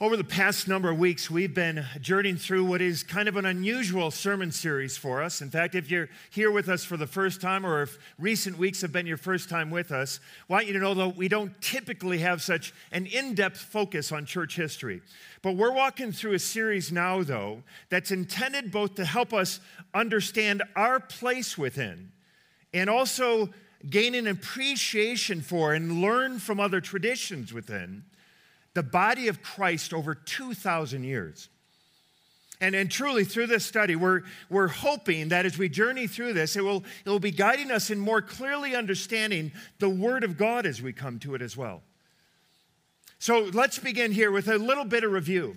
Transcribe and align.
Over 0.00 0.16
the 0.16 0.22
past 0.22 0.68
number 0.68 0.90
of 0.90 0.98
weeks, 1.00 1.28
we've 1.28 1.52
been 1.52 1.84
journeying 2.00 2.36
through 2.36 2.66
what 2.66 2.80
is 2.80 3.02
kind 3.02 3.28
of 3.28 3.34
an 3.34 3.44
unusual 3.44 4.12
sermon 4.12 4.52
series 4.52 4.96
for 4.96 5.20
us. 5.20 5.42
In 5.42 5.50
fact, 5.50 5.74
if 5.74 5.90
you're 5.90 6.08
here 6.30 6.52
with 6.52 6.68
us 6.68 6.84
for 6.84 6.96
the 6.96 7.08
first 7.08 7.40
time, 7.40 7.66
or 7.66 7.82
if 7.82 7.98
recent 8.16 8.58
weeks 8.58 8.80
have 8.82 8.92
been 8.92 9.08
your 9.08 9.16
first 9.16 9.48
time 9.48 9.72
with 9.72 9.90
us, 9.90 10.20
I 10.48 10.52
want 10.52 10.66
you 10.68 10.72
to 10.74 10.78
know 10.78 10.94
that 10.94 11.16
we 11.16 11.26
don't 11.26 11.60
typically 11.60 12.18
have 12.18 12.42
such 12.42 12.72
an 12.92 13.06
in 13.06 13.34
depth 13.34 13.58
focus 13.58 14.12
on 14.12 14.24
church 14.24 14.54
history. 14.54 15.02
But 15.42 15.56
we're 15.56 15.72
walking 15.72 16.12
through 16.12 16.34
a 16.34 16.38
series 16.38 16.92
now, 16.92 17.24
though, 17.24 17.64
that's 17.90 18.12
intended 18.12 18.70
both 18.70 18.94
to 18.94 19.04
help 19.04 19.34
us 19.34 19.58
understand 19.94 20.62
our 20.76 21.00
place 21.00 21.58
within 21.58 22.12
and 22.72 22.88
also 22.88 23.48
gain 23.90 24.14
an 24.14 24.28
appreciation 24.28 25.40
for 25.40 25.74
and 25.74 26.00
learn 26.00 26.38
from 26.38 26.60
other 26.60 26.80
traditions 26.80 27.52
within 27.52 28.04
the 28.74 28.82
body 28.82 29.28
of 29.28 29.42
Christ 29.42 29.92
over 29.92 30.14
2,000 30.14 31.04
years. 31.04 31.48
And, 32.60 32.74
and 32.74 32.90
truly, 32.90 33.24
through 33.24 33.46
this 33.46 33.64
study, 33.64 33.94
we're, 33.94 34.22
we're 34.50 34.68
hoping 34.68 35.28
that 35.28 35.46
as 35.46 35.56
we 35.56 35.68
journey 35.68 36.08
through 36.08 36.32
this, 36.32 36.56
it 36.56 36.64
will, 36.64 36.82
it 37.04 37.08
will 37.08 37.20
be 37.20 37.30
guiding 37.30 37.70
us 37.70 37.90
in 37.90 38.00
more 38.00 38.20
clearly 38.20 38.74
understanding 38.74 39.52
the 39.78 39.88
Word 39.88 40.24
of 40.24 40.36
God 40.36 40.66
as 40.66 40.82
we 40.82 40.92
come 40.92 41.20
to 41.20 41.34
it 41.36 41.42
as 41.42 41.56
well. 41.56 41.82
So 43.20 43.50
let's 43.52 43.78
begin 43.78 44.12
here 44.12 44.32
with 44.32 44.48
a 44.48 44.58
little 44.58 44.84
bit 44.84 45.04
of 45.04 45.12
review. 45.12 45.56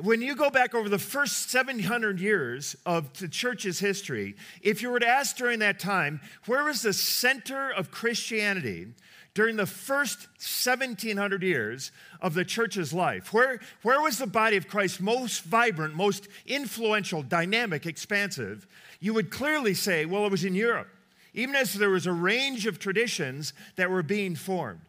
When 0.00 0.22
you 0.22 0.34
go 0.34 0.48
back 0.48 0.74
over 0.74 0.88
the 0.88 0.98
first 0.98 1.50
700 1.50 2.18
years 2.18 2.76
of 2.86 3.12
the 3.18 3.28
church's 3.28 3.78
history, 3.78 4.36
if 4.62 4.80
you 4.80 4.90
were 4.90 5.00
to 5.00 5.06
ask 5.06 5.36
during 5.36 5.58
that 5.58 5.78
time, 5.78 6.22
where 6.46 6.64
was 6.64 6.80
the 6.80 6.94
center 6.94 7.70
of 7.70 7.90
Christianity? 7.90 8.86
During 9.34 9.56
the 9.56 9.66
first 9.66 10.28
1700 10.38 11.42
years 11.42 11.90
of 12.20 12.34
the 12.34 12.44
church's 12.44 12.92
life? 12.92 13.32
Where, 13.32 13.60
where 13.82 14.00
was 14.00 14.18
the 14.18 14.26
body 14.26 14.56
of 14.56 14.68
Christ 14.68 15.00
most 15.00 15.42
vibrant, 15.44 15.94
most 15.94 16.28
influential, 16.46 17.22
dynamic, 17.22 17.86
expansive? 17.86 18.66
You 19.00 19.14
would 19.14 19.30
clearly 19.30 19.74
say, 19.74 20.04
well, 20.04 20.26
it 20.26 20.30
was 20.30 20.44
in 20.44 20.54
Europe, 20.54 20.88
even 21.32 21.54
as 21.54 21.72
there 21.74 21.90
was 21.90 22.06
a 22.06 22.12
range 22.12 22.66
of 22.66 22.78
traditions 22.78 23.54
that 23.76 23.90
were 23.90 24.02
being 24.02 24.34
formed. 24.34 24.80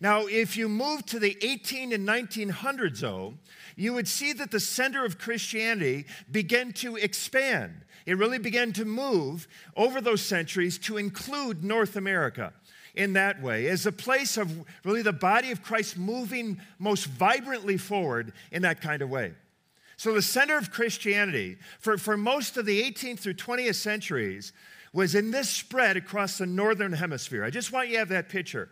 Now, 0.00 0.26
if 0.26 0.56
you 0.56 0.68
move 0.68 1.04
to 1.06 1.18
the 1.18 1.36
18 1.42 1.92
and 1.92 2.06
1900s, 2.06 3.00
though, 3.00 3.34
you 3.74 3.94
would 3.94 4.06
see 4.06 4.32
that 4.34 4.52
the 4.52 4.60
center 4.60 5.04
of 5.04 5.18
Christianity 5.18 6.06
began 6.30 6.72
to 6.74 6.96
expand. 6.96 7.84
It 8.08 8.16
really 8.16 8.38
began 8.38 8.72
to 8.72 8.86
move 8.86 9.46
over 9.76 10.00
those 10.00 10.22
centuries 10.22 10.78
to 10.78 10.96
include 10.96 11.62
North 11.62 11.94
America 11.94 12.54
in 12.94 13.12
that 13.12 13.42
way, 13.42 13.66
as 13.66 13.84
a 13.84 13.92
place 13.92 14.38
of 14.38 14.64
really 14.82 15.02
the 15.02 15.12
body 15.12 15.50
of 15.50 15.62
Christ 15.62 15.98
moving 15.98 16.58
most 16.78 17.04
vibrantly 17.04 17.76
forward 17.76 18.32
in 18.50 18.62
that 18.62 18.80
kind 18.80 19.02
of 19.02 19.10
way. 19.10 19.34
So, 19.98 20.14
the 20.14 20.22
center 20.22 20.56
of 20.56 20.70
Christianity 20.70 21.58
for, 21.80 21.98
for 21.98 22.16
most 22.16 22.56
of 22.56 22.64
the 22.64 22.82
18th 22.82 23.18
through 23.18 23.34
20th 23.34 23.74
centuries 23.74 24.54
was 24.94 25.14
in 25.14 25.30
this 25.30 25.50
spread 25.50 25.98
across 25.98 26.38
the 26.38 26.46
northern 26.46 26.94
hemisphere. 26.94 27.44
I 27.44 27.50
just 27.50 27.72
want 27.72 27.88
you 27.88 27.92
to 27.96 27.98
have 27.98 28.08
that 28.08 28.30
picture. 28.30 28.70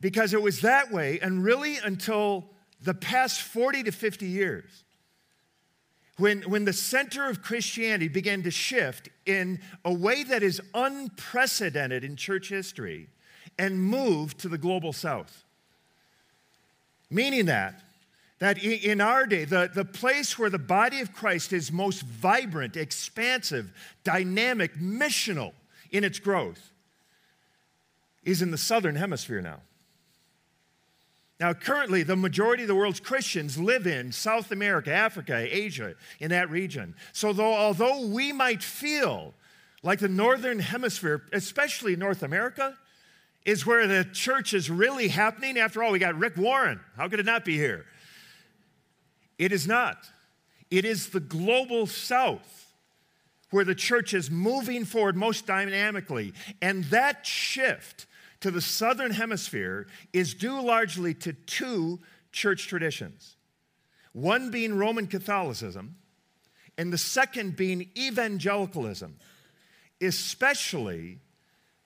Because 0.00 0.32
it 0.34 0.40
was 0.40 0.60
that 0.60 0.92
way, 0.92 1.18
and 1.18 1.42
really 1.42 1.78
until 1.78 2.44
the 2.80 2.94
past 2.94 3.42
40 3.42 3.82
to 3.82 3.90
50 3.90 4.24
years 4.24 4.84
when, 6.18 6.42
when 6.42 6.64
the 6.64 6.72
center 6.72 7.28
of 7.28 7.42
Christianity 7.42 8.08
began 8.08 8.42
to 8.42 8.50
shift 8.50 9.08
in 9.26 9.60
a 9.84 9.92
way 9.92 10.22
that 10.24 10.42
is 10.42 10.60
unprecedented 10.74 12.04
in 12.04 12.16
church 12.16 12.48
history 12.48 13.08
and 13.58 13.80
move 13.80 14.36
to 14.38 14.48
the 14.48 14.58
global 14.58 14.92
south. 14.92 15.44
Meaning 17.10 17.46
that, 17.46 17.82
that 18.38 18.62
in 18.62 19.00
our 19.00 19.26
day, 19.26 19.44
the, 19.44 19.70
the 19.72 19.84
place 19.84 20.38
where 20.38 20.50
the 20.50 20.58
body 20.58 21.00
of 21.00 21.12
Christ 21.12 21.52
is 21.52 21.70
most 21.70 22.02
vibrant, 22.02 22.76
expansive, 22.76 23.72
dynamic, 24.04 24.74
missional 24.74 25.52
in 25.90 26.04
its 26.04 26.18
growth 26.18 26.72
is 28.24 28.42
in 28.42 28.50
the 28.50 28.58
southern 28.58 28.96
hemisphere 28.96 29.40
now. 29.40 29.60
Now, 31.38 31.52
currently, 31.52 32.02
the 32.02 32.16
majority 32.16 32.62
of 32.62 32.68
the 32.68 32.74
world's 32.74 33.00
Christians 33.00 33.58
live 33.58 33.86
in 33.86 34.10
South 34.10 34.50
America, 34.52 34.90
Africa, 34.90 35.36
Asia, 35.36 35.94
in 36.18 36.30
that 36.30 36.50
region. 36.50 36.94
So, 37.12 37.32
though, 37.34 37.54
although 37.54 38.06
we 38.06 38.32
might 38.32 38.62
feel 38.62 39.34
like 39.82 39.98
the 39.98 40.08
Northern 40.08 40.58
Hemisphere, 40.58 41.22
especially 41.32 41.94
North 41.94 42.22
America, 42.22 42.76
is 43.44 43.66
where 43.66 43.86
the 43.86 44.04
church 44.12 44.54
is 44.54 44.70
really 44.70 45.08
happening, 45.08 45.58
after 45.58 45.82
all, 45.82 45.92
we 45.92 45.98
got 45.98 46.18
Rick 46.18 46.38
Warren. 46.38 46.80
How 46.96 47.08
could 47.08 47.20
it 47.20 47.26
not 47.26 47.44
be 47.44 47.56
here? 47.56 47.84
It 49.38 49.52
is 49.52 49.66
not. 49.66 49.98
It 50.70 50.84
is 50.84 51.10
the 51.10 51.20
global 51.20 51.86
South 51.86 52.72
where 53.50 53.64
the 53.64 53.74
church 53.74 54.14
is 54.14 54.30
moving 54.30 54.84
forward 54.84 55.16
most 55.16 55.46
dynamically. 55.46 56.32
And 56.60 56.84
that 56.84 57.24
shift 57.24 58.06
to 58.40 58.50
the 58.50 58.60
southern 58.60 59.12
hemisphere 59.12 59.86
is 60.12 60.34
due 60.34 60.60
largely 60.60 61.14
to 61.14 61.32
two 61.32 62.00
church 62.32 62.68
traditions. 62.68 63.36
One 64.12 64.50
being 64.50 64.76
Roman 64.76 65.06
Catholicism, 65.06 65.96
and 66.78 66.92
the 66.92 66.98
second 66.98 67.56
being 67.56 67.90
evangelicalism, 67.96 69.16
especially 70.00 71.18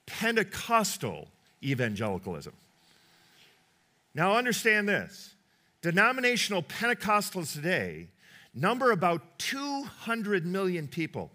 Pentecostal 0.05 1.27
evangelicalism. 1.63 2.53
Now, 4.13 4.35
understand 4.35 4.89
this. 4.89 5.33
Denominational 5.81 6.63
Pentecostals 6.63 7.53
today 7.53 8.07
number 8.53 8.91
about 8.91 9.21
200 9.39 10.45
million 10.45 10.87
people 10.87 11.31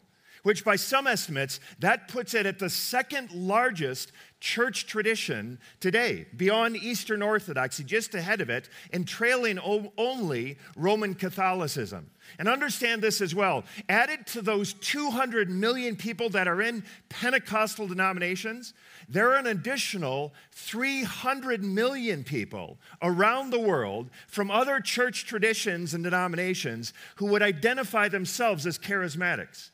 which 0.47 0.65
by 0.65 0.77
some 0.77 1.09
estimates 1.09 1.59
that 1.81 2.07
puts 2.07 2.33
it 2.33 2.47
at 2.47 2.61
the 2.61 2.71
second 2.71 3.33
largest 3.33 4.12
church 4.39 4.87
tradition 4.87 5.59
today, 5.81 6.25
beyond 6.37 6.77
Eastern 6.77 7.21
Orthodoxy, 7.21 7.83
just 7.83 8.15
ahead 8.15 8.41
of 8.41 8.49
it, 8.49 8.69
and 8.93 9.09
trailing 9.09 9.59
only 9.99 10.56
Roman 10.77 11.15
Catholicism. 11.15 12.12
And 12.39 12.47
understand 12.47 13.03
this 13.03 13.21
as 13.21 13.35
well. 13.35 13.65
Added 13.89 14.25
to 14.29 14.41
those 14.41 14.73
200 14.75 15.51
million 15.51 15.97
people 15.97 16.29
that 16.29 16.47
are 16.47 16.62
in 16.62 16.85
Pentecostal 17.09 17.89
denominations, 17.89 18.73
there 19.09 19.33
are 19.33 19.39
an 19.39 19.49
additional 19.49 20.33
300 20.53 21.65
million 21.65 22.23
people 22.23 22.79
around 23.03 23.51
the 23.51 23.59
world 23.59 24.11
from 24.29 24.53
other 24.53 24.79
church 24.79 25.27
traditions 25.27 25.93
and 25.93 26.05
denominations 26.05 26.93
who 27.17 27.27
would 27.27 27.43
identify 27.43 28.06
themselves 28.06 28.65
as 28.65 28.79
charismatics. 28.79 29.71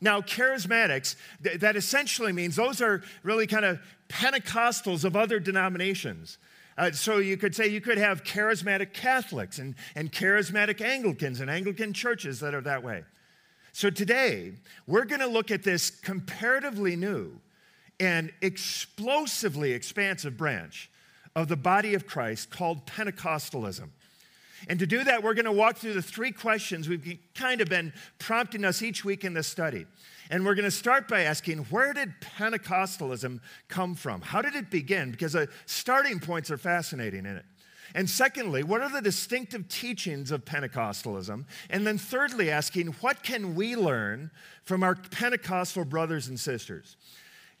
Now, 0.00 0.20
charismatics, 0.20 1.16
th- 1.42 1.60
that 1.60 1.76
essentially 1.76 2.32
means 2.32 2.56
those 2.56 2.80
are 2.80 3.02
really 3.22 3.46
kind 3.46 3.64
of 3.64 3.80
Pentecostals 4.08 5.04
of 5.04 5.16
other 5.16 5.38
denominations. 5.38 6.38
Uh, 6.76 6.90
so 6.90 7.18
you 7.18 7.36
could 7.36 7.54
say 7.54 7.68
you 7.68 7.80
could 7.80 7.98
have 7.98 8.24
charismatic 8.24 8.92
Catholics 8.92 9.58
and, 9.58 9.74
and 9.94 10.10
charismatic 10.12 10.80
Anglicans 10.80 11.40
and 11.40 11.48
Anglican 11.48 11.92
churches 11.92 12.40
that 12.40 12.54
are 12.54 12.60
that 12.62 12.82
way. 12.82 13.04
So 13.72 13.90
today, 13.90 14.54
we're 14.86 15.04
going 15.04 15.20
to 15.20 15.26
look 15.26 15.50
at 15.50 15.62
this 15.62 15.90
comparatively 15.90 16.96
new 16.96 17.40
and 18.00 18.32
explosively 18.40 19.72
expansive 19.72 20.36
branch 20.36 20.90
of 21.36 21.48
the 21.48 21.56
body 21.56 21.94
of 21.94 22.06
Christ 22.06 22.50
called 22.50 22.86
Pentecostalism. 22.86 23.90
And 24.68 24.78
to 24.78 24.86
do 24.86 25.04
that, 25.04 25.22
we're 25.22 25.34
going 25.34 25.44
to 25.44 25.52
walk 25.52 25.76
through 25.76 25.94
the 25.94 26.02
three 26.02 26.32
questions 26.32 26.88
we've 26.88 27.18
kind 27.34 27.60
of 27.60 27.68
been 27.68 27.92
prompting 28.18 28.64
us 28.64 28.82
each 28.82 29.04
week 29.04 29.24
in 29.24 29.34
this 29.34 29.46
study. 29.46 29.86
And 30.30 30.44
we're 30.44 30.54
going 30.54 30.64
to 30.64 30.70
start 30.70 31.06
by 31.06 31.22
asking 31.22 31.58
where 31.64 31.92
did 31.92 32.14
Pentecostalism 32.20 33.40
come 33.68 33.94
from? 33.94 34.22
How 34.22 34.40
did 34.40 34.54
it 34.54 34.70
begin? 34.70 35.10
Because 35.10 35.32
the 35.32 35.48
starting 35.66 36.18
points 36.18 36.50
are 36.50 36.56
fascinating 36.56 37.26
in 37.26 37.36
it. 37.36 37.44
And 37.94 38.08
secondly, 38.10 38.64
what 38.64 38.80
are 38.80 38.90
the 38.90 39.02
distinctive 39.02 39.68
teachings 39.68 40.30
of 40.30 40.44
Pentecostalism? 40.44 41.44
And 41.70 41.86
then 41.86 41.98
thirdly, 41.98 42.50
asking 42.50 42.88
what 43.00 43.22
can 43.22 43.54
we 43.54 43.76
learn 43.76 44.30
from 44.64 44.82
our 44.82 44.94
Pentecostal 44.94 45.84
brothers 45.84 46.26
and 46.28 46.40
sisters? 46.40 46.96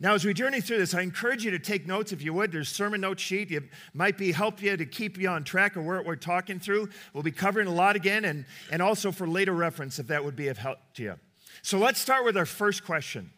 Now, 0.00 0.14
as 0.14 0.24
we 0.24 0.34
journey 0.34 0.60
through 0.60 0.78
this, 0.78 0.92
I 0.94 1.02
encourage 1.02 1.44
you 1.44 1.50
to 1.52 1.58
take 1.58 1.86
notes 1.86 2.12
if 2.12 2.20
you 2.22 2.34
would. 2.34 2.50
There's 2.50 2.68
sermon 2.68 3.00
note 3.00 3.20
sheet. 3.20 3.52
It 3.52 3.64
might 3.92 4.18
be 4.18 4.32
help 4.32 4.60
you 4.60 4.76
to 4.76 4.84
keep 4.84 5.18
you 5.18 5.28
on 5.28 5.44
track 5.44 5.76
of 5.76 5.84
what 5.84 6.04
we're 6.04 6.16
talking 6.16 6.58
through. 6.58 6.88
We'll 7.12 7.22
be 7.22 7.30
covering 7.30 7.68
a 7.68 7.72
lot 7.72 7.94
again, 7.94 8.24
and, 8.24 8.44
and 8.72 8.82
also 8.82 9.12
for 9.12 9.28
later 9.28 9.52
reference 9.52 9.98
if 9.98 10.08
that 10.08 10.24
would 10.24 10.36
be 10.36 10.48
of 10.48 10.58
help 10.58 10.78
to 10.94 11.02
you. 11.02 11.14
So 11.62 11.78
let's 11.78 12.00
start 12.00 12.24
with 12.24 12.36
our 12.36 12.46
first 12.46 12.84
question 12.84 13.30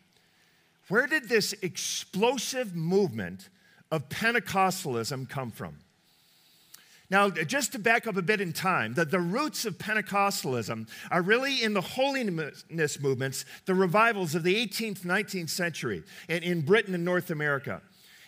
Where 0.89 1.07
did 1.07 1.29
this 1.29 1.53
explosive 1.63 2.75
movement 2.75 3.51
of 3.91 4.09
Pentecostalism 4.09 5.29
come 5.29 5.51
from? 5.51 5.77
Now, 7.09 7.31
just 7.31 7.73
to 7.73 7.79
back 7.79 8.07
up 8.07 8.17
a 8.17 8.23
bit 8.23 8.41
in 8.41 8.53
time, 8.53 8.95
that 8.95 9.11
the 9.11 9.21
roots 9.21 9.65
of 9.65 9.79
Pentecostalism 9.79 10.89
are 11.11 11.23
really 11.23 11.63
in 11.63 11.73
the 11.73 11.81
holiness 11.81 13.01
movements, 13.01 13.45
the 13.65 13.75
revivals 13.75 14.35
of 14.35 14.43
the 14.43 14.67
18th, 14.67 15.01
19th 15.01 15.51
century 15.51 16.03
in, 16.29 16.43
in 16.43 16.61
Britain 16.63 16.95
and 16.95 17.05
North 17.05 17.31
America. 17.31 17.81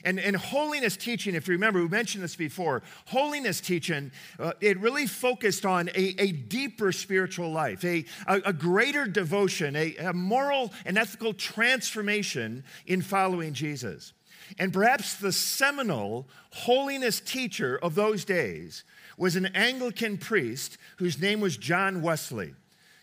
And, 0.05 0.21
and 0.21 0.37
holiness 0.37 0.97
teaching, 0.97 1.35
if 1.35 1.49
you 1.49 1.53
remember, 1.53 1.83
we 1.83 1.89
mentioned 1.89 2.23
this 2.23 2.37
before, 2.37 2.83
holiness 3.07 3.61
teaching, 3.61 4.13
uh, 4.39 4.53
it 4.61 4.79
really 4.79 5.09
focused 5.09 5.67
on 5.67 5.89
a, 5.89 6.15
a 6.19 6.33
deeper 6.33 6.93
spiritual 6.93 7.51
life, 7.51 7.85
a, 7.85 8.05
a, 8.29 8.41
a 8.47 8.53
greater 8.53 9.07
devotion, 9.07 9.75
a 9.75 10.13
moral 10.13 10.73
and 10.85 10.97
ethical 10.97 11.35
transformation 11.35 12.63
in 12.87 13.03
following 13.03 13.53
Jesus. 13.53 14.13
And 14.59 14.73
perhaps 14.73 15.15
the 15.15 15.33
seminal 15.33 16.29
holiness 16.51 17.21
teacher 17.21 17.79
of 17.83 17.95
those 17.95 18.25
days 18.25 18.85
was 19.17 19.37
an 19.37 19.47
Anglican 19.47 20.19
priest 20.19 20.79
whose 20.97 21.21
name 21.21 21.41
was 21.41 21.57
John 21.57 22.03
Wesley. 22.03 22.55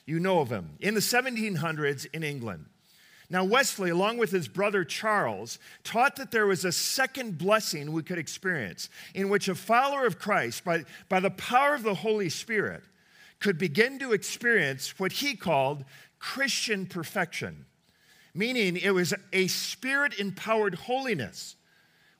You 0.06 0.20
know 0.20 0.40
of 0.40 0.50
him. 0.50 0.78
In 0.80 0.94
the 0.94 1.00
1700s 1.00 2.08
in 2.14 2.24
England. 2.24 2.66
Now, 3.30 3.44
Wesley, 3.44 3.90
along 3.90 4.18
with 4.18 4.30
his 4.30 4.48
brother 4.48 4.84
Charles, 4.84 5.58
taught 5.84 6.16
that 6.18 6.32
there 6.32 6.46
was 6.46 6.64
a 6.64 6.72
second 6.72 7.38
blessing 7.38 7.92
we 7.92 8.04
could 8.04 8.20
experience 8.20 8.90
in 9.16 9.30
which 9.30 9.48
a 9.48 9.56
follower 9.56 10.06
of 10.06 10.20
Christ, 10.20 10.64
by, 10.64 10.84
by 11.10 11.20
the 11.20 11.32
power 11.32 11.74
of 11.74 11.84
the 11.84 11.96
Holy 11.96 12.30
Spirit, 12.30 12.84
could 13.40 13.58
begin 13.58 13.98
to 14.00 14.14
experience 14.14 15.00
what 15.00 15.12
he 15.12 15.36
called 15.36 15.86
Christian 16.20 16.86
perfection, 16.86 17.66
meaning 18.36 18.78
it 18.78 18.92
was 18.92 19.14
a 19.34 19.48
spirit 19.48 20.20
empowered 20.20 20.76
holiness. 20.76 21.56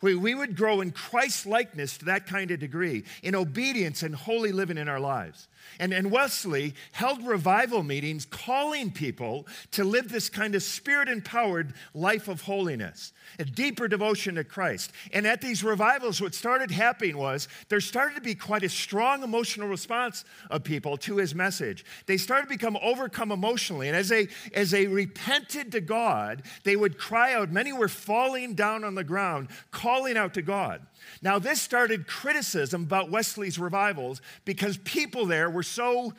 We, 0.06 0.14
we 0.14 0.36
would 0.36 0.56
grow 0.56 0.82
in 0.82 0.92
Christ 0.92 1.48
likeness 1.48 1.98
to 1.98 2.06
that 2.06 2.28
kind 2.28 2.52
of 2.52 2.60
degree, 2.60 3.06
in 3.24 3.34
obedience 3.34 4.04
and 4.04 4.14
holy 4.14 4.52
living 4.52 4.78
in 4.78 4.88
our 4.88 5.00
lives. 5.00 5.48
And, 5.80 5.94
and 5.94 6.12
Wesley 6.12 6.76
held 6.92 7.26
revival 7.26 7.82
meetings 7.82 8.24
calling 8.24 8.92
people 8.92 9.48
to 9.72 9.84
live 9.84 10.10
this 10.10 10.30
kind 10.30 10.54
of 10.54 10.62
spirit 10.62 11.10
empowered 11.10 11.74
life 11.96 12.28
of 12.28 12.42
holiness, 12.42 13.14
a 13.40 13.46
deeper 13.46 13.88
devotion 13.88 14.36
to 14.36 14.44
Christ. 14.44 14.92
And 15.12 15.26
at 15.26 15.42
these 15.42 15.64
revivals, 15.64 16.22
what 16.22 16.36
started 16.36 16.70
happening 16.70 17.18
was 17.18 17.48
there 17.70 17.82
started 17.82 18.14
to 18.14 18.22
be 18.22 18.36
quite 18.36 18.64
a 18.64 18.70
strong 18.70 19.24
emotional 19.24 19.68
response 19.68 20.24
of 20.52 20.64
people 20.64 20.98
to 20.98 21.18
his 21.18 21.34
message. 21.34 21.84
They 22.06 22.18
started 22.18 22.44
to 22.44 22.50
become 22.54 22.78
overcome 22.80 23.32
emotionally. 23.32 23.88
And 23.88 23.98
as 23.98 24.10
they, 24.10 24.28
as 24.54 24.70
they 24.70 24.86
repented 24.86 25.72
to 25.72 25.82
God, 25.82 26.44
they 26.64 26.76
would 26.76 27.00
cry 27.00 27.34
out. 27.34 27.52
Many 27.52 27.74
were 27.74 27.90
falling 27.90 28.54
down 28.54 28.84
on 28.84 28.94
the 28.94 29.04
ground, 29.04 29.48
calling 29.72 29.95
out 30.18 30.34
to 30.34 30.42
God. 30.42 30.86
Now, 31.22 31.40
this 31.40 31.62
started 31.62 32.08
criticism 32.08 32.84
about 32.84 33.10
Wesley's 33.10 33.58
revivals 33.58 34.22
because 34.44 34.78
people 34.78 35.26
there 35.26 35.50
were 35.50 35.64
so 35.64 36.14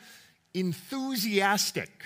enthusiastic, 0.53 2.03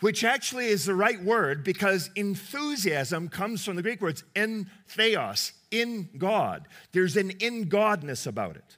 which 0.00 0.24
actually 0.24 0.66
is 0.66 0.84
the 0.86 0.94
right 0.94 1.22
word 1.22 1.64
because 1.64 2.10
enthusiasm 2.14 3.28
comes 3.28 3.64
from 3.64 3.76
the 3.76 3.82
Greek 3.82 4.00
words 4.00 4.24
en 4.36 4.70
theos, 4.88 5.52
in 5.70 6.08
God. 6.16 6.66
There's 6.92 7.16
an 7.16 7.30
in 7.40 7.68
Godness 7.68 8.26
about 8.26 8.56
it. 8.56 8.76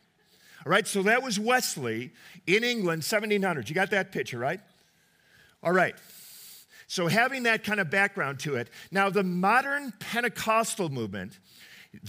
All 0.67 0.71
right, 0.71 0.87
so 0.87 1.03
that 1.03 1.23
was 1.23 1.39
Wesley 1.39 2.12
in 2.47 2.65
England, 2.65 3.03
1700s. 3.03 3.69
You 3.69 3.75
got 3.75 3.91
that 3.91 4.12
picture, 4.12 4.39
right? 4.39 4.61
All 5.62 5.73
right. 5.73 5.95
So, 6.87 7.09
having 7.09 7.45
that 7.45 7.65
kind 7.65 7.81
of 7.81 7.91
background 7.91 8.41
to 8.41 8.57
it, 8.57 8.69
now 8.91 9.11
the 9.11 9.23
modern 9.23 9.93
Pentecostal 9.99 10.89
movement 10.89 11.39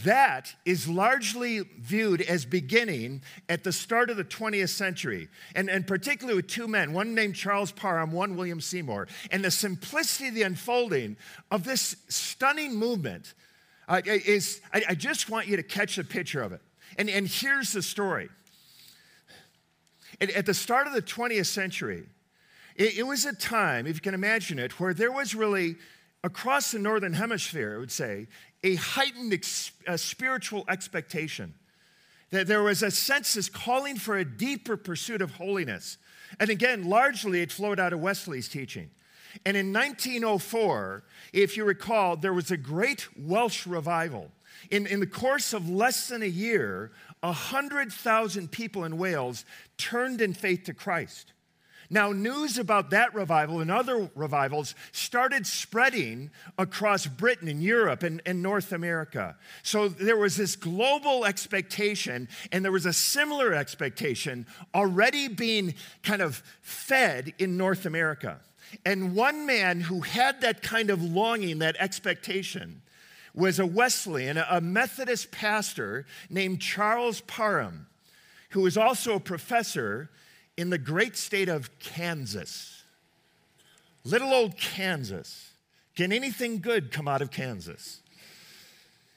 that 0.04 0.54
is 0.66 0.88
largely 0.88 1.60
viewed 1.80 2.22
as 2.22 2.46
beginning 2.46 3.22
at 3.50 3.64
the 3.64 3.72
start 3.72 4.10
of 4.10 4.18
the 4.18 4.24
20th 4.24 4.70
century, 4.70 5.30
and, 5.56 5.70
and 5.70 5.86
particularly 5.86 6.36
with 6.36 6.48
two 6.48 6.68
men, 6.68 6.94
one 6.94 7.14
named 7.14 7.36
Charles 7.36 7.72
Parham, 7.72 8.12
one 8.12 8.36
William 8.36 8.62
Seymour. 8.62 9.08
And 9.32 9.44
the 9.44 9.52
simplicity 9.52 10.30
the 10.30 10.44
unfolding 10.44 11.18
of 11.52 11.64
this 11.64 11.96
stunning 12.08 12.76
movement 12.76 13.34
uh, 13.88 14.02
is, 14.06 14.62
I, 14.74 14.84
I, 14.90 14.96
just 14.96 15.30
want 15.30 15.48
you 15.48 15.58
to 15.58 15.64
catch 15.64 16.00
a 16.00 16.04
picture 16.04 16.42
of 16.42 16.54
it. 16.54 16.62
And, 16.98 17.08
and 17.08 17.28
here's 17.28 17.72
the 17.72 17.84
story. 17.84 18.30
At, 20.20 20.32
at 20.32 20.46
the 20.48 20.56
start 20.56 20.88
of 20.88 20.94
the 20.94 21.04
20th 21.04 21.46
century, 21.46 22.08
it, 22.76 23.00
it 23.00 23.04
was 23.04 23.26
a 23.26 23.34
time, 23.34 23.88
if 23.88 23.96
you 23.96 24.02
can 24.02 24.14
imagine 24.14 24.60
it, 24.60 24.80
where 24.80 24.94
there 24.94 25.12
was 25.12 25.34
really 25.34 25.76
across 26.24 26.72
the 26.72 26.80
northern 26.80 27.14
hemisphere, 27.14 27.76
I 27.76 27.80
would 27.80 27.92
say, 27.92 28.28
a 28.64 28.76
heightened 28.76 29.34
ex- 29.34 29.72
a 29.88 29.98
spiritual 29.98 30.66
expectation. 30.68 31.54
That 32.32 32.48
there 32.48 32.64
was 32.64 32.82
a 32.82 32.90
census 32.90 33.48
calling 33.48 33.98
for 33.98 34.18
a 34.18 34.26
deeper 34.26 34.76
pursuit 34.76 35.22
of 35.22 35.32
holiness. 35.32 35.98
And 36.40 36.50
again, 36.50 36.90
largely 36.90 37.42
it 37.42 37.52
flowed 37.52 37.80
out 37.80 37.94
of 37.94 38.00
Wesley's 38.00 38.50
teaching. 38.50 38.90
And 39.46 39.56
in 39.56 39.72
1904, 39.72 41.04
if 41.34 41.56
you 41.56 41.64
recall, 41.64 42.16
there 42.16 42.34
was 42.34 42.52
a 42.52 42.58
great 42.58 43.08
Welsh 43.18 43.68
revival. 43.68 44.32
In, 44.72 44.88
in 44.88 45.00
the 45.00 45.08
course 45.08 45.54
of 45.54 45.70
less 45.70 46.08
than 46.08 46.24
a 46.24 46.28
year, 46.28 46.92
100,000 47.22 48.52
people 48.52 48.84
in 48.84 48.98
Wales 48.98 49.46
turned 49.78 50.22
in 50.22 50.34
faith 50.34 50.64
to 50.64 50.74
Christ. 50.74 51.34
Now, 51.96 52.12
news 52.12 52.58
about 52.58 52.90
that 52.90 53.16
revival 53.16 53.62
and 53.62 53.72
other 53.72 54.10
revivals 54.16 54.76
started 54.92 55.48
spreading 55.48 56.30
across 56.58 57.08
Britain 57.08 57.48
and 57.48 57.64
Europe 57.64 58.04
and, 58.04 58.22
and, 58.26 58.44
North 58.44 58.74
America. 58.74 59.38
So 59.64 59.88
there 59.88 60.18
was 60.18 60.36
this 60.36 60.58
global 60.58 61.24
expectation, 61.24 62.28
and 62.52 62.66
there 62.66 62.72
was 62.74 62.86
a 62.86 62.92
similar 62.92 63.54
expectation 63.54 64.46
already 64.74 65.30
being 65.30 65.74
kind 66.04 66.22
of 66.22 66.44
fed 66.62 67.34
in 67.40 67.56
North 67.56 67.86
America. 67.86 68.42
And 68.86 69.16
one 69.16 69.46
man 69.46 69.80
who 69.80 70.02
had 70.02 70.42
that 70.42 70.62
kind 70.62 70.90
of 70.90 71.02
longing, 71.02 71.60
that 71.60 71.78
expectation, 71.80 72.82
was 73.34 73.58
a 73.58 73.66
Wesleyan, 73.66 74.38
a 74.38 74.60
Methodist 74.60 75.32
pastor 75.32 76.06
named 76.30 76.60
Charles 76.60 77.22
Parham, 77.22 77.88
who 78.50 78.60
was 78.60 78.76
also 78.76 79.16
a 79.16 79.20
professor 79.22 80.10
in 80.58 80.70
the 80.70 80.78
great 80.78 81.18
state 81.18 81.50
of 81.50 81.78
Kansas. 81.80 82.84
Little 84.04 84.34
old 84.34 84.58
Kansas. 84.58 85.52
Can 85.96 86.12
anything 86.12 86.60
good 86.60 86.92
come 86.92 87.08
out 87.08 87.22
of 87.22 87.32
Kansas? 87.32 88.02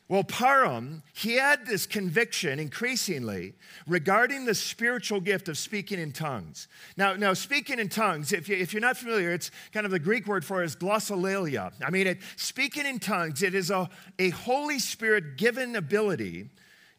Well, 0.08 0.24
Parham, 0.24 1.02
he 1.12 1.34
had 1.34 1.66
this 1.66 1.84
conviction 1.84 2.58
increasingly 2.58 3.52
regarding 3.86 4.46
the 4.46 4.54
spiritual 4.54 5.20
gift 5.20 5.50
of 5.50 5.58
speaking 5.58 5.98
in 5.98 6.12
tongues. 6.12 6.66
Now, 6.96 7.14
now 7.14 7.34
speaking 7.34 7.78
in 7.78 7.90
tongues, 7.90 8.32
if, 8.32 8.48
you, 8.48 8.56
if 8.56 8.72
you're 8.72 8.80
not 8.80 8.96
familiar, 8.96 9.32
it's 9.32 9.50
kind 9.70 9.84
of 9.84 9.92
the 9.92 9.98
Greek 9.98 10.26
word 10.26 10.46
for 10.46 10.62
it 10.62 10.66
is 10.66 10.76
glossolalia. 10.76 11.72
I 11.84 11.90
mean, 11.90 12.06
it, 12.06 12.18
speaking 12.36 12.86
in 12.86 13.00
tongues, 13.00 13.42
it 13.42 13.54
is 13.54 13.70
a, 13.70 13.90
a 14.18 14.30
Holy 14.30 14.78
Spirit 14.78 15.36
given 15.36 15.76
ability 15.76 16.48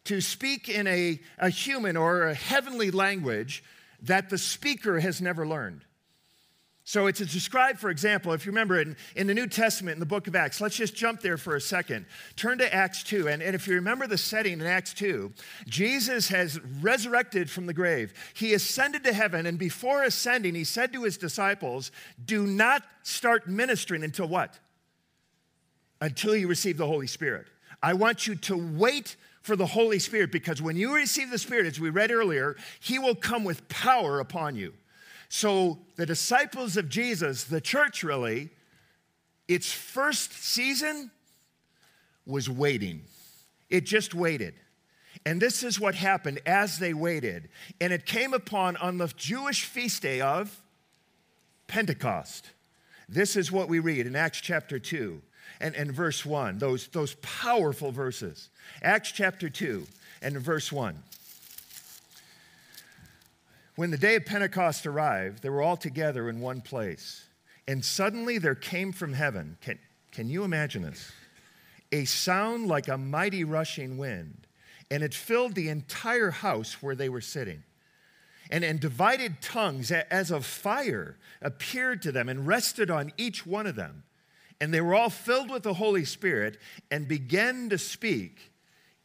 to 0.04 0.20
speak 0.20 0.68
in 0.68 0.86
a, 0.86 1.18
a 1.38 1.50
human 1.50 1.96
or 1.96 2.28
a 2.28 2.34
heavenly 2.34 2.92
language 2.92 3.64
that 4.02 4.30
the 4.30 4.38
speaker 4.38 5.00
has 5.00 5.20
never 5.20 5.46
learned. 5.46 5.82
So 6.90 7.06
it's 7.06 7.20
described, 7.20 7.78
for 7.78 7.88
example, 7.88 8.32
if 8.32 8.44
you 8.44 8.50
remember 8.50 8.80
in, 8.80 8.96
in 9.14 9.28
the 9.28 9.34
New 9.34 9.46
Testament, 9.46 9.94
in 9.94 10.00
the 10.00 10.06
book 10.06 10.26
of 10.26 10.34
Acts, 10.34 10.60
let's 10.60 10.74
just 10.74 10.96
jump 10.96 11.20
there 11.20 11.36
for 11.36 11.54
a 11.54 11.60
second. 11.60 12.04
Turn 12.34 12.58
to 12.58 12.74
Acts 12.74 13.04
2. 13.04 13.28
And, 13.28 13.42
and 13.42 13.54
if 13.54 13.68
you 13.68 13.74
remember 13.74 14.08
the 14.08 14.18
setting 14.18 14.54
in 14.54 14.66
Acts 14.66 14.92
2, 14.94 15.32
Jesus 15.68 16.28
has 16.30 16.58
resurrected 16.80 17.48
from 17.48 17.66
the 17.66 17.72
grave. 17.72 18.12
He 18.34 18.54
ascended 18.54 19.04
to 19.04 19.12
heaven, 19.12 19.46
and 19.46 19.56
before 19.56 20.02
ascending, 20.02 20.56
he 20.56 20.64
said 20.64 20.92
to 20.94 21.04
his 21.04 21.16
disciples, 21.16 21.92
Do 22.24 22.44
not 22.44 22.82
start 23.04 23.46
ministering 23.46 24.02
until 24.02 24.26
what? 24.26 24.58
Until 26.00 26.34
you 26.34 26.48
receive 26.48 26.76
the 26.76 26.88
Holy 26.88 27.06
Spirit. 27.06 27.46
I 27.82 27.94
want 27.94 28.26
you 28.26 28.34
to 28.34 28.56
wait 28.56 29.14
for 29.42 29.56
the 29.56 29.66
Holy 29.66 29.98
Spirit 29.98 30.32
because 30.32 30.60
when 30.60 30.76
you 30.76 30.94
receive 30.94 31.30
the 31.30 31.38
Spirit, 31.38 31.66
as 31.66 31.80
we 31.80 31.90
read 31.90 32.10
earlier, 32.10 32.56
He 32.80 32.98
will 32.98 33.14
come 33.14 33.44
with 33.44 33.68
power 33.68 34.20
upon 34.20 34.56
you. 34.56 34.74
So 35.28 35.78
the 35.96 36.06
disciples 36.06 36.76
of 36.76 36.88
Jesus, 36.88 37.44
the 37.44 37.60
church 37.60 38.02
really, 38.02 38.50
its 39.48 39.72
first 39.72 40.32
season 40.32 41.10
was 42.26 42.50
waiting. 42.50 43.02
It 43.68 43.86
just 43.86 44.14
waited. 44.14 44.54
And 45.26 45.40
this 45.40 45.62
is 45.62 45.78
what 45.78 45.94
happened 45.94 46.40
as 46.46 46.78
they 46.78 46.94
waited. 46.94 47.48
And 47.80 47.92
it 47.92 48.06
came 48.06 48.32
upon 48.34 48.76
on 48.76 48.98
the 48.98 49.08
Jewish 49.16 49.64
feast 49.64 50.02
day 50.02 50.20
of 50.20 50.62
Pentecost. 51.66 52.50
This 53.08 53.36
is 53.36 53.52
what 53.52 53.68
we 53.68 53.78
read 53.78 54.06
in 54.06 54.16
Acts 54.16 54.40
chapter 54.40 54.78
2 54.78 55.20
and, 55.60 55.74
and 55.74 55.92
verse 55.92 56.24
1, 56.24 56.58
those, 56.58 56.88
those 56.88 57.14
powerful 57.16 57.92
verses. 57.92 58.48
Acts 58.82 59.12
chapter 59.12 59.50
2 59.50 59.86
and 60.22 60.36
verse 60.38 60.72
1. 60.72 61.02
When 63.76 63.90
the 63.90 63.98
day 63.98 64.16
of 64.16 64.26
Pentecost 64.26 64.86
arrived, 64.86 65.42
they 65.42 65.50
were 65.50 65.62
all 65.62 65.76
together 65.76 66.28
in 66.28 66.40
one 66.40 66.60
place. 66.60 67.24
And 67.68 67.84
suddenly 67.84 68.38
there 68.38 68.54
came 68.54 68.92
from 68.92 69.12
heaven, 69.12 69.56
can, 69.60 69.78
can 70.12 70.28
you 70.28 70.44
imagine 70.44 70.82
this? 70.82 71.12
A 71.92 72.04
sound 72.04 72.66
like 72.66 72.88
a 72.88 72.98
mighty 72.98 73.44
rushing 73.44 73.98
wind, 73.98 74.46
and 74.90 75.02
it 75.02 75.14
filled 75.14 75.54
the 75.54 75.68
entire 75.68 76.30
house 76.30 76.82
where 76.82 76.94
they 76.94 77.08
were 77.08 77.20
sitting. 77.20 77.62
And, 78.50 78.64
and 78.64 78.80
divided 78.80 79.40
tongues 79.40 79.92
as 79.92 80.32
of 80.32 80.44
fire 80.44 81.16
appeared 81.40 82.02
to 82.02 82.12
them 82.12 82.28
and 82.28 82.46
rested 82.46 82.90
on 82.90 83.12
each 83.16 83.46
one 83.46 83.66
of 83.66 83.76
them 83.76 84.02
And 84.60 84.74
they 84.74 84.80
were 84.80 84.94
all 84.94 85.10
filled 85.10 85.50
with 85.50 85.62
the 85.62 85.74
Holy 85.74 86.04
Spirit 86.04 86.58
and 86.90 87.08
began 87.08 87.70
to 87.70 87.78
speak 87.78 88.52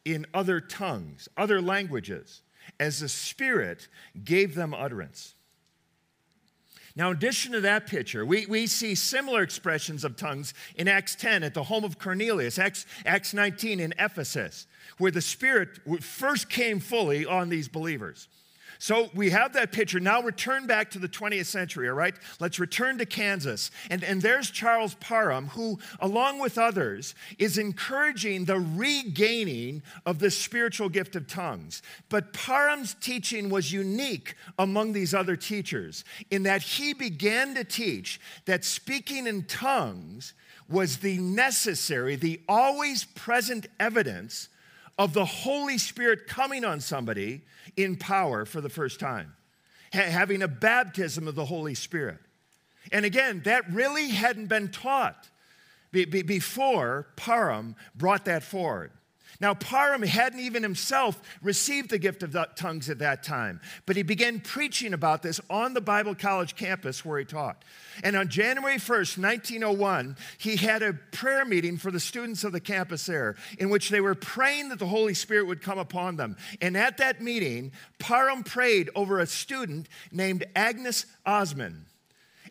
in 0.04 0.26
other 0.34 0.60
tongues, 0.60 1.30
other 1.38 1.62
languages, 1.62 2.42
as 2.80 3.00
the 3.00 3.10
Spirit 3.10 3.88
gave 4.24 4.56
them 4.56 4.74
utterance. 4.74 5.36
Now, 6.96 7.12
in 7.12 7.18
addition 7.18 7.52
to 7.52 7.62
that 7.62 7.88
picture, 7.88 8.26
we, 8.26 8.46
we 8.46 8.68
see 8.68 8.96
similar 8.96 9.42
expressions 9.42 10.06
of 10.06 10.16
tongues 10.16 10.54
in 10.76 10.88
Acts 10.88 11.16
10 11.16 11.44
at 11.44 11.54
the 11.54 11.64
home 11.64 11.84
of 11.84 12.00
Cornelius, 12.00 12.58
Acts, 12.58 12.86
Acts 13.06 13.34
19 13.34 13.82
in 13.82 13.94
Ephesus, 14.00 14.66
where 14.98 15.12
the 15.12 15.22
Spirit 15.22 15.80
first 16.02 16.50
came 16.50 16.80
fully 16.80 17.26
on 17.26 17.50
these 17.50 17.68
believers. 17.68 18.30
So 18.80 19.10
we 19.14 19.30
have 19.30 19.54
that 19.54 19.72
picture. 19.72 20.00
Now 20.00 20.22
return 20.22 20.68
back 20.68 20.92
to 20.92 21.00
the 21.00 21.08
20th 21.08 21.46
century, 21.46 21.88
all 21.88 21.96
right? 21.96 22.16
Let's 22.40 22.60
return 22.60 22.98
to 22.98 23.06
Kansas. 23.06 23.72
And, 23.90 24.04
and 24.04 24.22
there's 24.22 24.50
Charles 24.50 24.96
Parham, 24.96 25.48
who, 25.48 25.80
along 26.00 26.40
with 26.40 26.58
others, 26.58 27.16
is 27.40 27.58
encouraging 27.58 28.46
the 28.46 28.60
regaining 28.60 29.82
of 30.06 30.20
the 30.20 30.32
spiritual 30.32 30.90
gift 30.90 31.16
of 31.16 31.28
tongues. 31.28 31.82
But 32.10 32.34
Parham's 32.34 32.96
teaching 32.96 33.50
was 33.50 33.72
unique 33.72 34.36
among 34.60 34.94
these 34.94 35.14
other 35.14 35.36
teachers 35.36 36.04
in 36.30 36.44
that 36.44 36.62
he 36.62 36.94
began 36.94 37.56
to 37.56 37.64
teach 37.64 38.20
that 38.46 38.66
speaking 38.66 39.28
in 39.28 39.44
tongues 39.44 40.34
was 40.70 40.98
the 40.98 41.18
necessary, 41.20 42.16
the 42.16 42.42
always 42.48 43.06
present 43.06 43.68
evidence 43.80 44.50
of 44.98 45.14
the 45.14 45.26
Holy 45.26 45.78
Spirit 45.78 46.28
coming 46.28 46.64
on 46.64 46.80
somebody 46.80 47.42
in 47.76 47.96
power 47.96 48.46
for 48.46 48.62
the 48.62 48.70
first 48.70 49.00
time, 49.00 49.34
ha- 49.94 50.02
having 50.04 50.42
a 50.42 50.48
baptism 50.48 51.28
of 51.28 51.36
the 51.36 51.46
Holy 51.46 51.76
Spirit. 51.76 52.20
And 52.92 53.06
again, 53.06 53.42
that 53.46 53.70
really 53.72 54.10
hadn't 54.10 54.48
been 54.48 54.70
taught 54.70 55.30
be- 55.92 56.06
be- 56.06 56.22
before 56.22 57.08
Parham 57.16 57.76
brought 57.96 58.26
that 58.26 58.44
forward. 58.44 58.92
Now, 59.42 59.54
Parham 59.54 60.04
hadn't 60.04 60.40
even 60.40 60.64
himself 60.64 61.22
received 61.42 61.90
the 61.90 61.98
gift 61.98 62.24
of 62.24 62.36
tongues 62.56 62.90
at 62.90 63.00
that 63.00 63.24
time, 63.24 63.60
but 63.86 63.96
he 63.96 64.04
began 64.04 64.40
preaching 64.40 64.94
about 64.94 65.22
this 65.22 65.42
on 65.50 65.74
the 65.74 65.82
Bible 65.82 66.16
College 66.16 66.56
campus 66.56 67.04
where 67.04 67.20
he 67.20 67.26
taught. 67.26 67.64
And 68.04 68.16
on 68.16 68.30
January 68.30 68.78
1st, 68.78 69.18
1901, 69.18 70.18
he 70.38 70.56
had 70.56 70.84
a 70.84 70.94
prayer 70.94 71.46
meeting 71.46 71.78
for 71.78 71.92
the 71.92 72.00
students 72.00 72.44
of 72.44 72.52
the 72.52 72.60
campus 72.60 73.06
there 73.06 73.36
in 73.60 73.70
which 73.70 73.90
they 73.90 74.02
were 74.02 74.16
praying 74.16 74.70
that 74.70 74.80
the 74.80 74.88
Holy 74.88 75.14
Spirit 75.14 75.48
would 75.48 75.62
come 75.62 75.80
upon 75.80 76.16
them. 76.16 76.38
And 76.62 76.78
at 76.78 76.98
that 76.98 77.22
meeting, 77.22 77.72
Parham 78.00 78.44
prayed 78.44 78.90
over 78.96 79.20
a 79.20 79.28
student 79.28 79.90
named 80.12 80.46
Agnes 80.56 81.06
Ozman. 81.26 81.86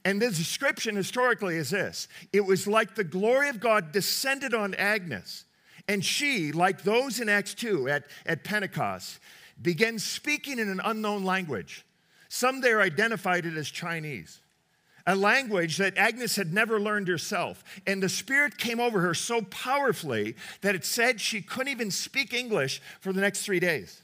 And 0.05 0.21
the 0.21 0.29
description 0.29 0.97
historically 0.97 1.57
is 1.57 1.71
this 1.71 2.09
it 2.33 2.45
was 2.45 2.67
like 2.67 2.95
the 2.95 3.05
glory 3.05 3.49
of 3.49 3.61
God 3.61 3.93
descended 3.93 4.53
on 4.53 4.75
Agnes 4.75 5.45
and 5.89 6.05
she, 6.05 6.53
like 6.53 6.83
those 6.83 7.21
in 7.21 7.29
Acts 7.29 7.55
2 7.55 7.89
at, 7.89 8.05
at 8.25 8.45
Pentecost, 8.45 9.19
began 9.61 9.99
speaking 9.99 10.59
in 10.59 10.69
an 10.69 10.81
unknown 10.85 11.25
language. 11.25 11.85
Some 12.29 12.61
there 12.61 12.81
identified 12.81 13.47
it 13.47 13.57
as 13.57 13.69
Chinese, 13.69 14.41
a 15.07 15.15
language 15.15 15.77
that 15.77 15.97
Agnes 15.97 16.37
had 16.37 16.53
never 16.53 16.81
learned 16.81 17.09
herself. 17.09 17.63
And 17.87 18.03
the 18.03 18.09
Spirit 18.09 18.59
came 18.59 18.81
over 18.81 19.01
her 19.01 19.15
so 19.15 19.43
powerfully 19.43 20.37
that 20.63 20.75
it 20.75 20.85
said 20.85 21.21
she 21.21 21.43
couldn't 21.43 21.69
even 21.69 21.91
speak 21.91 22.33
English 22.33 22.81
for 23.01 23.13
the 23.13 23.21
next 23.21 23.45
three 23.45 23.61
days. 23.61 24.01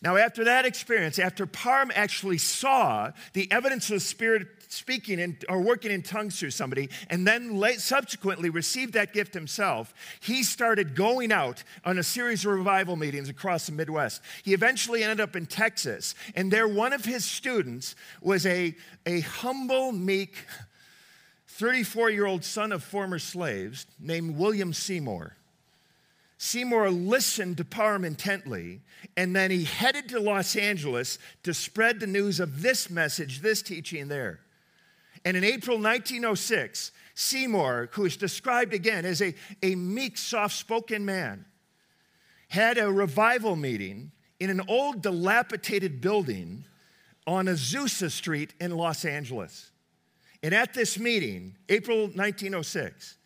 Now, 0.00 0.16
after 0.16 0.42
that 0.44 0.64
experience, 0.64 1.20
after 1.20 1.46
Parham 1.46 1.92
actually 1.94 2.38
saw 2.38 3.12
the 3.34 3.50
evidence 3.52 3.88
of 3.88 3.94
the 3.94 4.00
Spirit 4.00 4.48
speaking 4.72 5.18
in, 5.18 5.36
or 5.48 5.60
working 5.60 5.90
in 5.90 6.02
tongues 6.02 6.40
through 6.40 6.50
somebody, 6.50 6.88
and 7.10 7.26
then 7.26 7.56
late, 7.56 7.80
subsequently 7.80 8.48
received 8.48 8.94
that 8.94 9.12
gift 9.12 9.34
himself, 9.34 9.92
he 10.20 10.42
started 10.42 10.94
going 10.94 11.30
out 11.30 11.62
on 11.84 11.98
a 11.98 12.02
series 12.02 12.46
of 12.46 12.52
revival 12.52 12.96
meetings 12.96 13.28
across 13.28 13.66
the 13.66 13.72
Midwest. 13.72 14.22
He 14.42 14.54
eventually 14.54 15.02
ended 15.02 15.20
up 15.20 15.36
in 15.36 15.46
Texas, 15.46 16.14
and 16.34 16.50
there 16.50 16.66
one 16.66 16.94
of 16.94 17.04
his 17.04 17.24
students 17.24 17.94
was 18.22 18.46
a, 18.46 18.74
a 19.04 19.20
humble, 19.20 19.92
meek, 19.92 20.46
34 21.48 22.10
year 22.10 22.26
old 22.26 22.42
son 22.42 22.72
of 22.72 22.82
former 22.82 23.18
slaves 23.18 23.86
named 24.00 24.36
William 24.36 24.72
Seymour. 24.72 25.36
Seymour 26.38 26.90
listened 26.90 27.58
to 27.58 27.64
Parham 27.64 28.04
intently, 28.04 28.80
and 29.18 29.36
then 29.36 29.50
he 29.50 29.64
headed 29.64 30.08
to 30.08 30.18
Los 30.18 30.56
Angeles 30.56 31.18
to 31.42 31.52
spread 31.52 32.00
the 32.00 32.06
news 32.06 32.40
of 32.40 32.62
this 32.62 32.88
message, 32.88 33.40
this 33.42 33.60
teaching 33.60 34.08
there. 34.08 34.40
And 35.24 35.36
in 35.36 35.44
April 35.44 35.76
1906, 35.76 36.92
Seymour, 37.14 37.90
who 37.92 38.04
is 38.04 38.16
described 38.16 38.74
again 38.74 39.04
as 39.04 39.22
a, 39.22 39.34
a 39.62 39.74
meek, 39.74 40.18
soft 40.18 40.56
spoken 40.56 41.04
man, 41.04 41.44
had 42.48 42.78
a 42.78 42.90
revival 42.90 43.56
meeting 43.56 44.12
in 44.40 44.50
an 44.50 44.60
old, 44.68 45.02
dilapidated 45.02 46.00
building 46.00 46.64
on 47.26 47.46
Azusa 47.46 48.10
Street 48.10 48.54
in 48.60 48.72
Los 48.72 49.04
Angeles. 49.04 49.70
And 50.42 50.52
at 50.52 50.74
this 50.74 50.98
meeting, 50.98 51.56
April 51.68 52.06
1906, 52.06 53.16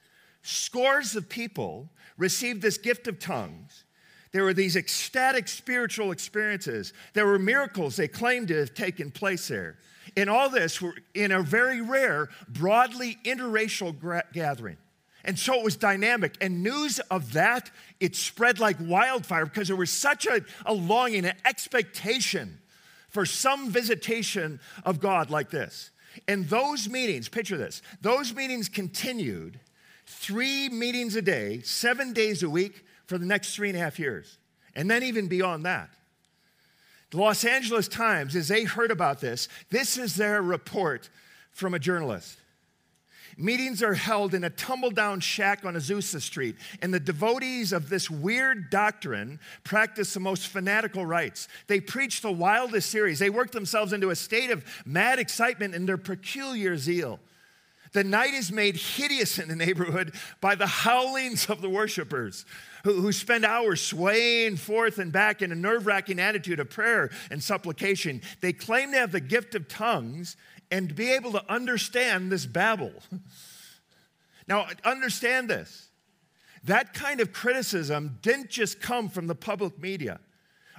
scores 0.42 1.16
of 1.16 1.28
people 1.28 1.88
received 2.18 2.60
this 2.60 2.76
gift 2.76 3.08
of 3.08 3.18
tongues. 3.18 3.84
There 4.32 4.44
were 4.44 4.52
these 4.52 4.76
ecstatic 4.76 5.48
spiritual 5.48 6.12
experiences. 6.12 6.92
There 7.14 7.26
were 7.26 7.38
miracles 7.38 7.96
they 7.96 8.08
claimed 8.08 8.48
to 8.48 8.58
have 8.58 8.74
taken 8.74 9.10
place 9.10 9.48
there. 9.48 9.78
And 10.16 10.30
all 10.30 10.49
this 10.49 10.80
were 10.80 10.94
in 11.14 11.30
a 11.30 11.42
very 11.42 11.80
rare, 11.80 12.28
broadly 12.49 13.18
interracial 13.25 13.99
gra- 13.99 14.25
gathering. 14.32 14.78
And 15.25 15.38
so 15.38 15.54
it 15.54 15.64
was 15.64 15.76
dynamic. 15.76 16.37
And 16.40 16.62
news 16.62 17.00
of 17.11 17.32
that, 17.32 17.70
it 18.00 18.14
spread 18.14 18.61
like 18.61 18.76
wildfire 18.80 19.44
because 19.44 19.68
there 19.68 19.76
was 19.76 19.90
such 19.90 20.25
a, 20.26 20.40
a 20.64 20.73
longing, 20.73 21.26
an 21.26 21.35
expectation 21.44 22.58
for 23.08 23.26
some 23.26 23.70
visitation 23.70 24.61
of 24.85 25.00
God 25.00 25.30
like 25.30 25.50
this. 25.50 25.90
And 26.28 26.49
those 26.49 26.88
meetings, 26.88 27.28
picture 27.28 27.56
this, 27.56 27.82
those 28.00 28.35
meetings 28.35 28.68
continued 28.68 29.61
three 30.06 30.68
meetings 30.68 31.16
a 31.16 31.23
day, 31.23 31.61
seven 31.62 32.12
days 32.12 32.42
a 32.42 32.49
week 32.49 32.85
for 33.06 33.18
the 33.18 33.26
next 33.26 33.54
three 33.54 33.68
and 33.68 33.76
a 33.76 33.80
half 33.80 33.99
years. 33.99 34.38
And 34.75 34.90
then 34.90 35.02
even 35.02 35.26
beyond 35.26 35.66
that. 35.66 35.90
The 37.10 37.18
Los 37.18 37.44
Angeles 37.44 37.88
Times, 37.88 38.34
as 38.34 38.48
they 38.48 38.64
heard 38.64 38.90
about 38.90 39.20
this, 39.20 39.48
this 39.70 39.96
is 39.96 40.16
their 40.16 40.42
report 40.42 41.08
from 41.52 41.75
a 41.75 41.78
journalist. 41.78 42.38
Meetings 43.38 43.82
are 43.82 43.94
held 43.94 44.32
in 44.32 44.44
a 44.44 44.50
tumble 44.50 44.90
down 44.90 45.20
shack 45.20 45.64
on 45.64 45.75
Azusa 45.75 46.22
Street, 46.22 46.56
and 46.80 46.92
the 46.92 47.00
devotees 47.00 47.72
of 47.72 47.90
this 47.90 48.10
weird 48.10 48.70
doctrine 48.70 49.38
practice 49.62 50.14
the 50.14 50.20
most 50.20 50.46
fanatical 50.46 51.04
rites. 51.04 51.46
They 51.66 51.80
preach 51.80 52.22
the 52.22 52.32
wildest 52.32 52.90
theories. 52.90 53.18
They 53.18 53.28
work 53.28 53.52
themselves 53.52 53.92
into 53.92 54.08
a 54.08 54.16
state 54.16 54.50
of 54.50 54.64
mad 54.86 55.18
excitement 55.18 55.75
in 55.75 55.84
their 55.84 55.98
peculiar 55.98 56.78
zeal. 56.78 57.20
The 57.96 58.04
night 58.04 58.34
is 58.34 58.52
made 58.52 58.76
hideous 58.76 59.38
in 59.38 59.48
the 59.48 59.56
neighborhood 59.56 60.14
by 60.42 60.54
the 60.54 60.66
howlings 60.66 61.48
of 61.48 61.62
the 61.62 61.70
worshipers 61.70 62.44
who, 62.84 63.00
who 63.00 63.10
spend 63.10 63.46
hours 63.46 63.80
swaying 63.80 64.58
forth 64.58 64.98
and 64.98 65.10
back 65.10 65.40
in 65.40 65.50
a 65.50 65.54
nerve 65.54 65.86
wracking 65.86 66.20
attitude 66.20 66.60
of 66.60 66.68
prayer 66.68 67.08
and 67.30 67.42
supplication. 67.42 68.20
They 68.42 68.52
claim 68.52 68.92
to 68.92 68.98
have 68.98 69.12
the 69.12 69.20
gift 69.20 69.54
of 69.54 69.66
tongues 69.66 70.36
and 70.70 70.94
be 70.94 71.10
able 71.12 71.32
to 71.32 71.50
understand 71.50 72.30
this 72.30 72.44
babble. 72.44 72.92
now, 74.46 74.66
understand 74.84 75.48
this. 75.48 75.88
That 76.64 76.92
kind 76.92 77.20
of 77.20 77.32
criticism 77.32 78.18
didn't 78.20 78.50
just 78.50 78.78
come 78.78 79.08
from 79.08 79.26
the 79.26 79.34
public 79.34 79.80
media. 79.80 80.20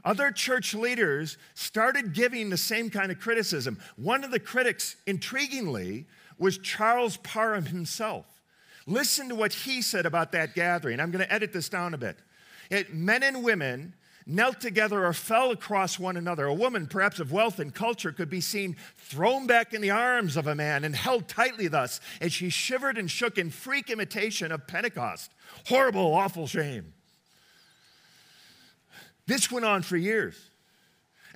Other 0.05 0.29
church 0.29 0.75
leaders 0.75 1.39
started 1.55 2.13
giving 2.13 2.51
the 2.51 2.57
same 2.57 2.91
kind 2.91 3.11
of 3.11 3.19
criticism. 3.19 3.79
One 3.95 4.23
of 4.23 4.29
the 4.29 4.39
critics, 4.39 4.97
intriguingly, 5.07 6.05
was 6.37 6.57
Charles 6.57 7.17
Parham 7.17 7.65
himself. 7.65 8.25
Listen 8.85 9.29
to 9.29 9.35
what 9.35 9.53
he 9.53 9.81
said 9.81 10.05
about 10.05 10.31
that 10.31 10.55
gathering. 10.55 10.99
I'm 10.99 11.11
going 11.11 11.25
to 11.25 11.33
edit 11.33 11.51
this 11.51 11.69
down 11.69 11.93
a 11.93 11.97
bit. 11.97 12.17
It, 12.69 12.93
men 12.93 13.23
and 13.23 13.43
women 13.43 13.93
knelt 14.25 14.59
together 14.59 15.05
or 15.05 15.13
fell 15.13 15.51
across 15.51 15.97
one 15.97 16.17
another. 16.17 16.45
A 16.45 16.53
woman, 16.53 16.87
perhaps 16.87 17.19
of 17.19 17.31
wealth 17.31 17.59
and 17.59 17.73
culture, 17.73 18.11
could 18.11 18.29
be 18.29 18.41
seen 18.41 18.75
thrown 18.95 19.47
back 19.47 19.73
in 19.73 19.81
the 19.81 19.89
arms 19.89 20.35
of 20.35 20.47
a 20.47 20.55
man 20.55 20.83
and 20.83 20.95
held 20.95 21.27
tightly 21.27 21.67
thus 21.67 22.01
as 22.19 22.33
she 22.33 22.49
shivered 22.49 22.97
and 22.97 23.09
shook 23.09 23.37
in 23.37 23.49
freak 23.49 23.89
imitation 23.89 24.51
of 24.51 24.67
Pentecost. 24.67 25.31
Horrible, 25.67 26.13
awful 26.13 26.45
shame. 26.45 26.93
This 29.27 29.51
went 29.51 29.65
on 29.65 29.81
for 29.81 29.97
years. 29.97 30.37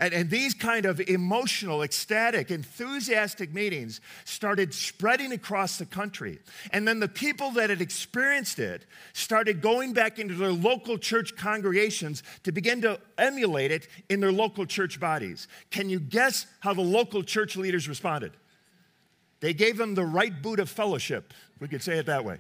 And, 0.02 0.16
and 0.16 0.30
these 0.32 0.56
kind 0.56 0.88
of 0.88 1.00
emotional, 1.00 1.84
ecstatic, 1.84 2.50
enthusiastic 2.50 3.54
meetings 3.54 4.02
started 4.26 4.74
spreading 4.74 5.32
across 5.32 5.78
the 5.78 5.86
country. 5.86 6.40
And 6.72 6.88
then 6.88 7.00
the 7.00 7.08
people 7.08 7.52
that 7.52 7.70
had 7.70 7.82
experienced 7.82 8.58
it 8.58 8.88
started 9.14 9.62
going 9.62 9.94
back 9.94 10.18
into 10.18 10.34
their 10.34 10.52
local 10.52 10.98
church 10.98 11.36
congregations 11.38 12.24
to 12.44 12.52
begin 12.52 12.82
to 12.82 13.00
emulate 13.20 13.70
it 13.72 13.88
in 14.10 14.20
their 14.20 14.32
local 14.32 14.66
church 14.66 15.00
bodies. 15.00 15.48
Can 15.70 15.88
you 15.88 16.00
guess 16.00 16.48
how 16.62 16.74
the 16.74 16.82
local 16.82 17.22
church 17.22 17.56
leaders 17.56 17.88
responded? 17.88 18.32
They 19.40 19.54
gave 19.54 19.78
them 19.78 19.94
the 19.94 20.06
right 20.06 20.42
boot 20.42 20.60
of 20.60 20.68
fellowship. 20.68 21.32
We 21.60 21.68
could 21.68 21.84
say 21.84 22.00
it 22.00 22.08
that 22.08 22.26
way. 22.26 22.40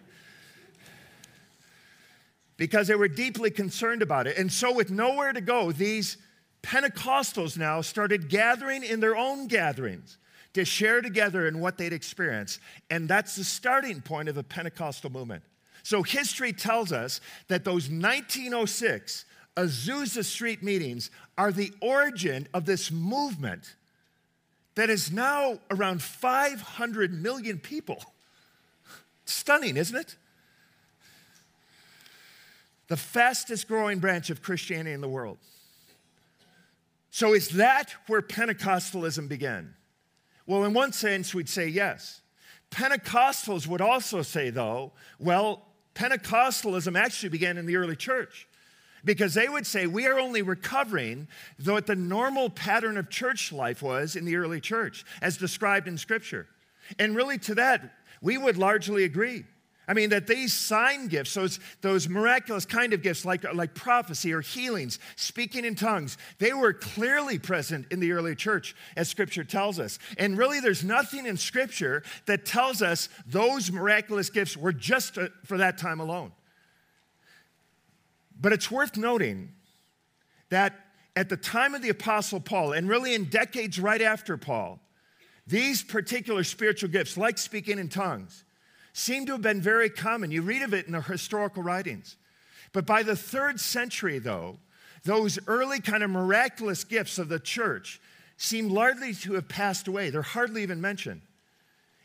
Because 2.58 2.88
they 2.88 2.96
were 2.96 3.08
deeply 3.08 3.52
concerned 3.52 4.02
about 4.02 4.26
it. 4.26 4.38
And 4.40 4.52
so, 4.52 4.74
with 4.74 4.90
nowhere 4.90 5.34
to 5.34 5.42
go, 5.42 5.72
these 5.72 6.18
Pentecostals 6.64 7.58
now 7.58 7.82
started 7.82 8.30
gathering 8.30 8.84
in 8.84 9.00
their 9.00 9.16
own 9.16 9.48
gatherings 9.48 10.18
to 10.54 10.66
share 10.66 11.02
together 11.02 11.48
in 11.48 11.60
what 11.60 11.78
they'd 11.78 11.94
experienced. 11.94 12.60
And 12.90 13.08
that's 13.08 13.36
the 13.36 13.44
starting 13.44 14.02
point 14.02 14.30
of 14.30 14.36
the 14.36 14.44
Pentecostal 14.44 15.10
movement. 15.10 15.44
So 15.84 16.04
history 16.04 16.54
tells 16.54 16.92
us 16.92 17.22
that 17.48 17.64
those 17.64 17.90
1906 17.90 19.26
Azusa 19.58 20.24
Street 20.24 20.64
meetings 20.64 21.12
are 21.38 21.52
the 21.52 21.74
origin 21.82 22.48
of 22.54 22.66
this 22.66 22.92
movement 22.92 23.76
that 24.76 24.90
is 24.90 25.12
now 25.12 25.60
around 25.70 26.02
500 26.02 27.14
million 27.22 27.60
people. 27.60 28.02
Stunning, 29.26 29.78
isn't 29.78 29.98
it? 29.98 30.16
The 32.88 32.98
fastest 32.98 33.68
growing 33.68 34.00
branch 34.00 34.30
of 34.30 34.42
Christianity 34.42 34.94
in 34.94 35.02
the 35.02 35.10
world. 35.10 35.38
So, 37.12 37.34
is 37.34 37.50
that 37.50 37.94
where 38.08 38.22
Pentecostalism 38.22 39.28
began? 39.28 39.76
Well, 40.48 40.64
in 40.64 40.74
one 40.74 40.94
sense, 40.94 41.34
we'd 41.34 41.50
say 41.50 41.68
yes. 41.68 42.22
Pentecostals 42.72 43.68
would 43.68 43.82
also 43.82 44.22
say, 44.22 44.50
though, 44.50 44.94
well, 45.20 45.68
Pentecostalism 45.94 46.98
actually 46.98 47.30
began 47.30 47.58
in 47.58 47.66
the 47.66 47.76
early 47.76 47.98
church 47.98 48.48
because 49.04 49.34
they 49.34 49.50
would 49.50 49.68
say 49.68 49.88
we 49.88 50.08
are 50.08 50.20
only 50.20 50.42
recovering 50.42 51.28
what 51.66 51.86
the 51.86 51.96
normal 51.96 52.50
pattern 52.50 52.98
of 52.98 53.10
church 53.10 53.52
life 53.52 53.82
was 53.82 54.16
in 54.16 54.24
the 54.24 54.38
early 54.38 54.62
church, 54.62 55.04
as 55.22 55.36
described 55.36 55.90
in 55.90 55.98
Scripture. 55.98 56.48
And 56.98 57.14
really, 57.14 57.38
to 57.40 57.56
that, 57.56 57.94
we 58.22 58.38
would 58.38 58.58
largely 58.58 59.04
agree. 59.04 59.44
I 59.92 59.94
mean, 59.94 60.12
that 60.12 60.26
these 60.26 60.54
sign 60.54 61.08
gifts, 61.08 61.34
those, 61.34 61.60
those 61.82 62.08
miraculous 62.08 62.64
kind 62.64 62.94
of 62.94 63.02
gifts 63.02 63.26
like, 63.26 63.44
like 63.54 63.74
prophecy 63.74 64.32
or 64.32 64.40
healings, 64.40 65.00
speaking 65.18 65.66
in 65.66 65.76
tongues, 65.76 66.18
they 66.40 66.54
were 66.54 66.72
clearly 66.72 67.38
present 67.38 67.88
in 67.92 68.00
the 68.00 68.14
early 68.14 68.34
church, 68.34 68.74
as 68.96 69.10
Scripture 69.10 69.44
tells 69.44 69.80
us. 69.80 70.00
And 70.18 70.38
really, 70.38 70.62
there's 70.62 70.86
nothing 70.86 71.26
in 71.26 71.36
Scripture 71.36 72.04
that 72.26 72.46
tells 72.46 72.82
us 72.82 73.10
those 73.28 73.70
miraculous 73.70 74.30
gifts 74.30 74.56
were 74.56 74.72
just 74.72 75.18
uh, 75.18 75.28
for 75.44 75.58
that 75.58 75.78
time 75.78 76.00
alone. 76.00 76.32
But 78.40 78.54
it's 78.54 78.72
worth 78.72 78.96
noting 78.96 79.52
that 80.48 80.74
at 81.18 81.28
the 81.28 81.36
time 81.36 81.76
of 81.76 81.82
the 81.82 81.90
Apostle 81.90 82.40
Paul, 82.40 82.72
and 82.72 82.88
really 82.88 83.14
in 83.14 83.26
decades 83.26 83.78
right 83.78 84.02
after 84.02 84.38
Paul, 84.38 84.80
these 85.46 85.84
particular 85.84 86.46
spiritual 86.46 86.88
gifts, 86.88 87.18
like 87.18 87.38
speaking 87.38 87.78
in 87.78 87.90
tongues, 87.90 88.46
seem 88.94 89.26
to 89.26 89.34
have 89.34 89.42
been 89.42 89.62
very 89.62 89.90
common. 89.90 90.32
You 90.32 90.42
read 90.42 90.62
of 90.62 90.74
it 90.74 90.86
in 90.86 90.94
the 90.94 91.02
historical 91.02 91.64
writings. 91.64 92.18
But 92.74 92.86
by 92.86 93.04
the 93.04 93.16
third 93.16 93.60
century, 93.60 94.20
though, 94.20 94.58
those 95.04 95.40
early 95.48 95.80
kind 95.80 96.04
of 96.04 96.10
miraculous 96.10 96.84
gifts 96.84 97.18
of 97.18 97.30
the 97.30 97.40
church 97.40 98.00
seem 98.38 98.70
largely 98.70 99.14
to 99.14 99.34
have 99.34 99.48
passed 99.48 99.88
away. 99.88 100.10
They're 100.10 100.22
hardly 100.22 100.64
even 100.64 100.82
mentioned. 100.82 101.22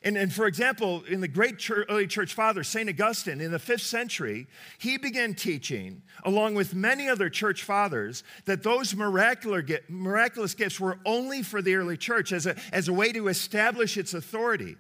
And, 0.03 0.17
and 0.17 0.33
for 0.33 0.47
example, 0.47 1.03
in 1.09 1.21
the 1.21 1.29
great 1.29 1.59
church, 1.59 1.87
early 1.89 2.07
church 2.07 2.35
father, 2.35 2.63
St. 2.63 2.89
Augustine, 2.89 3.41
in 3.41 3.51
the 3.51 3.59
fifth 3.59 3.83
century, 3.83 4.47
he 4.79 4.99
began 4.99 5.35
teaching, 5.35 6.03
along 6.25 6.55
with 6.55 6.75
many 6.75 7.09
other 7.09 7.29
church 7.29 7.65
fathers, 7.65 8.23
that 8.45 8.63
those 8.63 8.95
miraculous 8.95 10.55
gifts 10.55 10.79
were 10.79 10.99
only 11.05 11.43
for 11.43 11.61
the 11.61 11.75
early 11.75 11.97
church 11.97 12.33
as 12.33 12.47
a, 12.47 12.55
as 12.73 12.87
a 12.89 12.93
way 12.93 13.13
to 13.13 13.29
establish 13.29 13.97
its 13.97 14.15
authority. 14.15 14.77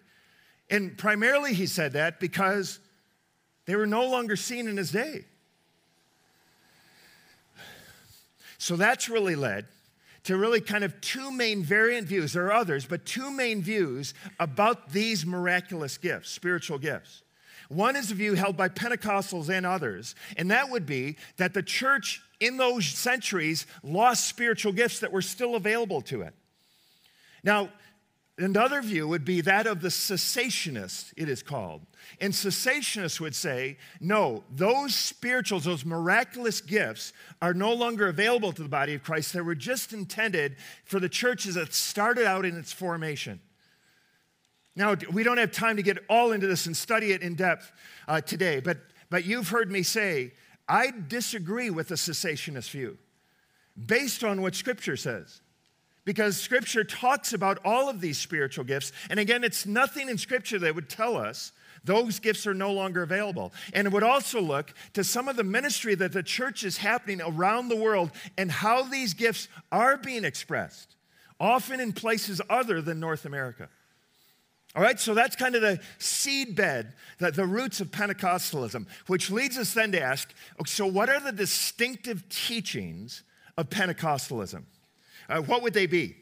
And 0.70 0.96
primarily 0.99 1.54
he 1.54 1.66
said 1.66 1.92
that 1.92 2.18
because 2.18 2.78
they 3.66 3.76
were 3.76 3.87
no 3.87 4.08
longer 4.08 4.37
seen 4.37 4.68
in 4.68 4.76
his 4.76 4.90
day. 4.90 5.25
So 8.58 8.76
that's 8.76 9.08
really 9.08 9.37
led 9.37 9.66
to 10.25 10.37
really 10.37 10.61
kind 10.61 10.82
of 10.82 11.00
two 11.00 11.30
main 11.30 11.62
variant 11.62 12.09
views. 12.09 12.33
There 12.33 12.46
are 12.46 12.52
others, 12.52 12.85
but 12.85 13.05
two 13.05 13.31
main 13.31 13.62
views 13.62 14.12
about 14.40 14.90
these 14.90 15.24
miraculous 15.24 15.98
gifts, 15.98 16.31
spiritual 16.31 16.79
gifts. 16.79 17.22
One 17.68 17.94
is 17.94 18.11
a 18.11 18.14
view 18.14 18.35
held 18.35 18.57
by 18.57 18.68
Pentecostals 18.68 19.48
and 19.48 19.64
others, 19.64 20.14
and 20.37 20.50
that 20.50 20.70
would 20.70 20.87
be 20.87 21.16
that 21.37 21.55
the 21.55 21.62
church 21.62 22.22
in 22.40 22.57
those 22.57 22.87
centuries 22.87 23.66
lost 23.83 24.26
spiritual 24.26 24.72
gifts 24.72 25.00
that 25.00 25.12
were 25.12 25.22
still 25.22 25.55
available 25.55 26.00
to 26.02 26.22
it. 26.22 26.35
Now, 27.42 27.70
Another 28.38 28.83
view 28.83 29.09
would 29.09 29.25
be 29.25 29.40
that 29.40 29.66
of 29.66 29.81
the 29.81 29.88
cessationist, 29.88 31.14
it 31.16 31.27
is 31.27 31.42
called. 31.42 31.87
And 32.20 32.35
cessationists 32.35 33.18
would 33.18 33.35
say, 33.35 33.79
no, 33.99 34.44
those 34.51 34.94
spirituals, 34.94 35.64
those 35.64 35.87
miraculous 35.87 36.61
gifts 36.61 37.14
are 37.40 37.55
no 37.55 37.72
longer 37.72 38.09
available 38.09 38.53
to 38.53 38.62
the 38.62 38.68
body 38.68 38.92
of 38.94 39.03
Christ. 39.03 39.33
They 39.33 39.40
were 39.40 39.55
just 39.55 39.94
intended 39.94 40.57
for 40.85 41.01
the 41.01 41.09
churches 41.09 41.55
that 41.55 41.72
started 41.72 42.27
out 42.27 42.44
in 42.44 42.59
its 42.59 42.72
formation. 42.72 43.40
Now, 44.77 44.94
we 45.11 45.22
don't 45.22 45.38
have 45.38 45.53
time 45.53 45.77
to 45.77 45.83
get 45.83 45.99
all 46.11 46.33
into 46.33 46.46
this 46.46 46.66
and 46.66 46.77
study 46.77 47.12
it 47.12 47.22
in 47.22 47.37
depth 47.37 47.72
uh, 48.07 48.20
today, 48.20 48.61
but, 48.61 48.77
but 49.09 49.25
you've 49.25 49.49
heard 49.49 49.70
me 49.70 49.83
say, 49.83 50.33
I 50.68 50.92
disagree 51.09 51.70
with 51.70 51.88
the 51.88 51.94
cessationist 51.94 52.70
view 52.70 52.99
based 53.87 54.22
on 54.22 54.42
what 54.42 54.55
Scripture 54.55 54.99
says 54.99 55.40
because 56.07 56.40
scripture 56.40 56.85
talks 56.85 57.35
about 57.35 57.59
all 57.64 57.90
of 57.90 58.01
these 58.01 58.16
spiritual 58.16 58.64
gifts. 58.64 58.92
And 59.11 59.21
again, 59.21 59.45
it's 59.45 59.66
nothing 59.66 60.09
in 60.09 60.16
scripture 60.16 60.59
that 60.61 60.75
would 60.75 60.88
tell 60.88 61.19
us 61.19 61.53
those 61.85 62.21
gifts 62.21 62.47
are 62.47 62.55
no 62.55 62.73
longer 62.73 63.03
available. 63.03 63.53
And 63.75 63.87
it 63.87 63.92
would 63.92 64.03
also 64.03 64.40
look 64.40 64.73
to 64.95 65.05
some 65.05 65.29
of 65.29 65.37
the 65.37 65.45
ministry 65.45 65.95
that 65.97 66.12
the 66.12 66.23
church 66.23 66.64
is 66.64 66.79
happening 66.79 67.21
around 67.21 67.69
the 67.69 67.77
world 67.77 68.12
and 68.38 68.51
how 68.51 68.85
these 68.85 69.14
gifts 69.14 69.49
are 69.71 69.97
being 69.97 70.25
expressed, 70.25 70.97
often 71.38 71.81
in 71.81 71.92
places 71.92 72.40
other 72.49 72.81
than 72.81 72.99
North 72.99 73.27
America. 73.27 73.69
All 74.77 74.83
right, 74.83 75.01
so 75.01 75.14
that's 75.14 75.37
kind 75.37 75.55
of 75.55 75.62
the 75.62 75.81
seedbed, 75.99 76.92
the, 77.19 77.31
the 77.31 77.47
roots 77.47 77.81
of 77.81 77.90
Pentecostalism, 77.90 78.87
which 79.07 79.31
leads 79.31 79.59
us 79.59 79.73
then 79.75 79.90
to 79.92 80.01
ask 80.01 80.33
so, 80.66 80.87
what 80.87 81.09
are 81.09 81.19
the 81.19 81.33
distinctive 81.33 82.29
teachings 82.29 83.23
of 83.57 83.71
Pentecostalism? 83.71 84.64
Uh, 85.28 85.40
what 85.42 85.62
would 85.62 85.74
they 85.74 85.86
be? 85.86 86.16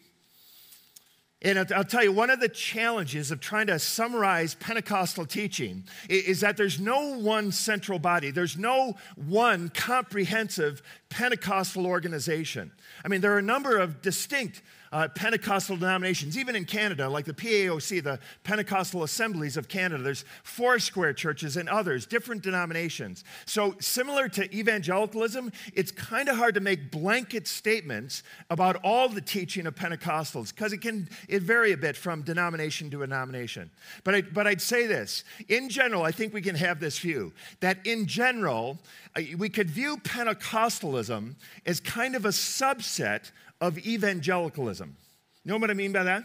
And 1.44 1.58
I'll 1.72 1.84
tell 1.84 2.02
you, 2.02 2.10
one 2.10 2.30
of 2.30 2.40
the 2.40 2.48
challenges 2.48 3.30
of 3.30 3.38
trying 3.38 3.66
to 3.66 3.78
summarize 3.78 4.54
Pentecostal 4.54 5.26
teaching 5.26 5.84
is 6.08 6.40
that 6.40 6.56
there's 6.56 6.80
no 6.80 7.18
one 7.18 7.52
central 7.52 7.98
body. 7.98 8.30
There's 8.30 8.56
no 8.56 8.96
one 9.14 9.68
comprehensive 9.68 10.82
Pentecostal 11.14 11.86
organization. 11.86 12.72
I 13.04 13.08
mean, 13.08 13.20
there 13.20 13.32
are 13.34 13.38
a 13.38 13.42
number 13.42 13.78
of 13.78 14.02
distinct 14.02 14.62
uh, 14.94 15.08
Pentecostal 15.08 15.76
denominations, 15.76 16.38
even 16.38 16.54
in 16.54 16.64
Canada, 16.64 17.08
like 17.08 17.24
the 17.24 17.34
PAOC, 17.34 18.02
the 18.04 18.20
Pentecostal 18.44 19.02
Assemblies 19.02 19.56
of 19.56 19.66
Canada. 19.66 20.04
There's 20.04 20.24
Foursquare 20.44 21.12
churches 21.12 21.56
and 21.56 21.68
others, 21.68 22.06
different 22.06 22.42
denominations. 22.42 23.24
So, 23.44 23.74
similar 23.80 24.28
to 24.30 24.56
evangelicalism, 24.56 25.50
it's 25.72 25.90
kind 25.90 26.28
of 26.28 26.36
hard 26.36 26.54
to 26.54 26.60
make 26.60 26.92
blanket 26.92 27.48
statements 27.48 28.22
about 28.50 28.76
all 28.84 29.08
the 29.08 29.20
teaching 29.20 29.66
of 29.66 29.74
Pentecostals 29.74 30.54
because 30.54 30.72
it 30.72 30.80
can 30.80 31.08
it 31.28 31.42
vary 31.42 31.72
a 31.72 31.76
bit 31.76 31.96
from 31.96 32.22
denomination 32.22 32.88
to 32.90 33.00
denomination. 33.00 33.70
But, 34.04 34.14
I, 34.14 34.22
but 34.22 34.46
I'd 34.46 34.62
say 34.62 34.86
this 34.86 35.24
in 35.48 35.68
general, 35.68 36.04
I 36.04 36.12
think 36.12 36.32
we 36.32 36.40
can 36.40 36.54
have 36.54 36.78
this 36.78 37.00
view 37.00 37.32
that 37.58 37.84
in 37.84 38.06
general, 38.06 38.78
uh, 39.16 39.22
we 39.36 39.48
could 39.48 39.70
view 39.70 39.96
Pentecostalism 39.96 41.03
as 41.10 41.80
kind 41.80 42.14
of 42.14 42.24
a 42.24 42.30
subset 42.30 43.30
of 43.60 43.78
evangelicalism. 43.78 44.96
You 45.44 45.52
know 45.52 45.58
what 45.58 45.70
I 45.70 45.74
mean 45.74 45.92
by 45.92 46.04
that? 46.04 46.24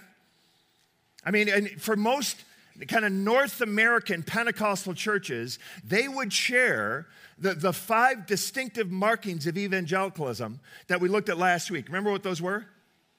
I 1.25 1.31
mean, 1.31 1.49
and 1.49 1.69
for 1.81 1.95
most 1.95 2.43
kind 2.87 3.03
of 3.03 3.11
North 3.11 3.61
American 3.61 4.23
Pentecostal 4.23 4.93
churches, 4.93 5.59
they 5.83 6.07
would 6.07 6.31
share 6.31 7.07
the, 7.37 7.53
the 7.53 7.73
five 7.73 8.25
distinctive 8.25 8.89
markings 8.89 9.47
of 9.47 9.57
evangelicalism 9.57 10.59
that 10.87 11.01
we 11.01 11.09
looked 11.09 11.29
at 11.29 11.37
last 11.37 11.71
week. 11.71 11.87
Remember 11.87 12.11
what 12.11 12.23
those 12.23 12.41
were? 12.41 12.65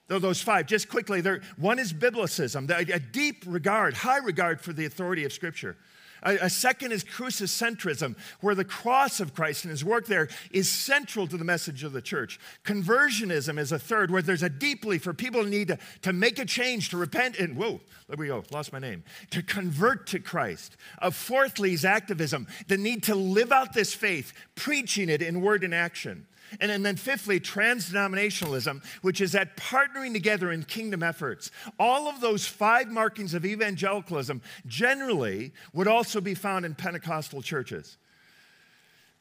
Those 0.09 0.43
five, 0.43 0.67
just 0.67 0.89
quickly. 0.89 1.23
One 1.57 1.79
is 1.79 1.93
biblicism, 1.93 2.69
a 2.69 2.99
deep 2.99 3.45
regard, 3.47 3.95
high 3.95 4.19
regard 4.19 4.61
for 4.61 4.73
the 4.73 4.85
authority 4.85 5.25
of 5.25 5.33
Scripture. 5.33 5.77
A, 6.23 6.37
a 6.37 6.51
second 6.51 6.93
is 6.93 7.05
crucicentrism, 7.05 8.17
where 8.41 8.55
the 8.55 8.65
cross 8.65 9.21
of 9.21 9.35
Christ 9.35 9.65
and 9.65 9.71
his 9.71 9.85
work 9.85 10.07
there 10.07 10.29
is 10.51 10.71
central 10.71 11.27
to 11.27 11.37
the 11.37 11.45
message 11.45 11.85
of 11.85 11.93
the 11.93 12.03
church. 12.03 12.39
Conversionism 12.65 13.59
is 13.59 13.73
a 13.73 13.79
third, 13.79 14.11
where 14.11 14.23
there's 14.23 14.43
a 14.43 14.49
deeply 14.49 14.99
for 14.99 15.15
people 15.15 15.45
need 15.45 15.69
to, 15.69 15.79
to 16.03 16.13
make 16.13 16.39
a 16.39 16.45
change, 16.45 16.91
to 16.91 16.97
repent, 16.97 17.39
and 17.39 17.57
whoa, 17.57 17.81
there 18.09 18.17
we 18.17 18.27
go, 18.27 18.45
lost 18.51 18.73
my 18.73 18.79
name, 18.79 19.03
to 19.31 19.43
convert 19.43 20.07
to 20.09 20.19
Christ. 20.19 20.77
A 20.99 21.11
fourthly 21.11 21.73
is 21.73 21.85
activism, 21.85 22.47
the 22.69 22.77
need 22.77 23.03
to 23.05 23.15
live 23.15 23.53
out 23.53 23.73
this 23.73 23.95
faith, 23.95 24.33
preaching 24.55 25.09
it 25.09 25.23
in 25.23 25.41
word 25.41 25.65
and 25.65 25.75
action. 25.75 26.27
And, 26.59 26.71
and 26.71 26.85
then, 26.85 26.97
fifthly, 26.97 27.39
transdenominationalism, 27.39 28.83
which 29.03 29.21
is 29.21 29.33
that 29.33 29.57
partnering 29.57 30.13
together 30.13 30.51
in 30.51 30.65
kingdom 30.65 31.03
efforts. 31.03 31.51
All 31.79 32.09
of 32.09 32.21
those 32.21 32.47
five 32.47 32.89
markings 32.89 33.35
of 33.35 33.45
evangelicalism 33.45 34.43
generally 34.67 35.53
would 35.73 35.87
also 35.87 36.21
be 36.21 36.35
found 36.35 36.65
in 36.65 36.75
Pentecostal 36.75 37.43
churches. 37.43 37.97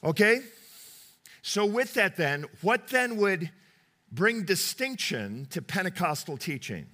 Okay? 0.03 0.41
So, 1.41 1.65
with 1.65 1.93
that, 1.93 2.17
then, 2.17 2.45
what 2.61 2.87
then 2.87 3.17
would 3.17 3.51
bring 4.11 4.43
distinction 4.43 5.47
to 5.51 5.61
Pentecostal 5.61 6.37
teaching? 6.37 6.87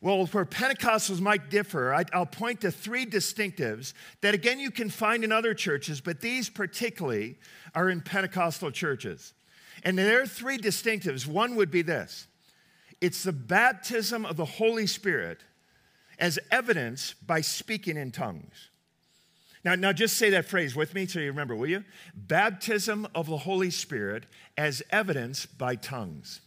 Well, 0.00 0.26
where 0.26 0.44
Pentecostals 0.44 1.20
might 1.20 1.50
differ, 1.50 1.92
I'll 2.12 2.24
point 2.24 2.60
to 2.60 2.70
three 2.70 3.04
distinctives 3.04 3.94
that, 4.20 4.32
again, 4.32 4.60
you 4.60 4.70
can 4.70 4.90
find 4.90 5.24
in 5.24 5.32
other 5.32 5.54
churches, 5.54 6.00
but 6.00 6.20
these 6.20 6.48
particularly 6.48 7.36
are 7.74 7.90
in 7.90 8.00
Pentecostal 8.00 8.70
churches. 8.70 9.34
And 9.82 9.98
there 9.98 10.22
are 10.22 10.26
three 10.26 10.58
distinctives. 10.58 11.26
One 11.26 11.56
would 11.56 11.70
be 11.70 11.82
this 11.82 12.26
it's 13.00 13.22
the 13.22 13.32
baptism 13.32 14.24
of 14.24 14.36
the 14.36 14.44
Holy 14.44 14.86
Spirit 14.86 15.40
as 16.18 16.38
evidence 16.50 17.14
by 17.14 17.40
speaking 17.40 17.96
in 17.96 18.10
tongues. 18.10 18.68
Now, 19.64 19.74
now 19.74 19.92
just 19.92 20.16
say 20.16 20.30
that 20.30 20.46
phrase 20.46 20.74
with 20.74 20.94
me 20.94 21.06
so 21.06 21.18
you 21.18 21.26
remember, 21.26 21.54
will 21.54 21.68
you? 21.68 21.84
Baptism 22.14 23.06
of 23.14 23.28
the 23.28 23.38
Holy 23.38 23.70
Spirit 23.70 24.24
as 24.56 24.82
evidence 24.90 25.46
by 25.46 25.74
tongues. 25.74 26.40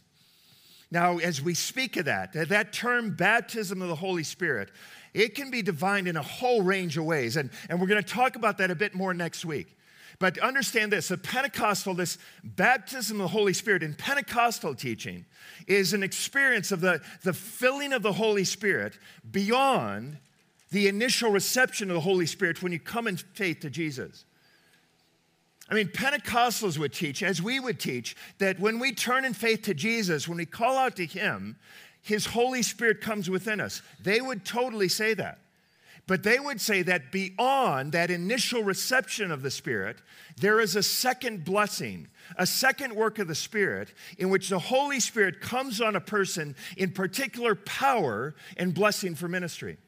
Now, 0.92 1.16
as 1.16 1.40
we 1.40 1.54
speak 1.54 1.96
of 1.96 2.04
that, 2.04 2.34
that 2.34 2.74
term 2.74 3.16
baptism 3.16 3.80
of 3.80 3.88
the 3.88 3.94
Holy 3.94 4.24
Spirit, 4.24 4.70
it 5.14 5.34
can 5.34 5.50
be 5.50 5.62
defined 5.62 6.06
in 6.06 6.18
a 6.18 6.22
whole 6.22 6.60
range 6.60 6.98
of 6.98 7.06
ways. 7.06 7.38
And, 7.38 7.48
and 7.70 7.80
we're 7.80 7.86
going 7.86 8.02
to 8.02 8.08
talk 8.08 8.36
about 8.36 8.58
that 8.58 8.70
a 8.70 8.74
bit 8.74 8.94
more 8.94 9.14
next 9.14 9.46
week. 9.46 9.74
But 10.18 10.38
understand 10.38 10.92
this 10.92 11.08
the 11.08 11.16
Pentecostal, 11.16 11.94
this 11.94 12.18
baptism 12.44 13.22
of 13.22 13.24
the 13.24 13.28
Holy 13.28 13.54
Spirit 13.54 13.82
in 13.82 13.94
Pentecostal 13.94 14.74
teaching 14.74 15.24
is 15.66 15.94
an 15.94 16.02
experience 16.02 16.70
of 16.72 16.82
the, 16.82 17.00
the 17.22 17.32
filling 17.32 17.94
of 17.94 18.02
the 18.02 18.12
Holy 18.12 18.44
Spirit 18.44 18.98
beyond 19.30 20.18
the 20.72 20.88
initial 20.88 21.30
reception 21.30 21.88
of 21.88 21.94
the 21.94 22.00
Holy 22.00 22.26
Spirit 22.26 22.62
when 22.62 22.70
you 22.70 22.78
come 22.78 23.06
in 23.06 23.16
faith 23.16 23.60
to 23.60 23.70
Jesus. 23.70 24.26
I 25.72 25.74
mean, 25.74 25.88
Pentecostals 25.88 26.76
would 26.76 26.92
teach, 26.92 27.22
as 27.22 27.40
we 27.40 27.58
would 27.58 27.80
teach, 27.80 28.14
that 28.36 28.60
when 28.60 28.78
we 28.78 28.92
turn 28.92 29.24
in 29.24 29.32
faith 29.32 29.62
to 29.62 29.72
Jesus, 29.72 30.28
when 30.28 30.36
we 30.36 30.44
call 30.44 30.76
out 30.76 30.96
to 30.96 31.06
Him, 31.06 31.56
His 32.02 32.26
Holy 32.26 32.62
Spirit 32.62 33.00
comes 33.00 33.30
within 33.30 33.58
us. 33.58 33.80
They 33.98 34.20
would 34.20 34.44
totally 34.44 34.88
say 34.88 35.14
that. 35.14 35.38
But 36.06 36.24
they 36.24 36.38
would 36.38 36.60
say 36.60 36.82
that 36.82 37.10
beyond 37.10 37.92
that 37.92 38.10
initial 38.10 38.62
reception 38.62 39.30
of 39.30 39.40
the 39.40 39.50
Spirit, 39.50 39.96
there 40.36 40.60
is 40.60 40.76
a 40.76 40.82
second 40.82 41.42
blessing, 41.42 42.08
a 42.36 42.46
second 42.46 42.94
work 42.94 43.18
of 43.18 43.26
the 43.26 43.34
Spirit, 43.34 43.94
in 44.18 44.28
which 44.28 44.50
the 44.50 44.58
Holy 44.58 45.00
Spirit 45.00 45.40
comes 45.40 45.80
on 45.80 45.96
a 45.96 46.02
person 46.02 46.54
in 46.76 46.90
particular 46.90 47.54
power 47.54 48.34
and 48.58 48.74
blessing 48.74 49.14
for 49.14 49.26
ministry. 49.26 49.78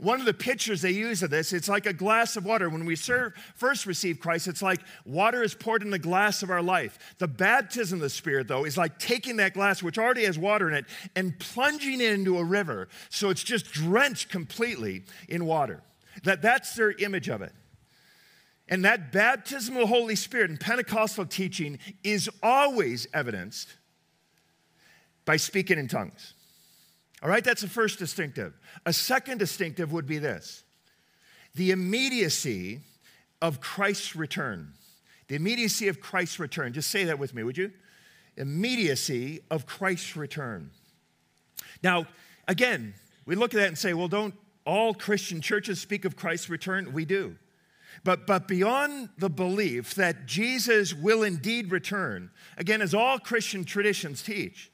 One 0.00 0.18
of 0.18 0.24
the 0.24 0.32
pictures 0.32 0.80
they 0.80 0.92
use 0.92 1.22
of 1.22 1.28
this, 1.28 1.52
it's 1.52 1.68
like 1.68 1.84
a 1.84 1.92
glass 1.92 2.34
of 2.36 2.46
water. 2.46 2.70
When 2.70 2.86
we 2.86 2.96
serve, 2.96 3.34
first 3.54 3.84
receive 3.84 4.18
Christ, 4.18 4.48
it's 4.48 4.62
like 4.62 4.80
water 5.04 5.42
is 5.42 5.54
poured 5.54 5.82
in 5.82 5.90
the 5.90 5.98
glass 5.98 6.42
of 6.42 6.48
our 6.48 6.62
life. 6.62 6.98
The 7.18 7.28
baptism 7.28 7.98
of 7.98 8.00
the 8.00 8.08
Spirit, 8.08 8.48
though, 8.48 8.64
is 8.64 8.78
like 8.78 8.98
taking 8.98 9.36
that 9.36 9.52
glass, 9.52 9.82
which 9.82 9.98
already 9.98 10.24
has 10.24 10.38
water 10.38 10.70
in 10.70 10.74
it, 10.74 10.86
and 11.14 11.38
plunging 11.38 12.00
it 12.00 12.14
into 12.14 12.38
a 12.38 12.44
river. 12.44 12.88
So 13.10 13.28
it's 13.28 13.44
just 13.44 13.72
drenched 13.72 14.30
completely 14.30 15.02
in 15.28 15.44
water. 15.44 15.82
That, 16.24 16.40
that's 16.40 16.74
their 16.74 16.92
image 16.92 17.28
of 17.28 17.42
it. 17.42 17.52
And 18.68 18.82
that 18.86 19.12
baptism 19.12 19.76
of 19.76 19.82
the 19.82 19.86
Holy 19.86 20.16
Spirit 20.16 20.50
in 20.50 20.56
Pentecostal 20.56 21.26
teaching 21.26 21.78
is 22.02 22.30
always 22.42 23.06
evidenced 23.12 23.68
by 25.26 25.36
speaking 25.36 25.78
in 25.78 25.88
tongues. 25.88 26.32
All 27.22 27.28
right, 27.28 27.44
that's 27.44 27.62
the 27.62 27.68
first 27.68 27.98
distinctive. 27.98 28.58
A 28.86 28.92
second 28.92 29.38
distinctive 29.38 29.92
would 29.92 30.06
be 30.06 30.18
this 30.18 30.64
the 31.54 31.70
immediacy 31.72 32.80
of 33.42 33.60
Christ's 33.60 34.14
return. 34.14 34.72
The 35.28 35.36
immediacy 35.36 35.88
of 35.88 36.00
Christ's 36.00 36.38
return. 36.38 36.72
Just 36.72 36.90
say 36.90 37.04
that 37.04 37.18
with 37.18 37.34
me, 37.34 37.42
would 37.42 37.56
you? 37.56 37.72
Immediacy 38.36 39.40
of 39.50 39.66
Christ's 39.66 40.16
return. 40.16 40.70
Now, 41.82 42.06
again, 42.48 42.94
we 43.26 43.34
look 43.34 43.54
at 43.54 43.58
that 43.58 43.68
and 43.68 43.78
say, 43.78 43.94
well, 43.94 44.08
don't 44.08 44.34
all 44.64 44.94
Christian 44.94 45.40
churches 45.40 45.80
speak 45.80 46.04
of 46.04 46.16
Christ's 46.16 46.48
return? 46.48 46.92
We 46.92 47.04
do. 47.04 47.36
But, 48.04 48.26
but 48.26 48.48
beyond 48.48 49.10
the 49.18 49.30
belief 49.30 49.94
that 49.94 50.26
Jesus 50.26 50.94
will 50.94 51.22
indeed 51.22 51.70
return, 51.70 52.30
again, 52.56 52.82
as 52.82 52.94
all 52.94 53.18
Christian 53.18 53.64
traditions 53.64 54.22
teach, 54.22 54.70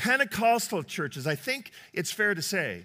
Pentecostal 0.00 0.82
churches, 0.82 1.26
I 1.26 1.34
think 1.34 1.72
it's 1.92 2.10
fair 2.10 2.34
to 2.34 2.40
say, 2.40 2.84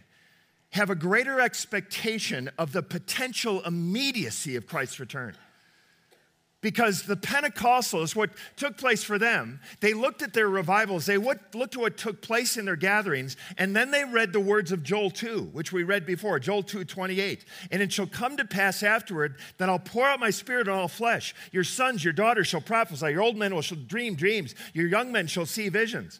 have 0.71 0.89
a 0.89 0.95
greater 0.95 1.39
expectation 1.39 2.51
of 2.57 2.73
the 2.73 2.83
potential 2.83 3.61
immediacy 3.61 4.57
of 4.57 4.67
Christ's 4.67 4.99
return. 4.99 5.33
Because 6.59 7.03
the 7.03 7.15
Pentecostals, 7.15 8.17
what 8.17 8.31
took 8.57 8.75
place 8.75 9.01
for 9.01 9.17
them, 9.17 9.61
they 9.79 9.93
looked 9.93 10.23
at 10.23 10.33
their 10.33 10.49
revivals, 10.49 11.05
they 11.05 11.17
looked 11.17 11.55
at 11.55 11.77
what 11.77 11.95
took 11.95 12.21
place 12.21 12.57
in 12.57 12.65
their 12.65 12.75
gatherings, 12.75 13.37
and 13.57 13.73
then 13.73 13.91
they 13.91 14.03
read 14.03 14.33
the 14.33 14.41
words 14.41 14.73
of 14.73 14.83
Joel 14.83 15.09
2, 15.09 15.51
which 15.53 15.71
we 15.71 15.83
read 15.83 16.05
before, 16.05 16.37
Joel 16.37 16.63
2 16.63 16.83
28. 16.83 17.45
And 17.71 17.81
it 17.81 17.93
shall 17.93 18.07
come 18.07 18.35
to 18.35 18.43
pass 18.43 18.83
afterward 18.83 19.37
that 19.57 19.69
I'll 19.69 19.79
pour 19.79 20.05
out 20.05 20.19
my 20.19 20.31
spirit 20.31 20.67
on 20.67 20.77
all 20.77 20.87
flesh. 20.89 21.33
Your 21.53 21.63
sons, 21.63 22.03
your 22.03 22.11
daughters 22.11 22.47
shall 22.47 22.59
prophesy, 22.59 23.11
your 23.11 23.21
old 23.21 23.37
men 23.37 23.55
will 23.55 23.61
shall 23.61 23.77
dream 23.77 24.15
dreams, 24.15 24.53
your 24.73 24.87
young 24.87 25.13
men 25.13 25.27
shall 25.27 25.45
see 25.45 25.69
visions. 25.69 26.19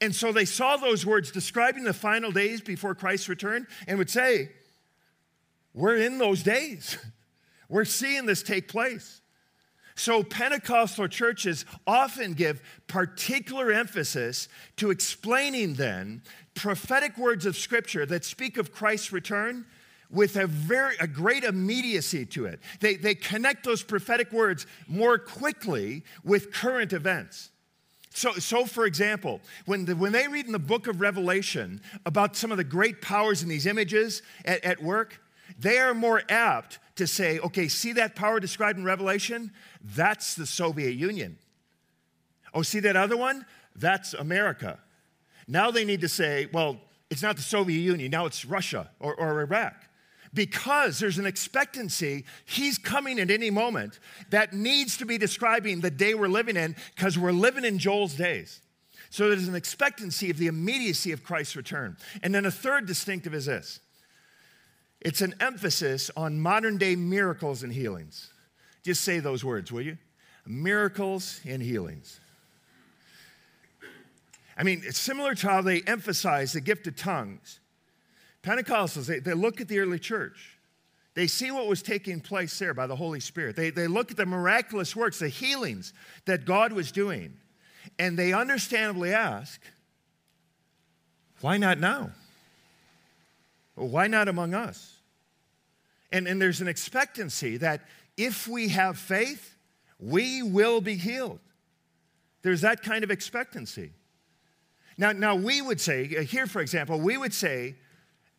And 0.00 0.14
so 0.14 0.32
they 0.32 0.44
saw 0.44 0.76
those 0.76 1.04
words 1.04 1.30
describing 1.30 1.84
the 1.84 1.92
final 1.92 2.30
days 2.30 2.60
before 2.60 2.94
Christ's 2.94 3.28
return 3.28 3.66
and 3.86 3.98
would 3.98 4.10
say, 4.10 4.50
We're 5.74 5.96
in 5.96 6.18
those 6.18 6.42
days. 6.42 6.96
We're 7.68 7.84
seeing 7.84 8.26
this 8.26 8.42
take 8.42 8.68
place. 8.68 9.20
So, 9.94 10.22
Pentecostal 10.22 11.08
churches 11.08 11.64
often 11.84 12.34
give 12.34 12.62
particular 12.86 13.72
emphasis 13.72 14.48
to 14.76 14.90
explaining 14.90 15.74
then 15.74 16.22
prophetic 16.54 17.18
words 17.18 17.46
of 17.46 17.56
Scripture 17.56 18.06
that 18.06 18.24
speak 18.24 18.58
of 18.58 18.72
Christ's 18.72 19.12
return 19.12 19.66
with 20.08 20.36
a 20.36 20.46
very 20.46 20.94
a 21.00 21.08
great 21.08 21.42
immediacy 21.42 22.24
to 22.26 22.46
it. 22.46 22.60
They, 22.78 22.94
they 22.94 23.16
connect 23.16 23.64
those 23.64 23.82
prophetic 23.82 24.32
words 24.32 24.66
more 24.86 25.18
quickly 25.18 26.04
with 26.22 26.52
current 26.52 26.92
events. 26.92 27.50
So, 28.18 28.32
so 28.32 28.64
for 28.64 28.84
example, 28.84 29.40
when, 29.64 29.84
the, 29.84 29.94
when 29.94 30.10
they 30.10 30.26
read 30.26 30.46
in 30.46 30.52
the 30.52 30.58
book 30.58 30.88
of 30.88 31.00
Revelation 31.00 31.80
about 32.04 32.34
some 32.34 32.50
of 32.50 32.56
the 32.56 32.64
great 32.64 33.00
powers 33.00 33.44
in 33.44 33.48
these 33.48 33.64
images 33.64 34.22
at, 34.44 34.64
at 34.64 34.82
work, 34.82 35.22
they 35.56 35.78
are 35.78 35.94
more 35.94 36.22
apt 36.28 36.80
to 36.96 37.06
say, 37.06 37.38
okay, 37.38 37.68
see 37.68 37.92
that 37.92 38.16
power 38.16 38.40
described 38.40 38.76
in 38.76 38.84
Revelation? 38.84 39.52
That's 39.84 40.34
the 40.34 40.46
Soviet 40.46 40.96
Union. 40.96 41.38
Oh, 42.52 42.62
see 42.62 42.80
that 42.80 42.96
other 42.96 43.16
one? 43.16 43.46
That's 43.76 44.14
America. 44.14 44.80
Now 45.46 45.70
they 45.70 45.84
need 45.84 46.00
to 46.00 46.08
say, 46.08 46.48
well, 46.52 46.80
it's 47.10 47.22
not 47.22 47.36
the 47.36 47.42
Soviet 47.42 47.78
Union, 47.78 48.10
now 48.10 48.26
it's 48.26 48.44
Russia 48.44 48.90
or, 48.98 49.14
or 49.14 49.42
Iraq 49.42 49.87
because 50.34 50.98
there's 50.98 51.18
an 51.18 51.26
expectancy 51.26 52.24
he's 52.44 52.78
coming 52.78 53.18
at 53.18 53.30
any 53.30 53.50
moment 53.50 53.98
that 54.30 54.52
needs 54.52 54.96
to 54.98 55.06
be 55.06 55.18
describing 55.18 55.80
the 55.80 55.90
day 55.90 56.14
we're 56.14 56.28
living 56.28 56.56
in 56.56 56.76
because 56.94 57.18
we're 57.18 57.32
living 57.32 57.64
in 57.64 57.78
Joel's 57.78 58.14
days. 58.14 58.60
So 59.10 59.28
there's 59.28 59.48
an 59.48 59.54
expectancy 59.54 60.30
of 60.30 60.36
the 60.36 60.48
immediacy 60.48 61.12
of 61.12 61.24
Christ's 61.24 61.56
return. 61.56 61.96
And 62.22 62.34
then 62.34 62.44
a 62.44 62.50
third 62.50 62.86
distinctive 62.86 63.34
is 63.34 63.46
this 63.46 63.80
it's 65.00 65.20
an 65.20 65.34
emphasis 65.40 66.10
on 66.16 66.40
modern 66.40 66.76
day 66.76 66.96
miracles 66.96 67.62
and 67.62 67.72
healings. 67.72 68.30
Just 68.84 69.04
say 69.04 69.18
those 69.20 69.44
words, 69.44 69.70
will 69.70 69.82
you? 69.82 69.96
Miracles 70.46 71.40
and 71.46 71.62
healings. 71.62 72.20
I 74.56 74.64
mean, 74.64 74.82
it's 74.84 74.98
similar 74.98 75.34
to 75.36 75.46
how 75.48 75.62
they 75.62 75.82
emphasize 75.82 76.52
the 76.52 76.60
gift 76.60 76.86
of 76.88 76.96
tongues 76.96 77.60
Pentecostals, 78.42 79.06
they, 79.06 79.18
they 79.18 79.34
look 79.34 79.60
at 79.60 79.68
the 79.68 79.78
early 79.78 79.98
church. 79.98 80.58
They 81.14 81.26
see 81.26 81.50
what 81.50 81.66
was 81.66 81.82
taking 81.82 82.20
place 82.20 82.56
there 82.58 82.74
by 82.74 82.86
the 82.86 82.94
Holy 82.94 83.20
Spirit. 83.20 83.56
They, 83.56 83.70
they 83.70 83.88
look 83.88 84.10
at 84.10 84.16
the 84.16 84.26
miraculous 84.26 84.94
works, 84.94 85.18
the 85.18 85.28
healings 85.28 85.92
that 86.26 86.44
God 86.44 86.72
was 86.72 86.92
doing, 86.92 87.36
and 87.98 88.16
they 88.16 88.32
understandably 88.32 89.12
ask, 89.12 89.60
why 91.40 91.56
not 91.56 91.78
now? 91.78 92.12
why 93.86 94.08
not 94.08 94.28
among 94.28 94.54
us? 94.54 94.96
And, 96.10 96.26
and 96.26 96.40
there's 96.40 96.60
an 96.60 96.68
expectancy 96.68 97.58
that 97.58 97.82
if 98.16 98.48
we 98.48 98.68
have 98.68 98.98
faith, 98.98 99.54
we 100.00 100.42
will 100.42 100.80
be 100.80 100.96
healed. 100.96 101.38
There's 102.42 102.62
that 102.62 102.82
kind 102.82 103.04
of 103.04 103.10
expectancy. 103.10 103.92
Now, 104.96 105.12
now 105.12 105.36
we 105.36 105.60
would 105.62 105.80
say, 105.80 106.16
uh, 106.16 106.22
here 106.22 106.46
for 106.46 106.60
example, 106.60 106.98
we 106.98 107.16
would 107.16 107.34
say 107.34 107.76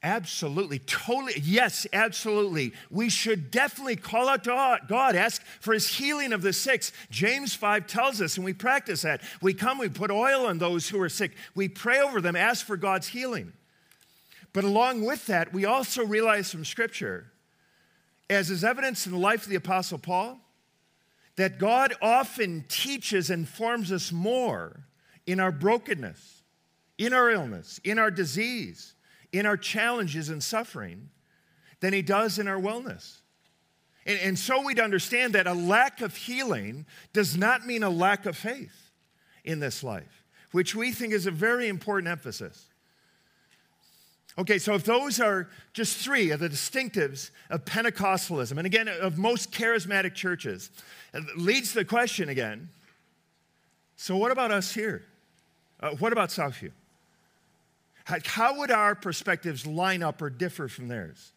Absolutely, 0.02 0.80
totally. 0.80 1.34
Yes, 1.44 1.86
absolutely. 1.92 2.72
We 2.90 3.10
should 3.10 3.52
definitely 3.52 3.98
call 3.98 4.30
out 4.30 4.46
to 4.46 4.80
God, 4.88 5.16
ask 5.16 5.44
for 5.60 5.74
his 5.74 5.88
healing 5.88 6.32
of 6.32 6.42
the 6.42 6.54
sick. 6.54 6.86
James 7.10 7.54
5 7.54 7.86
tells 7.86 8.22
us, 8.22 8.38
and 8.38 8.46
we 8.46 8.54
practice 8.54 9.02
that. 9.02 9.22
We 9.42 9.54
come, 9.54 9.78
we 9.78 9.90
put 9.90 10.10
oil 10.10 10.46
on 10.46 10.58
those 10.58 10.88
who 10.88 11.02
are 11.02 11.10
sick, 11.10 11.36
we 11.54 11.68
pray 11.68 12.00
over 12.00 12.22
them, 12.22 12.38
ask 12.38 12.66
for 12.66 12.78
God's 12.78 13.08
healing. 13.10 13.52
But 14.54 14.64
along 14.64 15.04
with 15.04 15.28
that, 15.28 15.54
we 15.54 15.66
also 15.66 16.06
realize 16.06 16.50
from 16.50 16.64
Scripture, 16.64 17.32
as 18.30 18.50
is 18.50 18.64
evidence 18.64 19.06
in 19.06 19.12
the 19.12 19.20
life 19.20 19.44
of 19.44 19.50
the 19.50 19.56
Apostle 19.56 19.98
Paul, 19.98 20.40
that 21.36 21.60
God 21.60 21.94
often 22.02 22.64
teaches 22.70 23.30
and 23.30 23.48
forms 23.48 23.92
us 23.92 24.14
more 24.14 24.86
in 25.28 25.42
our 25.42 25.52
brokenness, 25.52 26.44
in 26.98 27.12
our 27.14 27.30
illness, 27.30 27.82
in 27.84 28.00
our 28.00 28.12
disease 28.12 28.96
in 29.32 29.46
our 29.46 29.58
challenges 29.58 30.30
and 30.30 30.44
suffering 30.44 31.10
than 31.80 31.94
he 31.94 32.02
does 32.02 32.40
in 32.40 32.48
our 32.48 32.60
wellness. 32.60 33.20
And, 34.06 34.20
and 34.20 34.40
so 34.40 34.64
we'd 34.64 34.80
understand 34.80 35.34
that 35.34 35.48
a 35.48 35.54
lack 35.54 36.02
of 36.02 36.16
healing 36.16 36.86
does 37.14 37.38
not 37.38 37.66
mean 37.66 37.84
a 37.84 37.90
lack 37.90 38.26
of 38.26 38.36
faith 38.36 38.92
in 39.44 39.60
this 39.60 39.84
life, 39.84 40.24
which 40.52 40.76
we 40.76 40.92
think 40.92 41.14
is 41.14 41.26
a 41.26 41.32
very 41.32 41.68
important 41.68 42.10
emphasis. 42.10 42.66
Okay, 44.38 44.58
so 44.58 44.74
if 44.74 44.84
those 44.84 45.20
are 45.20 45.50
just 45.74 45.98
three 45.98 46.32
of 46.32 46.40
the 46.40 46.50
distinctives 46.50 47.32
of 47.50 47.66
Pentecostalism, 47.66 48.58
and 48.58 48.66
again, 48.66 48.88
of 48.88 49.18
most 49.18 49.52
charismatic 49.52 50.14
churches, 50.14 50.72
leads 51.36 51.70
to 51.70 51.80
the 51.80 51.86
question 51.86 52.30
again 52.30 52.70
so 54.02 54.16
what 54.16 54.32
about 54.32 54.50
us 54.50 54.74
here? 54.74 55.04
Uh, 55.82 55.90
what 55.96 56.14
about 56.14 56.30
Southview? 56.30 56.72
How 58.26 58.58
would 58.58 58.72
our 58.72 58.96
perspectives 58.96 59.66
line 59.66 60.04
up 60.04 60.22
or 60.22 60.30
differ 60.30 60.68
from 60.68 60.88
theirs? 60.88 61.34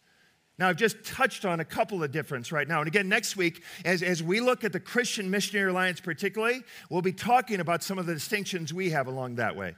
Now, 0.58 0.68
I've 0.68 0.76
just 0.76 1.02
touched 1.04 1.44
on 1.44 1.60
a 1.60 1.64
couple 1.64 2.04
of 2.04 2.12
difference 2.12 2.52
right 2.52 2.68
now. 2.68 2.80
And 2.80 2.86
again, 2.86 3.08
next 3.08 3.36
week, 3.36 3.62
as, 3.84 4.02
as 4.02 4.22
we 4.22 4.40
look 4.40 4.64
at 4.64 4.72
the 4.72 4.80
Christian 4.80 5.30
Missionary 5.30 5.70
Alliance 5.70 6.00
particularly, 6.00 6.62
we'll 6.90 7.02
be 7.02 7.12
talking 7.12 7.60
about 7.60 7.82
some 7.82 7.98
of 7.98 8.06
the 8.06 8.14
distinctions 8.14 8.72
we 8.72 8.90
have 8.90 9.06
along 9.06 9.36
that 9.36 9.56
way. 9.56 9.74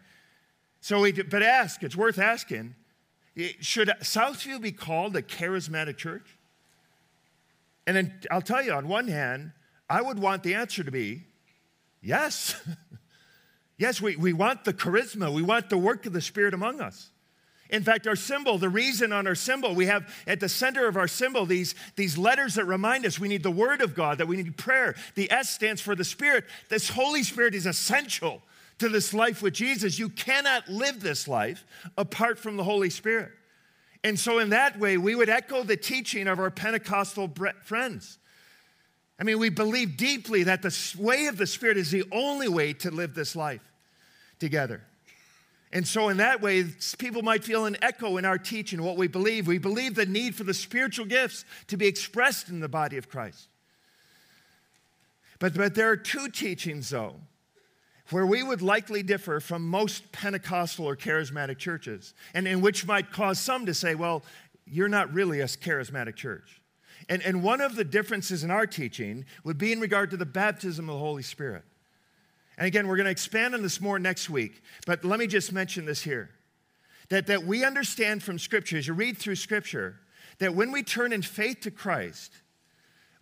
So, 0.80 1.00
we, 1.00 1.12
but 1.12 1.42
ask, 1.42 1.83
it's 1.83 1.96
worth 1.96 2.18
asking, 2.18 2.74
should 3.61 3.88
Southview 4.00 4.61
be 4.61 4.72
called 4.72 5.16
a 5.16 5.22
charismatic 5.22 5.96
church? 5.96 6.37
And 7.87 7.96
then 7.96 8.14
I'll 8.30 8.42
tell 8.42 8.62
you, 8.62 8.72
on 8.72 8.88
one 8.88 9.09
hand, 9.09 9.52
I 9.88 10.02
would 10.02 10.18
want 10.18 10.42
the 10.42 10.54
answer 10.54 10.85
to 10.85 10.90
be 10.90 11.24
yes. 12.02 12.61
Yes, 13.76 14.00
we, 14.00 14.16
we 14.16 14.32
want 14.32 14.64
the 14.64 14.72
charisma, 14.72 15.32
we 15.32 15.42
want 15.42 15.68
the 15.68 15.78
work 15.78 16.06
of 16.06 16.12
the 16.12 16.20
Spirit 16.20 16.54
among 16.54 16.80
us. 16.80 17.10
In 17.70 17.82
fact, 17.82 18.06
our 18.06 18.14
symbol, 18.14 18.58
the 18.58 18.68
reason 18.68 19.12
on 19.12 19.26
our 19.26 19.34
symbol, 19.34 19.74
we 19.74 19.87
have 19.87 20.12
at 20.26 20.38
the 20.38 20.48
center 20.48 20.87
of 20.87 20.96
our 20.96 21.08
symbol 21.08 21.46
these, 21.46 21.74
these 21.96 22.16
letters 22.16 22.54
that 22.54 22.66
remind 22.66 23.06
us 23.06 23.18
we 23.18 23.28
need 23.28 23.42
the 23.42 23.50
Word 23.50 23.80
of 23.80 23.94
God, 23.94 24.18
that 24.18 24.28
we 24.28 24.37
need 24.37 24.56
prayer. 24.56 24.94
The 25.14 25.30
S 25.32 25.50
stands 25.50 25.80
for 25.80 25.96
the 25.96 26.04
Spirit. 26.04 26.44
This 26.68 26.90
Holy 26.90 27.22
Spirit 27.22 27.54
is 27.54 27.66
essential 27.66 28.42
to 28.78 28.88
this 28.88 29.14
life 29.14 29.42
with 29.42 29.54
Jesus. 29.54 29.98
You 29.98 30.08
cannot 30.10 30.68
live 30.68 31.00
this 31.00 31.26
life 31.26 31.64
apart 31.96 32.38
from 32.38 32.56
the 32.56 32.64
Holy 32.64 32.90
Spirit. 32.90 33.30
And 34.04 34.20
so, 34.20 34.38
in 34.38 34.50
that 34.50 34.78
way, 34.78 34.98
we 34.98 35.14
would 35.14 35.30
echo 35.30 35.62
the 35.62 35.76
teaching 35.76 36.28
of 36.28 36.38
our 36.38 36.50
Pentecostal 36.50 37.32
friends 37.64 38.18
I 39.18 39.24
mean, 39.24 39.38
we 39.38 39.48
believe 39.48 39.96
deeply 39.96 40.44
that 40.44 40.62
the 40.62 40.94
way 40.98 41.27
of 41.27 41.37
the 41.37 41.46
Spirit 41.46 41.77
is 41.77 41.90
the 41.90 42.05
only 42.11 42.48
way 42.48 42.72
to 42.74 42.90
live 42.90 43.14
this 43.14 43.37
life 43.37 43.62
together. 44.40 44.83
And 45.72 45.87
so, 45.87 46.09
in 46.09 46.18
that 46.18 46.40
way, 46.40 46.64
people 46.98 47.22
might 47.22 47.42
feel 47.42 47.66
an 47.66 47.77
echo 47.83 48.16
in 48.16 48.24
our 48.24 48.38
teaching, 48.38 48.83
what 48.83 48.96
we 48.96 49.09
believe. 49.09 49.46
We 49.46 49.59
believe 49.59 49.96
the 49.96 50.07
need 50.07 50.37
for 50.37 50.44
the 50.44 50.55
spiritual 50.55 51.07
gifts 51.07 51.44
to 51.66 51.77
be 51.77 51.87
expressed 51.87 52.48
in 52.48 52.61
the 52.61 52.68
body 52.68 52.96
of 52.96 53.09
Christ. 53.09 53.48
But, 55.40 55.55
but 55.55 55.74
there 55.74 55.90
are 55.90 55.96
two 55.96 56.29
teachings, 56.29 56.90
though, 56.90 57.16
where 58.11 58.24
we 58.24 58.42
would 58.42 58.62
likely 58.62 59.03
differ 59.03 59.40
from 59.40 59.66
most 59.66 60.12
Pentecostal 60.12 60.87
or 60.87 60.96
charismatic 60.96 61.59
churches, 61.59 62.14
and 62.35 62.46
in 62.46 62.61
which 62.61 62.87
might 62.87 63.11
cause 63.11 63.40
some 63.40 63.66
to 63.66 63.74
say, 63.74 63.96
well, 63.96 64.22
you're 64.66 64.88
not 64.88 65.12
really 65.12 65.40
a 65.40 65.46
charismatic 65.46 66.14
church. 66.14 66.61
And, 67.08 67.22
and 67.22 67.42
one 67.42 67.60
of 67.60 67.76
the 67.76 67.84
differences 67.84 68.44
in 68.44 68.50
our 68.50 68.66
teaching 68.66 69.24
would 69.44 69.58
be 69.58 69.72
in 69.72 69.80
regard 69.80 70.10
to 70.10 70.16
the 70.16 70.26
baptism 70.26 70.88
of 70.88 70.94
the 70.94 71.00
Holy 71.00 71.22
Spirit. 71.22 71.64
And 72.56 72.66
again, 72.66 72.86
we're 72.86 72.96
going 72.96 73.06
to 73.06 73.10
expand 73.10 73.54
on 73.54 73.62
this 73.62 73.80
more 73.80 73.98
next 73.98 74.30
week, 74.30 74.62
but 74.86 75.04
let 75.04 75.18
me 75.18 75.26
just 75.26 75.52
mention 75.52 75.84
this 75.84 76.02
here. 76.02 76.30
That, 77.10 77.26
that 77.26 77.44
we 77.44 77.64
understand 77.64 78.22
from 78.22 78.38
Scripture, 78.38 78.78
as 78.78 78.86
you 78.86 78.94
read 78.94 79.18
through 79.18 79.36
Scripture, 79.36 79.96
that 80.38 80.54
when 80.54 80.72
we 80.72 80.82
turn 80.82 81.12
in 81.12 81.22
faith 81.22 81.60
to 81.62 81.70
Christ, 81.70 82.32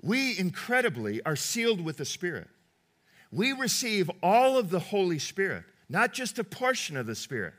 we 0.03 0.39
incredibly 0.39 1.23
are 1.25 1.37
sealed 1.37 1.81
with 1.81 1.97
the 1.97 2.05
Spirit. 2.05 2.49
We 3.33 3.53
receive 3.53 4.11
all 4.23 4.59
of 4.59 4.71
the 4.71 4.79
Holy 4.79 5.19
Spirit, 5.19 5.65
not 5.89 6.13
just 6.13 6.39
a 6.39 6.45
portion 6.45 6.97
of 6.97 7.07
the 7.07 7.15
Spirit. 7.15 7.55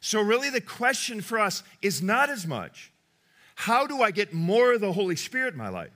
So, 0.00 0.20
really, 0.20 0.50
the 0.50 0.60
question 0.60 1.20
for 1.20 1.38
us 1.38 1.62
is 1.82 2.02
not 2.02 2.30
as 2.30 2.46
much 2.46 2.92
how 3.54 3.86
do 3.86 4.02
I 4.02 4.10
get 4.10 4.32
more 4.32 4.74
of 4.74 4.80
the 4.80 4.92
Holy 4.92 5.16
Spirit 5.16 5.54
in 5.54 5.58
my 5.58 5.68
life? 5.68 5.92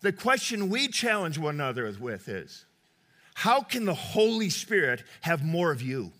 The 0.00 0.12
question 0.12 0.70
we 0.70 0.88
challenge 0.88 1.38
one 1.38 1.54
another 1.54 1.92
with 2.00 2.28
is 2.28 2.64
how 3.34 3.62
can 3.62 3.84
the 3.84 3.94
Holy 3.94 4.50
Spirit 4.50 5.02
have 5.22 5.44
more 5.44 5.72
of 5.72 5.82
you? 5.82 6.12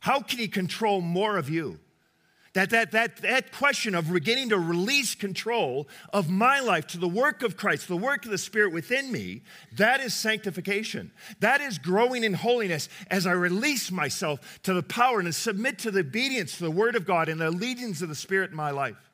How 0.00 0.20
can 0.20 0.38
He 0.38 0.48
control 0.48 1.00
more 1.00 1.36
of 1.36 1.48
you? 1.48 1.78
That, 2.54 2.70
that, 2.70 2.92
that, 2.92 3.18
that 3.18 3.52
question 3.52 3.94
of 3.94 4.12
beginning 4.12 4.48
to 4.48 4.58
release 4.58 5.14
control 5.14 5.86
of 6.12 6.30
my 6.30 6.60
life 6.60 6.86
to 6.88 6.98
the 6.98 7.08
work 7.08 7.42
of 7.42 7.56
Christ, 7.56 7.86
the 7.86 7.96
work 7.96 8.24
of 8.24 8.30
the 8.30 8.38
Spirit 8.38 8.72
within 8.72 9.12
me, 9.12 9.42
that 9.76 10.00
is 10.00 10.14
sanctification. 10.14 11.12
That 11.40 11.60
is 11.60 11.78
growing 11.78 12.24
in 12.24 12.34
holiness 12.34 12.88
as 13.10 13.26
I 13.26 13.32
release 13.32 13.90
myself 13.90 14.60
to 14.62 14.72
the 14.72 14.82
power 14.82 15.20
and 15.20 15.34
submit 15.34 15.78
to 15.80 15.90
the 15.90 16.00
obedience 16.00 16.56
to 16.56 16.64
the 16.64 16.70
Word 16.70 16.96
of 16.96 17.06
God 17.06 17.28
and 17.28 17.40
the 17.40 17.50
leadings 17.50 18.02
of 18.02 18.08
the 18.08 18.14
Spirit 18.14 18.50
in 18.50 18.56
my 18.56 18.70
life. 18.70 19.07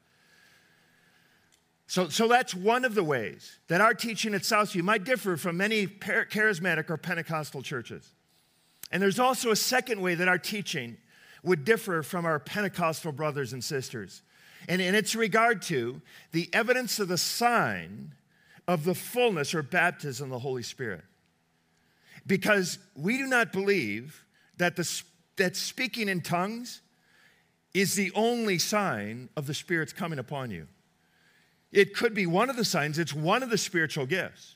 So, 1.94 2.08
so 2.08 2.26
that's 2.26 2.56
one 2.56 2.84
of 2.84 2.96
the 2.96 3.04
ways 3.04 3.60
that 3.68 3.80
our 3.80 3.94
teaching 3.94 4.34
at 4.34 4.42
Southview 4.42 4.82
might 4.82 5.04
differ 5.04 5.36
from 5.36 5.58
many 5.58 5.86
charismatic 5.86 6.90
or 6.90 6.96
Pentecostal 6.96 7.62
churches. 7.62 8.14
And 8.90 9.00
there's 9.00 9.20
also 9.20 9.52
a 9.52 9.56
second 9.56 10.00
way 10.00 10.16
that 10.16 10.26
our 10.26 10.36
teaching 10.36 10.96
would 11.44 11.64
differ 11.64 12.02
from 12.02 12.24
our 12.24 12.40
Pentecostal 12.40 13.12
brothers 13.12 13.52
and 13.52 13.62
sisters. 13.62 14.22
And, 14.66 14.82
and 14.82 14.96
it's 14.96 15.14
regard 15.14 15.62
to 15.62 16.02
the 16.32 16.50
evidence 16.52 16.98
of 16.98 17.06
the 17.06 17.16
sign 17.16 18.14
of 18.66 18.82
the 18.82 18.96
fullness 18.96 19.54
or 19.54 19.62
baptism 19.62 20.24
of 20.24 20.30
the 20.30 20.40
Holy 20.40 20.64
Spirit. 20.64 21.04
Because 22.26 22.80
we 22.96 23.18
do 23.18 23.28
not 23.28 23.52
believe 23.52 24.24
that, 24.56 24.74
the, 24.74 25.02
that 25.36 25.54
speaking 25.54 26.08
in 26.08 26.22
tongues 26.22 26.80
is 27.72 27.94
the 27.94 28.10
only 28.16 28.58
sign 28.58 29.28
of 29.36 29.46
the 29.46 29.54
Spirit's 29.54 29.92
coming 29.92 30.18
upon 30.18 30.50
you. 30.50 30.66
It 31.74 31.92
could 31.92 32.14
be 32.14 32.24
one 32.24 32.48
of 32.48 32.56
the 32.56 32.64
signs, 32.64 33.00
it's 33.00 33.12
one 33.12 33.42
of 33.42 33.50
the 33.50 33.58
spiritual 33.58 34.06
gifts. 34.06 34.54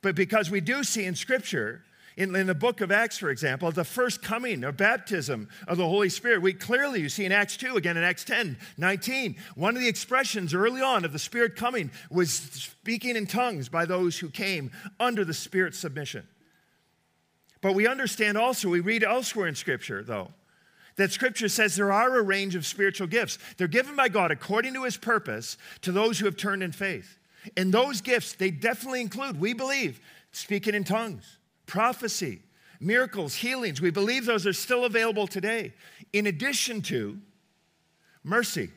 But 0.00 0.14
because 0.14 0.48
we 0.48 0.60
do 0.60 0.84
see 0.84 1.04
in 1.04 1.16
Scripture, 1.16 1.82
in, 2.16 2.34
in, 2.36 2.46
the 2.46 2.54
book 2.54 2.80
of 2.80 2.92
Acts, 2.92 3.18
for 3.18 3.30
example, 3.30 3.70
the 3.72 3.82
first 3.82 4.22
coming 4.22 4.62
or 4.62 4.70
baptism 4.70 5.48
of 5.66 5.76
the 5.76 5.88
Holy 5.88 6.08
Spirit, 6.08 6.42
we 6.42 6.52
clearly, 6.52 7.00
you 7.00 7.08
see 7.08 7.24
in 7.24 7.32
Acts 7.32 7.56
2, 7.56 7.76
again 7.76 7.96
in 7.96 8.04
Acts 8.04 8.22
10, 8.22 8.56
19, 8.78 9.36
one 9.56 9.74
of 9.74 9.82
the 9.82 9.88
expressions 9.88 10.54
early 10.54 10.80
on 10.80 11.04
of 11.04 11.12
the 11.12 11.18
Spirit 11.18 11.56
coming 11.56 11.90
was 12.10 12.32
speaking 12.32 13.16
in 13.16 13.26
tongues 13.26 13.68
by 13.68 13.84
those 13.84 14.16
who 14.16 14.30
came 14.30 14.70
under 15.00 15.24
the 15.24 15.34
Spirit's 15.34 15.78
submission. 15.78 16.28
But 17.60 17.74
we 17.74 17.88
understand 17.88 18.38
also, 18.38 18.68
we 18.68 18.80
read 18.80 19.02
elsewhere 19.02 19.48
in 19.48 19.56
Scripture, 19.56 20.04
though, 20.04 20.30
that 20.96 21.12
scripture 21.12 21.48
says 21.48 21.76
there 21.76 21.92
are 21.92 22.18
a 22.18 22.22
range 22.22 22.54
of 22.54 22.66
spiritual 22.66 23.06
gifts. 23.06 23.38
They're 23.56 23.68
given 23.68 23.96
by 23.96 24.08
God 24.08 24.30
according 24.30 24.74
to 24.74 24.84
his 24.84 24.96
purpose 24.96 25.56
to 25.82 25.92
those 25.92 26.18
who 26.18 26.24
have 26.24 26.36
turned 26.36 26.62
in 26.62 26.72
faith. 26.72 27.18
And 27.56 27.72
those 27.72 28.00
gifts, 28.00 28.32
they 28.34 28.50
definitely 28.50 29.02
include, 29.02 29.38
we 29.40 29.52
believe, 29.52 30.00
speaking 30.32 30.74
in 30.74 30.84
tongues, 30.84 31.38
prophecy, 31.66 32.42
miracles, 32.80 33.34
healings. 33.34 33.80
We 33.80 33.90
believe 33.90 34.26
those 34.26 34.46
are 34.46 34.52
still 34.52 34.84
available 34.84 35.26
today, 35.26 35.74
in 36.12 36.26
addition 36.26 36.82
to 36.82 37.18
mercy, 38.24 38.70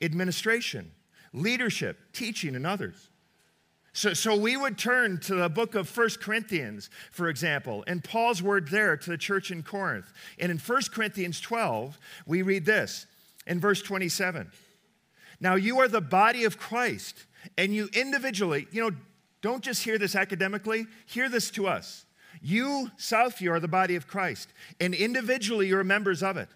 administration, 0.00 0.92
leadership, 1.32 1.98
teaching, 2.12 2.54
and 2.54 2.66
others. 2.66 3.08
So, 3.98 4.14
so 4.14 4.36
we 4.36 4.56
would 4.56 4.78
turn 4.78 5.18
to 5.22 5.34
the 5.34 5.48
book 5.48 5.74
of 5.74 5.88
First 5.88 6.20
Corinthians, 6.20 6.88
for 7.10 7.28
example, 7.28 7.82
and 7.88 8.04
Paul's 8.04 8.40
word 8.40 8.68
there 8.68 8.96
to 8.96 9.10
the 9.10 9.18
church 9.18 9.50
in 9.50 9.64
Corinth. 9.64 10.12
And 10.38 10.52
in 10.52 10.58
First 10.58 10.92
Corinthians 10.92 11.40
12, 11.40 11.98
we 12.24 12.42
read 12.42 12.64
this 12.64 13.08
in 13.44 13.58
verse 13.58 13.82
27. 13.82 14.52
Now 15.40 15.56
you 15.56 15.80
are 15.80 15.88
the 15.88 16.00
body 16.00 16.44
of 16.44 16.58
Christ, 16.58 17.24
and 17.56 17.74
you 17.74 17.88
individually, 17.92 18.68
you 18.70 18.82
know, 18.82 18.96
don't 19.42 19.64
just 19.64 19.82
hear 19.82 19.98
this 19.98 20.14
academically, 20.14 20.86
hear 21.04 21.28
this 21.28 21.50
to 21.50 21.66
us. 21.66 22.06
You, 22.40 22.92
Southview, 22.98 23.50
are 23.50 23.58
the 23.58 23.66
body 23.66 23.96
of 23.96 24.06
Christ, 24.06 24.52
and 24.80 24.94
individually 24.94 25.66
you're 25.66 25.82
members 25.82 26.22
of 26.22 26.36
it. 26.36 26.48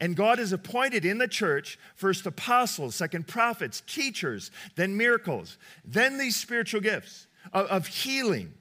And 0.00 0.16
God 0.16 0.38
has 0.38 0.52
appointed 0.52 1.04
in 1.04 1.18
the 1.18 1.28
church 1.28 1.78
first 1.94 2.26
apostles, 2.26 2.94
second 2.94 3.26
prophets, 3.26 3.82
teachers, 3.86 4.50
then 4.76 4.96
miracles, 4.96 5.58
then 5.84 6.18
these 6.18 6.36
spiritual 6.36 6.80
gifts 6.80 7.26
of, 7.52 7.66
of 7.66 7.86
healing, 7.86 8.52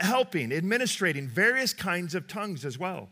helping, 0.00 0.52
administrating 0.52 1.28
various 1.28 1.72
kinds 1.72 2.14
of 2.14 2.26
tongues 2.26 2.64
as 2.64 2.78
well. 2.78 3.08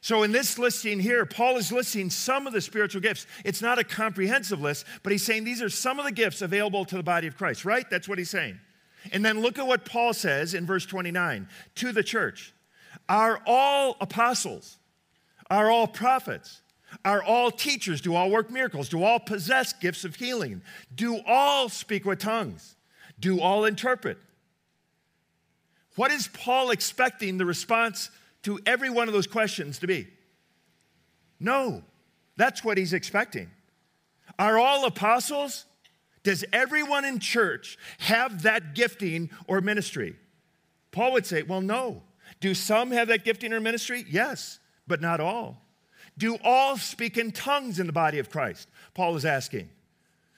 So, 0.00 0.24
in 0.24 0.32
this 0.32 0.58
listing 0.58 0.98
here, 0.98 1.24
Paul 1.24 1.56
is 1.58 1.70
listing 1.70 2.10
some 2.10 2.48
of 2.48 2.52
the 2.52 2.60
spiritual 2.60 3.00
gifts. 3.00 3.24
It's 3.44 3.62
not 3.62 3.78
a 3.78 3.84
comprehensive 3.84 4.60
list, 4.60 4.84
but 5.04 5.12
he's 5.12 5.22
saying 5.22 5.44
these 5.44 5.62
are 5.62 5.68
some 5.68 6.00
of 6.00 6.04
the 6.04 6.10
gifts 6.10 6.42
available 6.42 6.84
to 6.86 6.96
the 6.96 7.04
body 7.04 7.28
of 7.28 7.36
Christ, 7.36 7.64
right? 7.64 7.88
That's 7.88 8.08
what 8.08 8.18
he's 8.18 8.30
saying. 8.30 8.58
And 9.12 9.24
then 9.24 9.40
look 9.40 9.60
at 9.60 9.66
what 9.66 9.84
Paul 9.84 10.12
says 10.12 10.54
in 10.54 10.66
verse 10.66 10.86
29 10.86 11.48
to 11.76 11.92
the 11.92 12.02
church 12.02 12.52
Are 13.08 13.40
all 13.46 13.96
apostles? 14.00 14.76
Are 15.48 15.70
all 15.70 15.86
prophets? 15.86 16.62
Are 17.04 17.22
all 17.22 17.50
teachers? 17.50 18.00
Do 18.00 18.14
all 18.14 18.30
work 18.30 18.50
miracles? 18.50 18.88
Do 18.88 19.02
all 19.02 19.18
possess 19.18 19.72
gifts 19.72 20.04
of 20.04 20.16
healing? 20.16 20.62
Do 20.94 21.20
all 21.26 21.68
speak 21.68 22.04
with 22.04 22.18
tongues? 22.18 22.76
Do 23.18 23.40
all 23.40 23.64
interpret? 23.64 24.18
What 25.96 26.10
is 26.10 26.28
Paul 26.28 26.70
expecting 26.70 27.38
the 27.38 27.46
response 27.46 28.10
to 28.42 28.58
every 28.66 28.90
one 28.90 29.08
of 29.08 29.14
those 29.14 29.26
questions 29.26 29.78
to 29.80 29.86
be? 29.86 30.08
No, 31.38 31.82
that's 32.36 32.64
what 32.64 32.78
he's 32.78 32.92
expecting. 32.92 33.50
Are 34.38 34.58
all 34.58 34.86
apostles? 34.86 35.66
Does 36.22 36.44
everyone 36.52 37.04
in 37.04 37.18
church 37.18 37.76
have 37.98 38.42
that 38.42 38.74
gifting 38.74 39.30
or 39.46 39.60
ministry? 39.60 40.16
Paul 40.92 41.12
would 41.12 41.26
say, 41.26 41.42
well, 41.42 41.60
no. 41.60 42.02
Do 42.40 42.54
some 42.54 42.90
have 42.92 43.08
that 43.08 43.24
gifting 43.24 43.52
or 43.52 43.60
ministry? 43.60 44.04
Yes, 44.08 44.58
but 44.86 45.00
not 45.00 45.20
all. 45.20 45.61
Do 46.18 46.36
all 46.44 46.76
speak 46.76 47.16
in 47.16 47.32
tongues 47.32 47.78
in 47.78 47.86
the 47.86 47.92
body 47.92 48.18
of 48.18 48.30
Christ? 48.30 48.68
Paul 48.94 49.16
is 49.16 49.24
asking. 49.24 49.70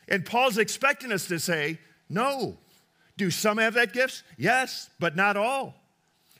And 0.09 0.25
Paul's 0.25 0.59
expecting 0.59 1.13
us 1.13 1.27
to 1.29 1.39
say, 1.39 1.79
no. 2.09 2.57
Do 3.17 3.31
some 3.31 3.59
have 3.59 3.75
that 3.75 3.93
gift? 3.93 4.23
Yes, 4.37 4.91
but 4.99 5.17
not 5.17 5.37
all. 5.37 5.75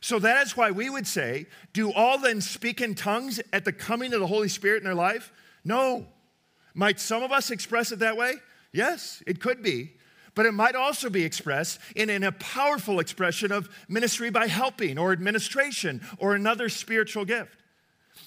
So 0.01 0.19
that 0.19 0.45
is 0.45 0.55
why 0.55 0.71
we 0.71 0.89
would 0.89 1.07
say, 1.07 1.47
do 1.73 1.91
all 1.91 2.17
then 2.19 2.41
speak 2.41 2.79
in 2.79 2.95
tongues 2.95 3.41
at 3.51 3.65
the 3.65 3.73
coming 3.73 4.13
of 4.13 4.19
the 4.19 4.27
Holy 4.27 4.49
Spirit 4.49 4.77
in 4.77 4.83
their 4.83 4.93
life? 4.93 5.31
No. 5.63 6.05
Might 6.73 6.99
some 6.99 7.23
of 7.23 7.31
us 7.31 7.49
express 7.49 7.91
it 7.91 7.99
that 7.99 8.17
way? 8.17 8.35
Yes, 8.71 9.23
it 9.25 9.39
could 9.39 9.63
be. 9.63 9.93
But 10.35 10.45
it 10.45 10.51
might 10.51 10.75
also 10.75 11.09
be 11.09 11.23
expressed 11.23 11.79
in, 11.95 12.09
in 12.09 12.23
a 12.23 12.33
powerful 12.33 12.99
expression 12.99 13.51
of 13.51 13.69
ministry 13.87 14.29
by 14.29 14.47
helping 14.47 14.97
or 14.97 15.13
administration 15.13 16.01
or 16.19 16.35
another 16.35 16.67
spiritual 16.67 17.23
gift. 17.23 17.63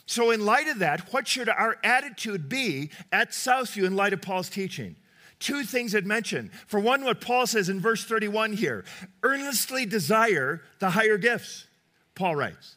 So, 0.06 0.30
in 0.30 0.44
light 0.44 0.68
of 0.68 0.78
that, 0.78 1.12
what 1.12 1.28
should 1.28 1.48
our 1.48 1.76
attitude 1.84 2.48
be 2.48 2.90
at 3.12 3.30
Southview 3.30 3.84
in 3.84 3.96
light 3.96 4.12
of 4.12 4.22
Paul's 4.22 4.48
teaching? 4.48 4.96
Two 5.38 5.62
things 5.64 5.94
I'd 5.94 6.06
mention. 6.06 6.50
For 6.66 6.80
one, 6.80 7.04
what 7.04 7.20
Paul 7.20 7.46
says 7.46 7.68
in 7.68 7.80
verse 7.80 8.04
31 8.04 8.54
here 8.54 8.84
earnestly 9.22 9.86
desire 9.86 10.62
the 10.78 10.90
higher 10.90 11.18
gifts, 11.18 11.66
Paul 12.14 12.36
writes. 12.36 12.76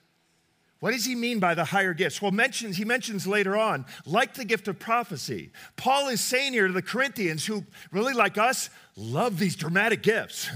What 0.82 0.91
does 0.91 1.06
he 1.06 1.13
mean 1.13 1.39
by 1.39 1.54
the 1.54 1.65
higher 1.65 1.93
gifts? 1.93 2.21
Well, 2.21 2.32
mentions, 2.32 2.76
he 2.76 2.86
mentions 2.86 3.28
later 3.28 3.56
on, 3.56 3.86
like 4.06 4.34
the 4.34 4.45
gift 4.45 4.67
of 4.67 4.80
prophecy. 4.80 5.52
Paul 5.78 6.08
is 6.10 6.21
saying 6.21 6.54
here 6.54 6.65
to 6.67 6.74
the 6.74 6.82
Corinthians, 6.82 7.45
who 7.45 7.63
really 7.91 8.13
like 8.13 8.39
us, 8.39 8.71
love 8.95 9.38
these 9.38 9.56
dramatic 9.56 10.02
gifts. 10.02 10.50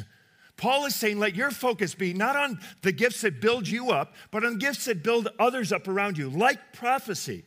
Paul 0.57 0.85
is 0.85 0.95
saying, 0.95 1.19
let 1.19 1.35
your 1.35 1.51
focus 1.51 1.95
be 1.95 2.13
not 2.13 2.35
on 2.35 2.59
the 2.81 2.91
gifts 2.91 3.21
that 3.21 3.41
build 3.41 3.67
you 3.67 3.91
up, 3.91 4.13
but 4.31 4.45
on 4.45 4.57
gifts 4.57 4.85
that 4.85 5.03
build 5.03 5.27
others 5.37 5.71
up 5.71 5.87
around 5.87 6.17
you, 6.17 6.29
like 6.29 6.73
prophecy. 6.73 7.43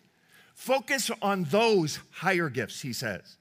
Focus 0.54 1.10
on 1.22 1.44
those 1.44 2.00
higher 2.10 2.48
gifts, 2.48 2.80
he 2.82 2.92
says. 2.92 3.36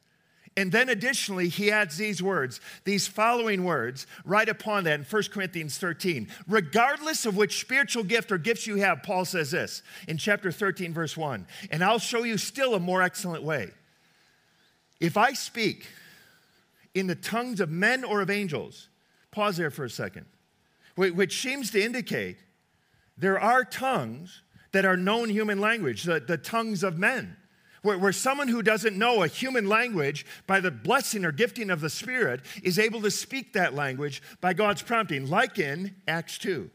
And 0.56 0.71
then 0.71 0.89
additionally, 0.89 1.49
he 1.49 1.69
adds 1.69 1.97
these 1.97 2.21
words, 2.21 2.62
these 2.84 3.08
following 3.08 3.63
words, 3.63 4.08
right 4.25 4.49
upon 4.49 4.86
that 4.86 4.99
in 4.99 5.06
1 5.06 5.23
Corinthians 5.32 5.77
13. 5.77 6.30
Regardless 6.47 7.27
of 7.27 7.38
which 7.38 7.60
spiritual 7.60 8.03
gift 8.03 8.32
or 8.32 8.39
gifts 8.39 8.65
you 8.65 8.77
have, 8.77 9.03
Paul 9.03 9.23
says 9.23 9.51
this 9.51 9.84
in 10.08 10.17
chapter 10.17 10.51
13, 10.51 10.93
verse 10.93 11.15
1. 11.15 11.45
And 11.69 11.84
I'll 11.84 11.99
show 11.99 12.23
you 12.23 12.39
still 12.39 12.73
a 12.73 12.80
more 12.80 13.03
excellent 13.03 13.43
way. 13.43 13.69
If 14.99 15.15
I 15.15 15.34
speak 15.34 15.86
in 16.95 17.06
the 17.06 17.15
tongues 17.15 17.60
of 17.60 17.69
men 17.69 18.03
or 18.03 18.21
of 18.21 18.32
angels, 18.32 18.89
Pause 19.38 19.58
there 19.58 19.69
for 19.69 19.86
a 19.86 19.89
second, 19.89 20.26
which 20.95 21.39
seems 21.39 21.69
to 21.69 21.80
indicate 21.80 22.38
there 23.19 23.39
are 23.39 23.63
tongues 23.63 24.41
that 24.71 24.84
are 24.84 24.97
known 24.97 25.30
human 25.30 25.62
language, 25.62 26.06
the, 26.06 26.19
the 26.19 26.39
tongues 26.39 26.82
of 26.82 26.97
men. 26.97 27.38
Where, 27.84 28.00
where, 28.00 28.12
someone 28.12 28.47
who 28.47 28.63
doesn't 28.63 28.97
know 28.97 29.21
a 29.21 29.28
human 29.28 29.69
language 29.69 30.26
by 30.47 30.60
the 30.60 30.71
blessing 30.71 31.23
or 31.23 31.32
gifting 31.32 31.69
of 31.69 31.82
the 31.82 31.89
Spirit 31.91 32.41
is 32.63 32.80
able 32.80 33.00
to 33.04 33.12
speak 33.12 33.54
that 33.54 33.76
language 33.76 34.23
by 34.41 34.54
God's 34.54 34.82
prompting, 34.82 35.30
like 35.30 35.60
in 35.60 35.93
Acts 36.08 36.39
2. 36.39 36.71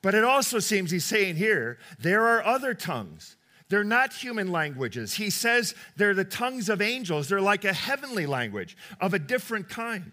But 0.00 0.14
it 0.14 0.22
also 0.22 0.60
seems 0.60 0.92
he's 0.92 1.04
saying 1.04 1.34
here 1.34 1.78
there 1.98 2.24
are 2.24 2.44
other 2.44 2.72
tongues. 2.72 3.34
They're 3.68 3.82
not 3.82 4.12
human 4.12 4.52
languages. 4.52 5.14
He 5.14 5.28
says 5.28 5.74
they're 5.96 6.14
the 6.14 6.24
tongues 6.24 6.68
of 6.68 6.80
angels. 6.80 7.28
They're 7.28 7.40
like 7.40 7.64
a 7.64 7.72
heavenly 7.72 8.26
language 8.26 8.76
of 9.00 9.12
a 9.12 9.18
different 9.18 9.68
kind. 9.68 10.12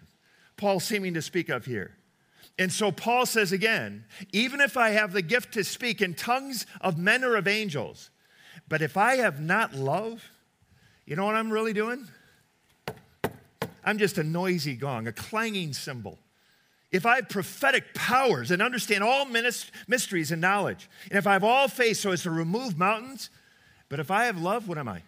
Paul 0.58 0.80
seeming 0.80 1.14
to 1.14 1.22
speak 1.22 1.48
of 1.48 1.64
here. 1.64 1.92
And 2.58 2.72
so 2.72 2.90
Paul 2.92 3.24
says 3.24 3.52
again, 3.52 4.04
even 4.32 4.60
if 4.60 4.76
I 4.76 4.90
have 4.90 5.12
the 5.12 5.22
gift 5.22 5.54
to 5.54 5.64
speak 5.64 6.02
in 6.02 6.14
tongues 6.14 6.66
of 6.80 6.98
men 6.98 7.24
or 7.24 7.36
of 7.36 7.48
angels, 7.48 8.10
but 8.68 8.82
if 8.82 8.96
I 8.96 9.16
have 9.16 9.40
not 9.40 9.74
love, 9.74 10.28
you 11.06 11.16
know 11.16 11.24
what 11.24 11.36
I'm 11.36 11.50
really 11.50 11.72
doing? 11.72 12.06
I'm 13.84 13.96
just 13.96 14.18
a 14.18 14.24
noisy 14.24 14.74
gong, 14.74 15.06
a 15.06 15.12
clanging 15.12 15.72
cymbal. 15.72 16.18
If 16.90 17.06
I 17.06 17.16
have 17.16 17.28
prophetic 17.28 17.94
powers 17.94 18.50
and 18.50 18.60
understand 18.60 19.04
all 19.04 19.24
mysteries 19.24 20.32
and 20.32 20.40
knowledge, 20.40 20.90
and 21.10 21.18
if 21.18 21.26
I 21.26 21.34
have 21.34 21.44
all 21.44 21.68
faith 21.68 21.98
so 21.98 22.10
as 22.10 22.24
to 22.24 22.30
remove 22.30 22.76
mountains, 22.76 23.30
but 23.88 24.00
if 24.00 24.10
I 24.10 24.24
have 24.24 24.38
love, 24.38 24.68
what 24.68 24.78
am 24.78 24.88
I? 24.88 25.02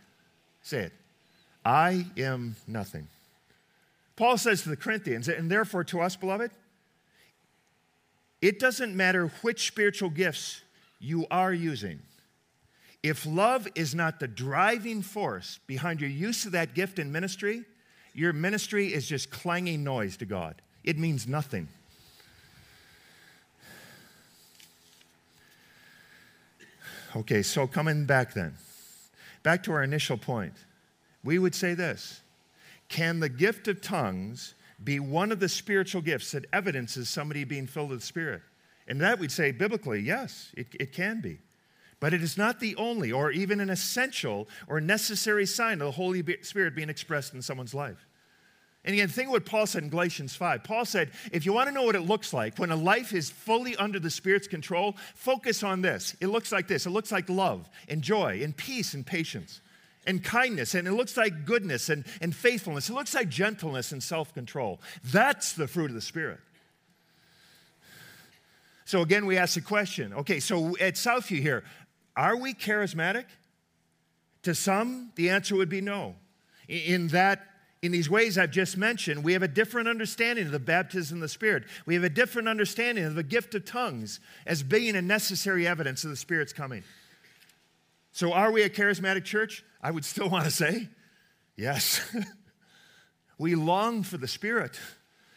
Say 0.62 0.82
it. 0.82 0.92
I 1.64 2.06
am 2.16 2.56
nothing. 2.66 3.08
Paul 4.20 4.36
says 4.36 4.60
to 4.64 4.68
the 4.68 4.76
Corinthians, 4.76 5.28
and 5.28 5.50
therefore 5.50 5.82
to 5.84 6.02
us, 6.02 6.14
beloved, 6.14 6.50
it 8.42 8.58
doesn't 8.58 8.94
matter 8.94 9.28
which 9.40 9.66
spiritual 9.66 10.10
gifts 10.10 10.60
you 10.98 11.26
are 11.30 11.54
using. 11.54 12.00
If 13.02 13.24
love 13.24 13.66
is 13.74 13.94
not 13.94 14.20
the 14.20 14.28
driving 14.28 15.00
force 15.00 15.58
behind 15.66 16.02
your 16.02 16.10
use 16.10 16.44
of 16.44 16.52
that 16.52 16.74
gift 16.74 16.98
in 16.98 17.10
ministry, 17.10 17.64
your 18.12 18.34
ministry 18.34 18.92
is 18.92 19.08
just 19.08 19.30
clanging 19.30 19.82
noise 19.84 20.18
to 20.18 20.26
God. 20.26 20.60
It 20.84 20.98
means 20.98 21.26
nothing. 21.26 21.66
Okay, 27.16 27.40
so 27.40 27.66
coming 27.66 28.04
back 28.04 28.34
then, 28.34 28.52
back 29.42 29.62
to 29.62 29.72
our 29.72 29.82
initial 29.82 30.18
point, 30.18 30.52
we 31.24 31.38
would 31.38 31.54
say 31.54 31.72
this 31.72 32.20
can 32.90 33.20
the 33.20 33.28
gift 33.28 33.68
of 33.68 33.80
tongues 33.80 34.54
be 34.82 35.00
one 35.00 35.32
of 35.32 35.40
the 35.40 35.48
spiritual 35.48 36.02
gifts 36.02 36.32
that 36.32 36.44
evidences 36.52 37.08
somebody 37.08 37.44
being 37.44 37.66
filled 37.66 37.90
with 37.90 38.00
the 38.00 38.06
Spirit? 38.06 38.42
And 38.86 39.00
that 39.00 39.18
we'd 39.18 39.32
say 39.32 39.52
biblically, 39.52 40.00
yes, 40.00 40.50
it, 40.56 40.66
it 40.78 40.92
can 40.92 41.20
be. 41.20 41.38
But 42.00 42.12
it 42.12 42.22
is 42.22 42.36
not 42.36 42.60
the 42.60 42.74
only 42.76 43.12
or 43.12 43.30
even 43.30 43.60
an 43.60 43.70
essential 43.70 44.48
or 44.66 44.80
necessary 44.80 45.46
sign 45.46 45.74
of 45.74 45.86
the 45.86 45.90
Holy 45.92 46.24
Spirit 46.42 46.74
being 46.74 46.90
expressed 46.90 47.32
in 47.32 47.42
someone's 47.42 47.74
life. 47.74 48.06
And 48.84 48.94
again, 48.94 49.08
think 49.08 49.28
of 49.28 49.32
what 49.32 49.44
Paul 49.44 49.66
said 49.66 49.82
in 49.82 49.90
Galatians 49.90 50.34
5. 50.34 50.64
Paul 50.64 50.86
said, 50.86 51.10
if 51.30 51.44
you 51.44 51.52
want 51.52 51.68
to 51.68 51.74
know 51.74 51.82
what 51.82 51.94
it 51.94 52.00
looks 52.00 52.32
like 52.32 52.58
when 52.58 52.70
a 52.70 52.76
life 52.76 53.12
is 53.12 53.30
fully 53.30 53.76
under 53.76 54.00
the 54.00 54.10
Spirit's 54.10 54.48
control, 54.48 54.96
focus 55.14 55.62
on 55.62 55.82
this. 55.82 56.16
It 56.20 56.28
looks 56.28 56.50
like 56.50 56.66
this 56.66 56.86
it 56.86 56.90
looks 56.90 57.12
like 57.12 57.28
love 57.28 57.68
and 57.88 58.02
joy 58.02 58.40
and 58.42 58.56
peace 58.56 58.94
and 58.94 59.06
patience 59.06 59.60
and 60.06 60.24
kindness, 60.24 60.74
and 60.74 60.88
it 60.88 60.92
looks 60.92 61.16
like 61.16 61.44
goodness 61.44 61.88
and, 61.88 62.04
and 62.20 62.34
faithfulness. 62.34 62.88
It 62.88 62.94
looks 62.94 63.14
like 63.14 63.28
gentleness 63.28 63.92
and 63.92 64.02
self 64.02 64.32
control. 64.32 64.80
That's 65.04 65.52
the 65.52 65.68
fruit 65.68 65.90
of 65.90 65.94
the 65.94 66.00
Spirit. 66.00 66.40
So 68.86 69.02
again, 69.02 69.26
we 69.26 69.36
ask 69.36 69.54
the 69.54 69.60
question 69.60 70.12
okay, 70.14 70.40
so 70.40 70.76
at 70.78 70.94
Southview 70.94 71.40
here, 71.40 71.64
are 72.16 72.36
we 72.36 72.54
charismatic? 72.54 73.26
To 74.44 74.54
some, 74.54 75.12
the 75.16 75.28
answer 75.28 75.54
would 75.54 75.68
be 75.68 75.82
no. 75.82 76.16
In 76.66 77.08
that, 77.08 77.46
in 77.82 77.92
these 77.92 78.08
ways 78.08 78.38
I've 78.38 78.50
just 78.50 78.76
mentioned, 78.78 79.22
we 79.22 79.34
have 79.34 79.42
a 79.42 79.48
different 79.48 79.86
understanding 79.86 80.46
of 80.46 80.52
the 80.52 80.58
baptism 80.58 81.18
of 81.18 81.22
the 81.22 81.28
Spirit. 81.28 81.64
We 81.84 81.94
have 81.94 82.04
a 82.04 82.10
different 82.10 82.48
understanding 82.48 83.04
of 83.04 83.14
the 83.14 83.22
gift 83.22 83.54
of 83.54 83.66
tongues 83.66 84.18
as 84.46 84.62
being 84.62 84.96
a 84.96 85.02
necessary 85.02 85.66
evidence 85.66 86.04
of 86.04 86.10
the 86.10 86.16
Spirit's 86.16 86.54
coming. 86.54 86.84
So, 88.12 88.32
are 88.32 88.50
we 88.50 88.62
a 88.62 88.70
charismatic 88.70 89.24
church? 89.24 89.64
I 89.82 89.90
would 89.90 90.04
still 90.04 90.28
want 90.30 90.44
to 90.44 90.50
say 90.50 90.88
yes. 91.56 92.00
we 93.38 93.54
long 93.54 94.02
for 94.02 94.18
the 94.18 94.28
Spirit, 94.28 94.78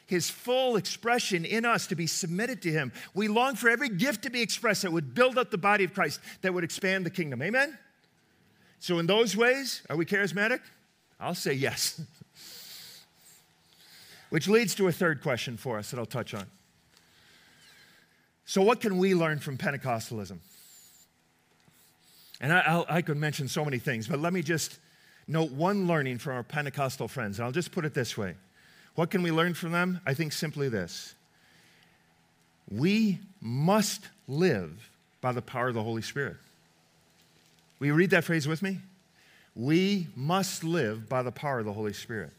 His 0.06 0.30
full 0.30 0.76
expression 0.76 1.46
in 1.46 1.66
us 1.66 1.88
to 1.88 1.96
be 1.96 2.08
submitted 2.08 2.62
to 2.64 2.72
Him. 2.72 2.92
We 3.14 3.28
long 3.28 3.56
for 3.56 3.70
every 3.70 3.90
gift 3.90 4.24
to 4.24 4.30
be 4.30 4.42
expressed 4.42 4.82
that 4.82 4.92
would 4.92 5.14
build 5.14 5.38
up 5.38 5.52
the 5.52 5.58
body 5.58 5.84
of 5.84 5.94
Christ, 5.94 6.20
that 6.42 6.54
would 6.54 6.64
expand 6.64 7.06
the 7.06 7.12
kingdom. 7.12 7.42
Amen? 7.42 7.78
So, 8.80 9.00
in 9.00 9.08
those 9.08 9.38
ways, 9.38 9.82
are 9.90 9.96
we 9.96 10.06
charismatic? 10.06 10.60
I'll 11.20 11.36
say 11.36 11.54
yes. 11.54 12.02
Which 14.30 14.48
leads 14.48 14.76
to 14.76 14.88
a 14.88 14.92
third 14.92 15.22
question 15.22 15.58
for 15.58 15.78
us 15.78 15.92
that 15.92 16.00
I'll 16.00 16.06
touch 16.06 16.34
on. 16.34 16.48
So, 18.46 18.62
what 18.62 18.82
can 18.82 18.98
we 18.98 19.16
learn 19.16 19.40
from 19.40 19.58
Pentecostalism? 19.58 20.40
And 22.44 22.52
I, 22.52 22.84
I, 22.90 23.02
could 23.02 23.16
mention 23.16 23.48
so 23.48 23.64
many 23.64 23.80
things, 23.80 24.06
but 24.06 24.20
let 24.20 24.34
me 24.34 24.42
just 24.42 24.78
note 25.30 25.52
one 25.52 25.88
learning 25.88 26.18
from 26.18 26.34
our 26.34 26.44
Pentecostal 26.44 27.08
friends. 27.08 27.40
And 27.40 27.46
I'll 27.46 27.54
just 27.54 27.72
put 27.72 27.86
it 27.86 27.94
this 27.94 28.18
way 28.18 28.36
What 28.96 29.10
can 29.10 29.24
we 29.24 29.32
learn 29.32 29.54
from 29.54 29.72
them? 29.72 30.02
I 30.06 30.14
think 30.14 30.34
simply 30.34 30.68
this 30.68 31.16
we 32.70 33.20
must 33.40 34.10
live 34.28 34.90
by 35.22 35.32
the 35.32 35.42
power 35.42 35.70
of 35.70 35.74
the 35.74 35.84
Holy 35.84 36.02
Spirit. 36.02 36.36
Will 37.80 37.88
you 37.88 37.94
read 37.94 38.10
that 38.10 38.26
phrase 38.26 38.46
with 38.46 38.62
me? 38.62 38.80
We 39.56 40.08
must 40.14 40.66
live 40.66 41.08
by 41.08 41.24
the 41.24 41.32
power 41.32 41.60
of 41.60 41.66
the 41.66 41.74
Holy 41.74 41.94
Spirit. 41.94 42.32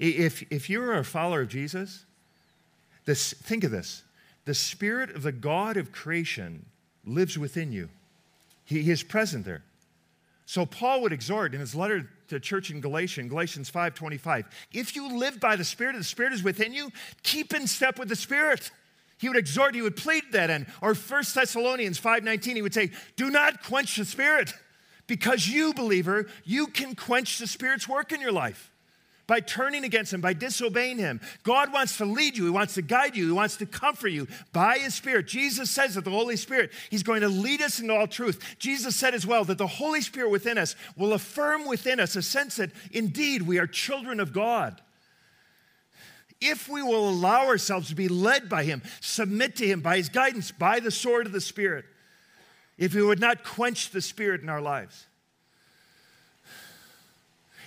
If, 0.00 0.42
if 0.50 0.68
you're 0.68 0.94
a 0.94 1.04
follower 1.04 1.42
of 1.42 1.48
Jesus, 1.48 2.04
this, 3.04 3.34
think 3.34 3.62
of 3.62 3.70
this 3.70 4.02
the 4.46 4.54
Spirit 4.54 5.10
of 5.14 5.22
the 5.22 5.32
God 5.32 5.76
of 5.76 5.92
creation 5.92 6.66
lives 7.06 7.38
within 7.38 7.70
you, 7.70 7.88
He, 8.64 8.82
he 8.82 8.90
is 8.90 9.02
present 9.02 9.44
there. 9.44 9.62
So 10.46 10.66
Paul 10.66 11.02
would 11.02 11.12
exhort 11.12 11.54
in 11.54 11.60
his 11.60 11.74
letter 11.74 12.08
to 12.28 12.40
church 12.40 12.70
in 12.70 12.80
Galatians, 12.80 13.30
Galatians 13.30 13.70
5:25, 13.70 14.44
if 14.72 14.96
you 14.96 15.16
live 15.18 15.40
by 15.40 15.56
the 15.56 15.64
Spirit, 15.64 15.96
the 15.96 16.04
Spirit 16.04 16.32
is 16.32 16.42
within 16.42 16.72
you, 16.72 16.90
keep 17.22 17.54
in 17.54 17.66
step 17.66 17.98
with 17.98 18.08
the 18.08 18.16
Spirit. 18.16 18.70
He 19.18 19.28
would 19.28 19.38
exhort, 19.38 19.74
he 19.74 19.82
would 19.82 19.96
plead 19.96 20.24
that 20.32 20.50
end. 20.50 20.66
Or 20.82 20.94
1 20.94 21.34
Thessalonians 21.34 22.00
5:19, 22.00 22.56
he 22.56 22.62
would 22.62 22.74
say, 22.74 22.90
do 23.16 23.30
not 23.30 23.62
quench 23.62 23.96
the 23.96 24.04
Spirit. 24.04 24.52
Because 25.06 25.46
you, 25.46 25.74
believer, 25.74 26.26
you 26.44 26.66
can 26.66 26.94
quench 26.94 27.38
the 27.38 27.46
Spirit's 27.46 27.86
work 27.86 28.10
in 28.10 28.22
your 28.22 28.32
life 28.32 28.70
by 29.26 29.40
turning 29.40 29.84
against 29.84 30.12
him, 30.12 30.20
by 30.20 30.32
disobeying 30.32 30.98
him. 30.98 31.20
God 31.42 31.72
wants 31.72 31.96
to 31.98 32.04
lead 32.04 32.36
you, 32.36 32.44
he 32.44 32.50
wants 32.50 32.74
to 32.74 32.82
guide 32.82 33.16
you, 33.16 33.26
he 33.26 33.32
wants 33.32 33.56
to 33.56 33.66
comfort 33.66 34.08
you 34.08 34.28
by 34.52 34.78
his 34.78 34.94
Spirit. 34.94 35.26
Jesus 35.26 35.70
says 35.70 35.94
that 35.94 36.04
the 36.04 36.10
Holy 36.10 36.36
Spirit, 36.36 36.72
he's 36.90 37.02
going 37.02 37.22
to 37.22 37.28
lead 37.28 37.62
us 37.62 37.80
into 37.80 37.94
all 37.94 38.06
truth. 38.06 38.56
Jesus 38.58 38.96
said 38.96 39.14
as 39.14 39.26
well 39.26 39.44
that 39.44 39.58
the 39.58 39.66
Holy 39.66 40.00
Spirit 40.00 40.30
within 40.30 40.58
us 40.58 40.76
will 40.96 41.12
affirm 41.12 41.66
within 41.66 42.00
us 42.00 42.16
a 42.16 42.22
sense 42.22 42.56
that 42.56 42.70
indeed 42.92 43.42
we 43.42 43.58
are 43.58 43.66
children 43.66 44.20
of 44.20 44.32
God. 44.32 44.80
If 46.40 46.68
we 46.68 46.82
will 46.82 47.08
allow 47.08 47.46
ourselves 47.46 47.88
to 47.88 47.94
be 47.94 48.08
led 48.08 48.48
by 48.48 48.64
him, 48.64 48.82
submit 49.00 49.56
to 49.56 49.66
him 49.66 49.80
by 49.80 49.96
his 49.96 50.10
guidance, 50.10 50.50
by 50.50 50.80
the 50.80 50.90
sword 50.90 51.26
of 51.26 51.32
the 51.32 51.40
Spirit, 51.40 51.86
if 52.76 52.94
we 52.94 53.02
would 53.02 53.20
not 53.20 53.44
quench 53.44 53.90
the 53.90 54.02
Spirit 54.02 54.42
in 54.42 54.48
our 54.48 54.60
lives. 54.60 55.06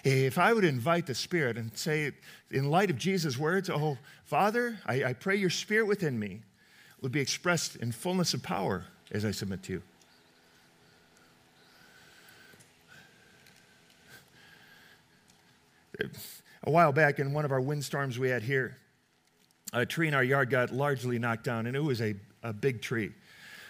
If 0.10 0.38
I 0.38 0.53
would 0.53 0.64
invite 0.64 1.05
the 1.05 1.14
Spirit 1.14 1.58
and 1.58 1.78
say, 1.78 2.14
in 2.49 2.72
light 2.72 2.89
of 2.89 2.97
Jesus' 2.97 3.38
words, 3.38 3.70
Oh, 3.70 3.97
Father, 4.24 4.80
I, 4.86 5.03
I 5.03 5.14
pray 5.14 5.36
your 5.36 5.49
Spirit 5.49 5.86
within 5.86 6.18
me 6.18 6.39
would 7.01 7.12
be 7.12 7.20
expressed 7.20 7.76
in 7.76 7.91
fullness 7.91 8.34
of 8.34 8.41
power 8.41 8.86
as 9.12 9.26
I 9.26 9.32
submit 9.32 9.64
to 9.64 9.74
you. 9.74 9.82
A 16.64 16.72
while 16.72 16.93
back, 16.93 17.20
in 17.20 17.34
one 17.34 17.43
of 17.43 17.51
our 17.51 17.60
windstorms 17.60 18.18
we 18.18 18.30
had 18.30 18.43
here, 18.43 18.78
a 19.74 19.86
tree 19.86 20.08
in 20.08 20.14
our 20.14 20.24
yard 20.24 20.49
got 20.49 20.72
largely 20.72 21.20
knocked 21.20 21.43
down, 21.43 21.68
and 21.68 21.76
it 21.76 21.84
was 21.84 21.99
a, 21.99 22.16
a 22.43 22.53
big 22.53 22.82
tree. 22.82 23.12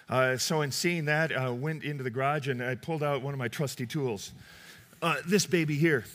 Uh, 0.08 0.38
so, 0.38 0.62
in 0.62 0.72
seeing 0.72 1.06
that, 1.06 1.32
I 1.32 1.46
uh, 1.46 1.54
went 1.54 1.84
into 1.84 2.04
the 2.04 2.12
garage 2.12 2.48
and 2.48 2.62
I 2.62 2.76
pulled 2.76 3.02
out 3.02 3.24
one 3.24 3.34
of 3.34 3.40
my 3.40 3.48
trusty 3.48 3.88
tools. 3.88 4.34
Uh, 5.02 5.16
this 5.28 5.46
baby 5.46 5.76
here. 5.76 6.06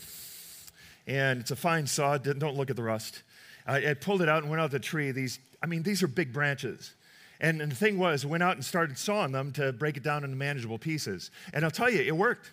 And 1.06 1.40
it's 1.40 1.50
a 1.50 1.56
fine 1.56 1.86
saw, 1.86 2.18
don't 2.18 2.56
look 2.56 2.70
at 2.70 2.76
the 2.76 2.82
rust. 2.82 3.22
I, 3.66 3.90
I 3.90 3.94
pulled 3.94 4.22
it 4.22 4.28
out 4.28 4.42
and 4.42 4.50
went 4.50 4.60
out 4.60 4.70
the 4.70 4.80
tree. 4.80 5.12
These, 5.12 5.38
I 5.62 5.66
mean, 5.66 5.82
these 5.82 6.02
are 6.02 6.08
big 6.08 6.32
branches. 6.32 6.94
And, 7.40 7.60
and 7.60 7.70
the 7.72 7.76
thing 7.76 7.98
was, 7.98 8.24
I 8.24 8.28
went 8.28 8.42
out 8.42 8.56
and 8.56 8.64
started 8.64 8.98
sawing 8.98 9.32
them 9.32 9.52
to 9.52 9.72
break 9.72 9.96
it 9.96 10.02
down 10.02 10.24
into 10.24 10.36
manageable 10.36 10.78
pieces. 10.78 11.30
And 11.52 11.64
I'll 11.64 11.70
tell 11.70 11.90
you, 11.90 12.00
it 12.00 12.16
worked. 12.16 12.50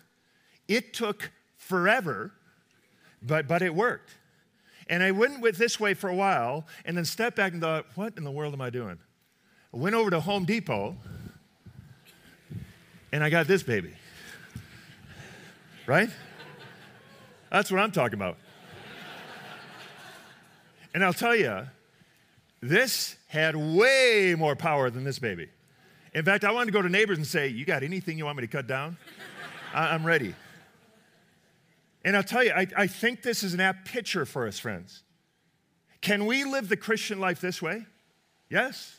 It 0.68 0.94
took 0.94 1.30
forever, 1.56 2.32
but, 3.22 3.46
but 3.46 3.62
it 3.62 3.74
worked. 3.74 4.10
And 4.88 5.02
I 5.02 5.12
went 5.12 5.40
with 5.40 5.56
this 5.56 5.78
way 5.78 5.94
for 5.94 6.10
a 6.10 6.14
while 6.14 6.66
and 6.84 6.96
then 6.96 7.04
stepped 7.04 7.36
back 7.36 7.52
and 7.52 7.60
thought, 7.60 7.86
what 7.94 8.16
in 8.16 8.24
the 8.24 8.30
world 8.30 8.52
am 8.52 8.60
I 8.60 8.70
doing? 8.70 8.98
I 9.72 9.76
went 9.76 9.94
over 9.94 10.10
to 10.10 10.20
Home 10.20 10.44
Depot 10.44 10.96
and 13.12 13.22
I 13.22 13.30
got 13.30 13.46
this 13.46 13.62
baby. 13.62 13.92
Right? 15.86 16.10
That's 17.50 17.70
what 17.70 17.80
I'm 17.80 17.92
talking 17.92 18.14
about. 18.14 18.36
and 20.94 21.04
I'll 21.04 21.12
tell 21.12 21.34
you, 21.34 21.66
this 22.60 23.16
had 23.26 23.56
way 23.56 24.34
more 24.38 24.54
power 24.54 24.90
than 24.90 25.04
this 25.04 25.18
baby. 25.18 25.48
In 26.14 26.24
fact, 26.24 26.44
I 26.44 26.52
wanted 26.52 26.66
to 26.66 26.72
go 26.72 26.82
to 26.82 26.88
neighbors 26.88 27.18
and 27.18 27.26
say, 27.26 27.48
You 27.48 27.64
got 27.64 27.82
anything 27.82 28.18
you 28.18 28.24
want 28.24 28.36
me 28.36 28.42
to 28.42 28.48
cut 28.48 28.66
down? 28.66 28.96
I'm 29.72 30.04
ready. 30.04 30.34
And 32.04 32.16
I'll 32.16 32.22
tell 32.22 32.42
you, 32.42 32.52
I, 32.52 32.66
I 32.76 32.86
think 32.86 33.22
this 33.22 33.42
is 33.42 33.54
an 33.54 33.60
apt 33.60 33.86
picture 33.86 34.24
for 34.24 34.46
us, 34.46 34.58
friends. 34.58 35.02
Can 36.00 36.26
we 36.26 36.44
live 36.44 36.68
the 36.68 36.76
Christian 36.76 37.20
life 37.20 37.40
this 37.40 37.60
way? 37.60 37.84
Yes, 38.48 38.96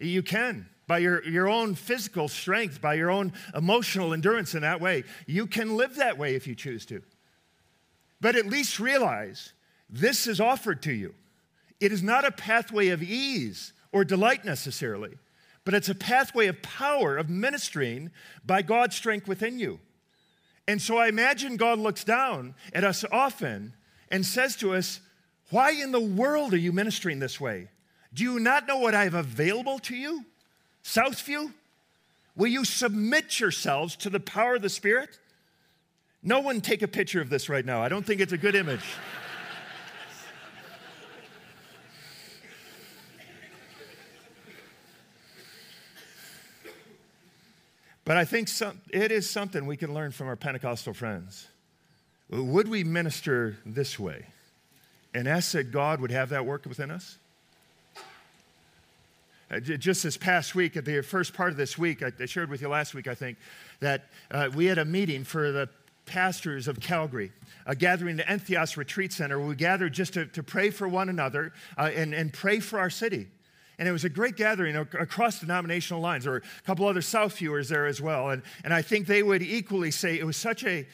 you 0.00 0.22
can 0.22 0.68
by 0.88 0.98
your, 0.98 1.22
your 1.24 1.48
own 1.48 1.76
physical 1.76 2.26
strength, 2.26 2.80
by 2.80 2.94
your 2.94 3.10
own 3.10 3.32
emotional 3.54 4.12
endurance 4.12 4.54
in 4.54 4.62
that 4.62 4.80
way. 4.80 5.04
You 5.26 5.46
can 5.46 5.76
live 5.76 5.96
that 5.96 6.18
way 6.18 6.34
if 6.34 6.46
you 6.48 6.56
choose 6.56 6.84
to. 6.86 7.02
But 8.20 8.34
at 8.34 8.46
least 8.46 8.80
realize 8.80 9.52
this 9.88 10.26
is 10.26 10.40
offered 10.40 10.82
to 10.82 10.92
you. 10.92 11.14
It 11.78 11.92
is 11.92 12.02
not 12.02 12.24
a 12.24 12.32
pathway 12.32 12.88
of 12.88 13.02
ease 13.02 13.72
or 13.92 14.02
delight 14.02 14.44
necessarily, 14.44 15.18
but 15.64 15.74
it's 15.74 15.90
a 15.90 15.94
pathway 15.94 16.46
of 16.46 16.62
power, 16.62 17.16
of 17.16 17.28
ministering 17.28 18.10
by 18.44 18.62
God's 18.62 18.96
strength 18.96 19.28
within 19.28 19.58
you. 19.58 19.78
And 20.66 20.80
so 20.82 20.96
I 20.96 21.08
imagine 21.08 21.56
God 21.56 21.78
looks 21.78 22.02
down 22.02 22.54
at 22.72 22.82
us 22.82 23.04
often 23.12 23.74
and 24.10 24.24
says 24.24 24.56
to 24.56 24.74
us, 24.74 25.00
Why 25.50 25.70
in 25.70 25.92
the 25.92 26.00
world 26.00 26.54
are 26.54 26.58
you 26.58 26.72
ministering 26.72 27.18
this 27.18 27.38
way? 27.38 27.68
Do 28.12 28.24
you 28.24 28.40
not 28.40 28.66
know 28.66 28.78
what 28.78 28.94
I 28.94 29.04
have 29.04 29.14
available 29.14 29.78
to 29.80 29.94
you? 29.94 30.24
Southview, 30.84 31.52
will 32.36 32.46
you 32.46 32.64
submit 32.64 33.40
yourselves 33.40 33.96
to 33.96 34.10
the 34.10 34.20
power 34.20 34.56
of 34.56 34.62
the 34.62 34.68
Spirit? 34.68 35.18
No 36.22 36.40
one 36.40 36.60
take 36.60 36.82
a 36.82 36.88
picture 36.88 37.20
of 37.20 37.30
this 37.30 37.48
right 37.48 37.64
now. 37.64 37.82
I 37.82 37.88
don't 37.88 38.04
think 38.04 38.20
it's 38.20 38.32
a 38.32 38.38
good 38.38 38.54
image. 38.54 38.84
but 48.04 48.16
I 48.16 48.24
think 48.24 48.48
some, 48.48 48.80
it 48.90 49.12
is 49.12 49.28
something 49.28 49.66
we 49.66 49.76
can 49.76 49.94
learn 49.94 50.10
from 50.10 50.26
our 50.26 50.36
Pentecostal 50.36 50.94
friends. 50.94 51.46
Would 52.30 52.68
we 52.68 52.84
minister 52.84 53.58
this 53.64 53.98
way 53.98 54.26
and 55.14 55.26
ask 55.28 55.52
that 55.52 55.70
God 55.70 56.00
would 56.00 56.10
have 56.10 56.30
that 56.30 56.44
work 56.44 56.66
within 56.66 56.90
us? 56.90 57.18
Uh, 59.50 59.60
just 59.60 60.02
this 60.02 60.16
past 60.18 60.54
week, 60.54 60.76
at 60.76 60.84
the 60.84 61.00
first 61.00 61.32
part 61.32 61.50
of 61.50 61.56
this 61.56 61.78
week, 61.78 62.02
I, 62.02 62.26
shared 62.26 62.50
with 62.50 62.60
you 62.60 62.68
last 62.68 62.94
week, 62.94 63.08
I 63.08 63.14
think, 63.14 63.38
that 63.80 64.04
uh, 64.30 64.50
we 64.54 64.66
had 64.66 64.76
a 64.76 64.84
meeting 64.84 65.24
for 65.24 65.52
the 65.52 65.70
pastors 66.04 66.68
of 66.68 66.80
Calgary, 66.80 67.32
a 67.64 67.74
gathering 67.74 68.20
at 68.20 68.26
the 68.26 68.54
Entheos 68.54 68.76
Retreat 68.76 69.12
Center, 69.12 69.40
we 69.40 69.54
gathered 69.54 69.92
just 69.94 70.14
to, 70.14 70.26
to 70.26 70.42
pray 70.42 70.70
for 70.70 70.86
one 70.86 71.08
another 71.08 71.52
uh, 71.78 71.90
and, 71.94 72.12
and 72.12 72.32
pray 72.32 72.60
for 72.60 72.78
our 72.78 72.90
city. 72.90 73.26
And 73.78 73.86
it 73.86 73.92
was 73.92 74.04
a 74.04 74.08
great 74.08 74.36
gathering 74.36 74.76
across 74.76 75.40
denominational 75.40 76.02
lines. 76.02 76.24
There 76.24 76.32
were 76.32 76.38
a 76.38 76.66
couple 76.66 76.86
other 76.86 77.02
South 77.02 77.38
viewers 77.38 77.68
there 77.68 77.86
as 77.86 78.00
well. 78.00 78.30
And, 78.30 78.42
and 78.64 78.74
I 78.74 78.82
think 78.82 79.06
they 79.06 79.22
would 79.22 79.42
equally 79.42 79.92
say 79.92 80.18
it 80.18 80.26
was 80.26 80.36
such 80.36 80.64
a, 80.64 80.86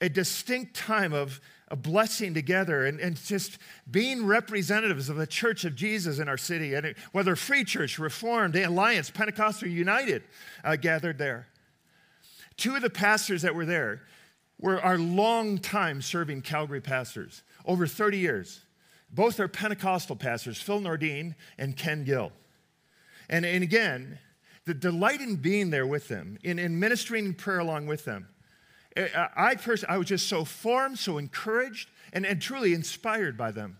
a 0.00 0.08
distinct 0.08 0.74
time 0.74 1.12
of, 1.12 1.40
a 1.72 1.76
blessing 1.76 2.34
together 2.34 2.84
and, 2.84 3.00
and 3.00 3.16
just 3.16 3.56
being 3.90 4.26
representatives 4.26 5.08
of 5.08 5.16
the 5.16 5.26
church 5.26 5.64
of 5.64 5.74
Jesus 5.74 6.18
in 6.18 6.28
our 6.28 6.36
city. 6.36 6.74
And 6.74 6.84
it, 6.84 6.98
whether 7.12 7.34
Free 7.34 7.64
Church, 7.64 7.98
Reformed, 7.98 8.54
Alliance, 8.54 9.10
Pentecostal 9.10 9.68
United 9.68 10.22
uh, 10.62 10.76
gathered 10.76 11.16
there. 11.16 11.48
Two 12.58 12.76
of 12.76 12.82
the 12.82 12.90
pastors 12.90 13.40
that 13.40 13.54
were 13.54 13.64
there 13.64 14.02
were 14.60 14.82
our 14.82 14.98
long 14.98 15.56
time 15.56 16.02
serving 16.02 16.42
Calgary 16.42 16.82
pastors, 16.82 17.42
over 17.64 17.86
30 17.86 18.18
years. 18.18 18.60
Both 19.10 19.40
are 19.40 19.48
Pentecostal 19.48 20.16
pastors, 20.16 20.60
Phil 20.60 20.80
Nordine 20.80 21.34
and 21.56 21.74
Ken 21.74 22.04
Gill. 22.04 22.32
And, 23.30 23.46
and 23.46 23.64
again, 23.64 24.18
the 24.66 24.74
delight 24.74 25.22
in 25.22 25.36
being 25.36 25.70
there 25.70 25.86
with 25.86 26.08
them, 26.08 26.38
in, 26.44 26.58
in 26.58 26.78
ministering 26.78 27.24
in 27.24 27.34
prayer 27.34 27.60
along 27.60 27.86
with 27.86 28.04
them, 28.04 28.28
Eh, 28.96 29.08
I 29.36 29.54
personally, 29.54 29.94
I 29.94 29.98
was 29.98 30.08
just 30.08 30.28
so 30.28 30.44
formed, 30.44 30.98
so 30.98 31.18
encouraged, 31.18 31.88
and, 32.12 32.26
and 32.26 32.40
truly 32.40 32.74
inspired 32.74 33.36
by 33.36 33.50
them. 33.50 33.78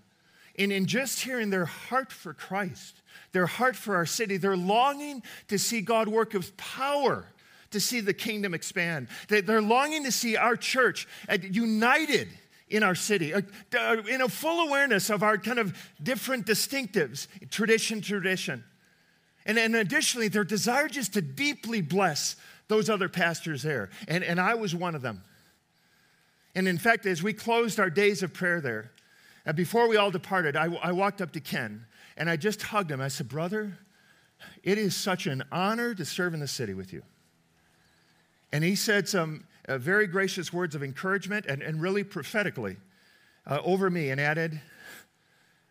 And 0.59 0.73
in 0.73 0.87
just 0.87 1.21
hearing 1.21 1.51
their 1.51 1.65
heart 1.65 2.13
for 2.13 2.35
Christ, 2.35 3.01
their 3.33 3.47
heart 3.47 3.77
for 3.77 3.97
our 3.97 4.07
city, 4.07 4.37
their 4.37 4.57
longing 4.57 5.23
to 5.49 5.59
see 5.59 5.81
God 5.81 6.09
work 6.09 6.35
with 6.35 6.57
power 6.57 7.27
to 7.73 7.81
see 7.81 8.01
the 8.01 8.15
kingdom 8.15 8.55
expand. 8.55 9.09
They're 9.29 9.63
longing 9.63 10.05
to 10.05 10.13
see 10.13 10.37
our 10.37 10.57
church 10.57 11.09
united 11.41 12.29
in 12.69 12.83
our 12.83 12.95
city, 12.95 13.33
in 13.33 14.21
a 14.21 14.29
full 14.29 14.69
awareness 14.69 15.11
of 15.11 15.23
our 15.23 15.37
kind 15.37 15.59
of 15.59 15.77
different 16.03 16.47
distinctives, 16.47 17.27
tradition, 17.51 18.01
tradition. 18.01 18.65
And, 19.45 19.59
and 19.59 19.75
additionally, 19.75 20.29
their 20.29 20.45
desire 20.45 20.89
just 20.89 21.15
to 21.15 21.21
deeply 21.21 21.81
bless 21.81 22.37
those 22.69 22.89
other 22.89 23.09
pastors 23.09 23.63
there. 23.63 23.91
And, 24.09 24.25
and 24.25 24.41
I 24.41 24.55
was 24.55 24.75
one 24.75 24.95
of 24.95 25.03
them. 25.03 25.23
And 26.55 26.69
in 26.69 26.79
fact, 26.79 27.07
as 27.07 27.23
we 27.23 27.33
closed 27.33 27.81
our 27.81 27.91
days 27.91 28.23
of 28.23 28.33
prayer 28.33 28.61
there, 28.61 28.93
and 29.45 29.57
before 29.57 29.89
we 29.89 29.97
all 29.97 30.11
departed, 30.11 30.57
I, 30.57 30.75
I 30.83 30.93
walked 30.93 31.21
up 31.21 31.33
to 31.33 31.41
Ken 31.41 31.87
and 32.17 32.31
I 32.31 32.37
just 32.37 32.63
hugged 32.63 32.91
him. 32.91 33.01
I 33.01 33.09
said, 33.09 33.29
Brother, 33.29 33.79
it 34.63 34.79
is 34.79 34.95
such 34.95 35.27
an 35.27 35.43
honor 35.51 35.95
to 35.95 36.05
serve 36.05 36.35
in 36.35 36.41
the 36.41 36.49
city 36.49 36.75
with 36.75 36.93
you. 36.93 37.03
And 38.53 38.63
he 38.63 38.75
said 38.75 39.09
some 39.09 39.45
uh, 39.67 39.79
very 39.79 40.07
gracious 40.07 40.53
words 40.53 40.75
of 40.75 40.83
encouragement 40.83 41.47
and, 41.47 41.63
and 41.63 41.81
really 41.81 42.05
prophetically 42.05 42.77
uh, 43.47 43.59
over 43.65 43.91
me 43.91 44.11
and 44.11 44.21
added, 44.21 44.61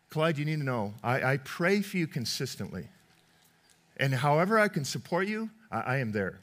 Clyde, 0.10 0.38
you 0.38 0.46
need 0.46 0.60
to 0.60 0.66
know, 0.66 0.94
I, 1.02 1.34
I, 1.34 1.38
pray 1.38 1.82
for 1.82 1.96
you 1.96 2.06
consistently. 2.06 2.90
And 3.96 4.14
however 4.14 4.60
I 4.60 4.68
can 4.68 4.84
support 4.84 5.28
you, 5.28 5.50
I, 5.72 5.80
I 5.80 5.98
am 5.98 6.12
there. 6.12 6.41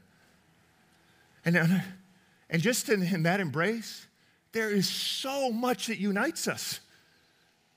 And, 1.57 1.82
and 2.51 2.61
just 2.61 2.88
in, 2.88 3.03
in, 3.03 3.22
that 3.22 3.40
embrace, 3.40 4.07
there 4.53 4.70
is 4.70 4.88
so 4.88 5.51
much 5.51 5.86
that 5.86 5.99
unites 5.99 6.46
us. 6.46 6.80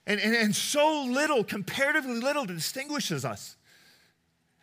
And, 0.05 0.19
and, 0.19 0.35
and 0.35 0.55
so 0.55 1.03
little, 1.03 1.43
comparatively 1.43 2.19
little, 2.19 2.45
that 2.45 2.53
distinguishes 2.53 3.23
us. 3.23 3.55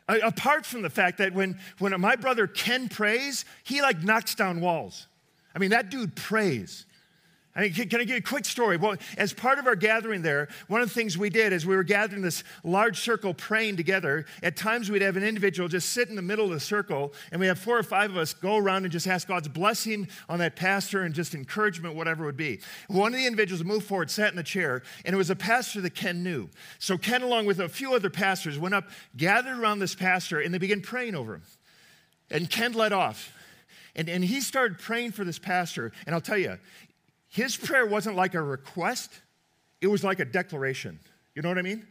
Apart 0.09 0.67
from 0.67 0.83
the 0.83 0.91
fact 0.91 1.19
that 1.19 1.33
when, 1.33 1.59
when 1.79 1.99
my 2.01 2.17
brother 2.17 2.47
Ken 2.47 2.89
prays, 2.89 3.45
he 3.65 3.81
like 3.81 4.03
knocks 4.03 4.35
down 4.35 4.61
walls. 4.61 5.07
I 5.55 5.59
mean, 5.59 5.71
that 5.71 5.91
dude 5.91 6.15
prays. 6.15 6.87
I 7.59 7.63
mean, 7.63 7.73
can, 7.73 7.89
can, 7.89 8.01
I 8.01 8.05
give 8.05 8.11
you 8.11 8.19
a 8.19 8.21
quick 8.21 8.45
story? 8.45 8.77
Well, 8.77 8.95
as 9.17 9.33
part 9.33 9.59
of 9.59 9.67
our 9.67 9.75
gathering 9.75 10.23
there, 10.23 10.47
one 10.69 10.81
of 10.81 10.87
the 10.87 10.95
things 10.95 11.19
we 11.19 11.29
did 11.29 11.53
is 11.53 11.67
we 11.67 11.75
were 11.75 11.83
gathering 11.83 12.23
this 12.23 12.45
large 12.63 13.01
circle 13.01 13.35
praying 13.35 13.77
together. 13.77 14.27
At 14.45 14.57
times, 14.57 14.93
we'd 14.93 15.03
have 15.03 15.17
an 15.17 15.25
individual 15.25 15.69
just 15.69 15.91
sit 15.91 16.09
in 16.09 16.15
the 16.15 16.23
middle 16.23 16.45
of 16.45 16.53
the 16.53 16.61
circle, 16.61 17.13
and 17.33 17.41
we 17.41 17.49
have 17.49 17.59
four 17.59 17.77
or 17.77 17.83
five 17.83 18.13
of 18.13 18.17
us 18.17 18.33
go 18.33 18.59
around 18.59 18.85
and 18.85 18.93
just 18.93 19.09
ask 19.09 19.27
God's 19.27 19.49
blessing 19.49 20.07
on 20.29 20.39
that 20.39 20.55
pastor 20.55 21.03
and 21.03 21.13
just 21.13 21.35
encouragement, 21.35 21.97
whatever 21.97 22.23
it 22.23 22.27
would 22.27 22.37
be. 22.37 22.61
One 22.87 23.13
of 23.13 23.19
the 23.19 23.27
individuals 23.27 23.65
moved 23.65 23.87
forward, 23.87 24.09
sat 24.09 24.31
in 24.31 24.37
the 24.37 24.45
chair, 24.45 24.85
and 25.05 25.13
it 25.13 25.17
was 25.19 25.31
a 25.31 25.37
pastor 25.37 25.81
that 25.81 25.97
Ken 25.97 26.23
knew. 26.23 26.49
So 26.79 26.97
Ken, 26.97 27.23
along 27.23 27.47
with 27.47 27.59
a 27.59 27.69
few 27.69 27.93
other 27.93 28.09
pastors, 28.09 28.57
went 28.57 28.77
up, 28.77 28.89
gathered 29.17 29.59
around 29.59 29.81
this 29.81 29.97
pastor, 29.97 30.39
and 30.39 30.55
they 30.55 30.59
began 30.59 30.81
praying 30.81 31.17
over 31.17 31.35
him. 31.35 31.43
And 32.31 32.49
Ken 32.49 32.73
led 32.73 32.93
off. 32.93 33.33
And, 33.97 34.09
and 34.09 34.25
he 34.25 34.41
started 34.41 34.79
praying 34.79 35.11
for 35.11 35.25
this 35.25 35.41
pastor. 35.41 35.91
And 36.07 36.15
I'll 36.15 36.21
tell 36.21 36.39
you, 36.39 36.57
his 37.29 37.57
prayer 37.57 37.87
wasn't 37.87 38.17
like 38.17 38.35
a 38.35 38.43
request, 38.43 39.13
it 39.81 39.87
was 39.87 40.03
like 40.03 40.19
a 40.19 40.25
declaration. 40.25 40.99
You 41.35 41.43
know 41.43 41.49
what 41.49 41.59
I 41.59 41.63
mean? 41.63 41.87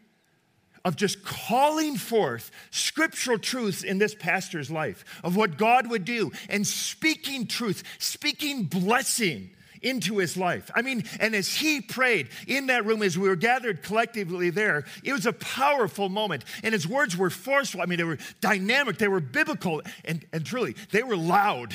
Of 0.83 0.95
just 0.95 1.23
calling 1.23 1.95
forth 1.95 2.51
scriptural 2.71 3.37
truths 3.37 3.83
in 3.83 3.97
this 3.97 4.15
pastor's 4.15 4.69
life, 4.69 5.05
of 5.23 5.35
what 5.35 5.57
God 5.57 5.89
would 5.89 6.05
do, 6.05 6.31
and 6.49 6.65
speaking 6.65 7.47
truth, 7.47 7.83
speaking 7.99 8.63
blessing 8.63 9.51
into 9.81 10.17
his 10.17 10.37
life. 10.37 10.71
I 10.75 10.81
mean, 10.81 11.03
and 11.19 11.35
as 11.35 11.53
he 11.53 11.81
prayed 11.81 12.29
in 12.47 12.67
that 12.67 12.85
room, 12.85 13.03
as 13.03 13.17
we 13.17 13.29
were 13.29 13.35
gathered 13.35 13.83
collectively 13.83 14.49
there, 14.49 14.85
it 15.03 15.13
was 15.13 15.25
a 15.25 15.33
powerful 15.33 16.09
moment. 16.09 16.43
And 16.63 16.73
his 16.73 16.87
words 16.87 17.15
were 17.15 17.29
forceful. 17.29 17.81
I 17.81 17.85
mean, 17.85 17.97
they 17.97 18.03
were 18.03 18.17
dynamic, 18.41 18.97
they 18.97 19.07
were 19.07 19.19
biblical, 19.19 19.81
and, 20.03 20.25
and 20.33 20.45
truly, 20.45 20.75
they 20.91 21.03
were 21.03 21.17
loud. 21.17 21.73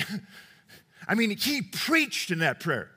I 1.09 1.15
mean, 1.15 1.37
he 1.37 1.63
preached 1.63 2.31
in 2.31 2.41
that 2.41 2.61
prayer. 2.61 2.91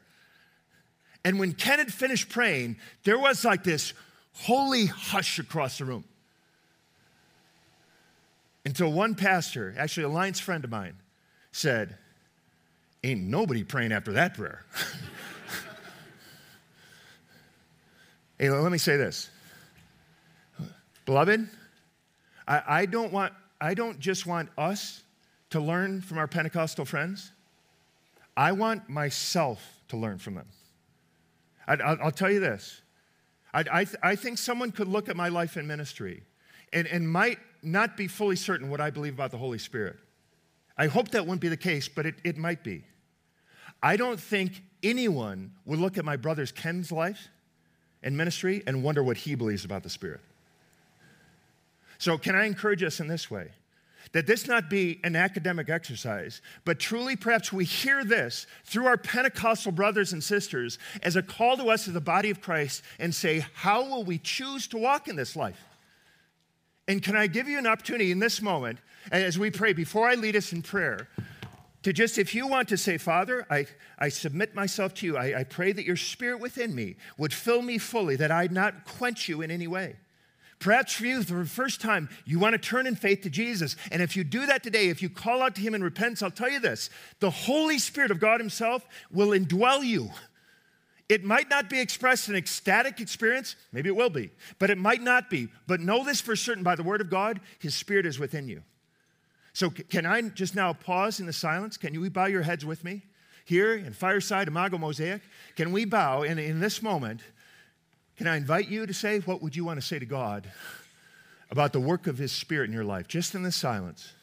And 1.26 1.40
when 1.40 1.54
Ken 1.54 1.80
had 1.80 1.92
finished 1.92 2.30
praying, 2.30 2.78
there 3.04 3.18
was 3.18 3.44
like 3.44 3.64
this 3.64 3.94
holy 4.34 4.86
hush 4.86 5.40
across 5.40 5.80
the 5.80 5.86
room. 5.86 6.04
Until 8.64 8.92
one 8.92 9.16
pastor, 9.16 9.74
actually 9.78 10.04
a 10.04 10.08
Alliance 10.08 10.40
friend 10.40 10.64
of 10.64 10.70
mine, 10.70 10.94
said, 11.52 11.98
Ain't 13.04 13.22
nobody 13.22 13.64
praying 13.64 13.92
after 13.92 14.14
that 14.14 14.36
prayer. 14.36 14.64
hey, 18.40 18.52
let 18.52 18.72
me 18.72 18.78
say 18.78 18.98
this. 18.98 19.32
Beloved, 21.06 21.50
I, 22.48 22.62
I, 22.68 22.86
don't 22.86 23.12
want, 23.12 23.34
I 23.60 23.74
don't 23.74 24.00
just 24.00 24.28
want 24.28 24.50
us 24.58 25.02
to 25.52 25.60
learn 25.60 26.02
from 26.02 26.18
our 26.20 26.28
Pentecostal 26.28 26.86
friends. 26.86 27.32
I 28.38 28.52
want 28.52 28.90
myself 28.90 29.64
to 29.90 29.98
learn 29.98 30.20
from 30.20 30.36
them. 30.36 30.46
I, 31.68 32.04
will 32.04 32.12
tell 32.12 32.32
you 32.32 32.40
this. 32.40 32.82
I, 33.54 33.64
I, 33.72 33.86
I, 34.04 34.16
think 34.16 34.38
someone 34.38 34.72
could 34.72 34.88
look 34.88 35.10
at 35.10 35.16
my 35.16 35.30
life 35.30 35.58
in 35.58 35.66
ministry 35.66 36.24
and, 36.74 36.88
and 36.88 37.10
might 37.10 37.40
not 37.64 37.98
be 37.98 38.08
fully 38.08 38.36
certain 38.36 38.70
what 38.70 38.82
I 38.82 38.90
believe 38.90 39.14
about 39.14 39.32
the 39.32 39.38
Holy 39.38 39.58
Spirit. 39.58 39.98
I 40.78 40.88
hope 40.88 41.10
that 41.10 41.24
wouldn't 41.24 41.42
be 41.42 41.48
the 41.48 41.58
case, 41.58 41.88
but 41.88 42.06
it, 42.06 42.16
it 42.24 42.38
might 42.38 42.64
be. 42.64 42.84
I 43.82 43.98
don't 43.98 44.20
think 44.20 44.62
anyone 44.84 45.54
would 45.66 45.80
look 45.80 45.98
at 45.98 46.06
my 46.06 46.18
brother's 46.18 46.52
Ken's 46.52 46.92
life 46.92 47.30
and 48.04 48.16
ministry 48.16 48.62
and 48.68 48.84
wonder 48.84 49.04
what 49.04 49.18
he 49.18 49.36
believes 49.36 49.66
about 49.66 49.84
the 49.84 49.90
Spirit. 49.90 50.22
So, 51.98 52.18
can 52.18 52.36
I 52.36 52.46
encourage 52.46 52.84
us 52.84 53.00
in 53.00 53.08
this 53.08 53.32
way? 53.32 53.52
That 54.12 54.28
this 54.28 54.48
not 54.48 54.70
be 54.70 55.00
an 55.04 55.16
academic 55.16 55.70
exercise, 55.70 56.42
but 56.64 56.80
truly 56.80 57.16
perhaps 57.16 57.52
we 57.52 57.66
hear 57.66 58.04
this 58.04 58.48
through 58.64 58.88
our 58.88 58.98
Pentecostal 58.98 59.72
brothers 59.72 60.14
and 60.14 60.24
sisters 60.24 60.78
as 61.04 61.16
a 61.16 61.24
call 61.24 61.58
to 61.58 61.70
us 61.70 61.88
as 61.88 61.94
the 61.94 62.02
body 62.02 62.30
of 62.30 62.42
Christ 62.42 62.84
and 63.00 63.14
say, 63.14 63.46
How 63.54 63.84
will 63.84 64.04
we 64.04 64.18
choose 64.18 64.68
to 64.68 64.78
walk 64.78 65.08
in 65.08 65.16
this 65.16 65.36
life? 65.36 65.64
And 66.88 67.02
can 67.02 67.16
I 67.16 67.28
give 67.28 67.48
you 67.48 67.58
an 67.58 67.68
opportunity 67.68 68.12
in 68.12 68.20
this 68.20 68.42
moment, 68.42 68.80
as 69.12 69.40
we 69.40 69.50
pray, 69.50 69.74
before 69.74 70.08
I 70.08 70.16
lead 70.16 70.36
us 70.36 70.54
in 70.54 70.62
prayer, 70.62 71.10
to 71.86 71.94
just, 71.94 72.18
if 72.18 72.34
you 72.34 72.48
want 72.48 72.70
to 72.70 72.78
say, 72.78 72.98
Father, 72.98 73.46
I, 73.50 73.68
I 74.00 74.10
submit 74.10 74.56
myself 74.56 74.96
to 74.96 75.06
you. 75.06 75.18
I, 75.18 75.42
I 75.42 75.44
pray 75.44 75.72
that 75.72 75.86
your 75.86 75.98
spirit 75.98 76.40
within 76.40 76.74
me 76.74 76.96
would 77.18 77.32
fill 77.32 77.62
me 77.62 77.78
fully, 77.78 78.16
that 78.16 78.32
I'd 78.32 78.52
not 78.52 78.86
quench 78.86 79.30
you 79.30 79.42
in 79.42 79.52
any 79.52 79.68
way. 79.68 79.96
Perhaps 80.60 80.94
for 80.94 81.06
you, 81.06 81.22
for 81.22 81.36
the 81.36 81.46
first 81.46 81.82
time, 81.82 82.10
you 82.26 82.40
want 82.40 82.54
to 82.54 82.58
turn 82.58 82.88
in 82.88 82.96
faith 82.96 83.22
to 83.22 83.30
Jesus. 83.30 83.76
And 83.92 84.02
if 84.02 84.16
you 84.16 84.24
do 84.24 84.46
that 84.46 84.64
today, 84.64 84.88
if 84.88 85.02
you 85.02 85.10
call 85.10 85.42
out 85.42 85.56
to 85.56 85.62
Him 85.62 85.76
in 85.76 85.84
repentance, 85.84 86.22
I'll 86.22 86.32
tell 86.32 86.50
you 86.50 86.60
this 86.60 86.90
the 87.20 87.30
Holy 87.30 87.78
Spirit 87.78 88.12
of 88.12 88.20
God 88.20 88.40
Himself 88.40 88.86
will 89.12 89.30
indwell 89.30 89.84
you. 89.84 90.10
It 91.08 91.24
might 91.24 91.50
not 91.50 91.70
be 91.70 91.80
expressed 91.80 92.30
in 92.30 92.36
ecstatic 92.36 93.00
experience, 93.00 93.56
maybe 93.72 93.90
it 93.90 93.96
will 93.96 94.10
be, 94.10 94.32
but 94.58 94.72
it 94.72 94.78
might 94.78 95.04
not 95.04 95.30
be. 95.30 95.50
But 95.68 95.80
know 95.80 96.04
this 96.04 96.20
for 96.20 96.36
certain 96.36 96.64
by 96.64 96.76
the 96.76 96.84
Word 96.84 97.02
of 97.02 97.12
God, 97.12 97.42
His 97.60 97.76
Spirit 97.76 98.06
is 98.08 98.18
within 98.18 98.48
you. 98.48 98.64
So, 99.54 99.70
can 99.70 100.06
I 100.06 100.22
just 100.22 100.56
now 100.56 100.74
pause 100.74 101.20
in 101.20 101.28
the 101.28 101.34
silence? 101.34 101.78
Can 101.78 101.94
you 101.94 102.10
bow 102.10 102.26
your 102.26 102.42
heads 102.42 102.66
with 102.66 102.84
me? 102.84 103.04
Here 103.46 103.76
in 103.76 103.94
Fireside 103.94 104.48
Imago 104.48 104.80
Mosaic, 104.80 105.22
can 105.56 105.72
we 105.72 105.86
bow 105.86 106.24
in, 106.24 106.40
in 106.40 106.60
this 106.60 106.82
moment? 106.82 107.22
Can 108.18 108.28
I 108.28 108.38
invite 108.38 108.70
you 108.70 108.86
to 108.86 108.94
say, 108.94 109.20
what 109.20 109.42
would 109.42 109.56
you 109.56 109.66
want 109.66 109.80
to 109.80 109.86
say 109.86 110.00
to 110.00 110.06
God 110.06 110.50
about 111.52 111.74
the 111.74 111.80
work 111.80 112.08
of 112.08 112.18
His 112.18 112.32
Spirit 112.32 112.70
in 112.70 112.74
your 112.74 112.86
life? 112.86 113.08
Just 113.08 113.36
in 113.36 113.44
the 113.44 113.52
silence, 113.52 114.14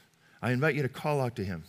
I 0.41 0.53
invite 0.53 0.75
you 0.75 0.83
to 0.83 0.89
call 0.89 1.21
out 1.21 1.37
to 1.37 1.45
Him. 1.45 1.65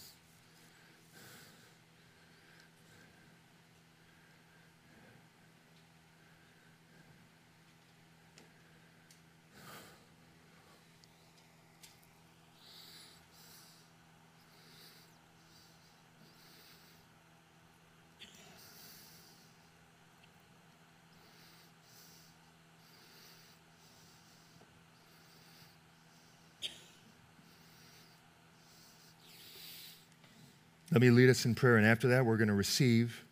Let 30.94 31.02
me 31.02 31.10
lead 31.10 31.32
us 31.32 31.44
in 31.46 31.56
prayer, 31.56 31.78
and 31.78 31.88
after 31.88 32.08
that, 32.10 32.24
we're 32.24 32.38
going 32.38 32.50
to 32.50 32.54
receive 32.54 33.24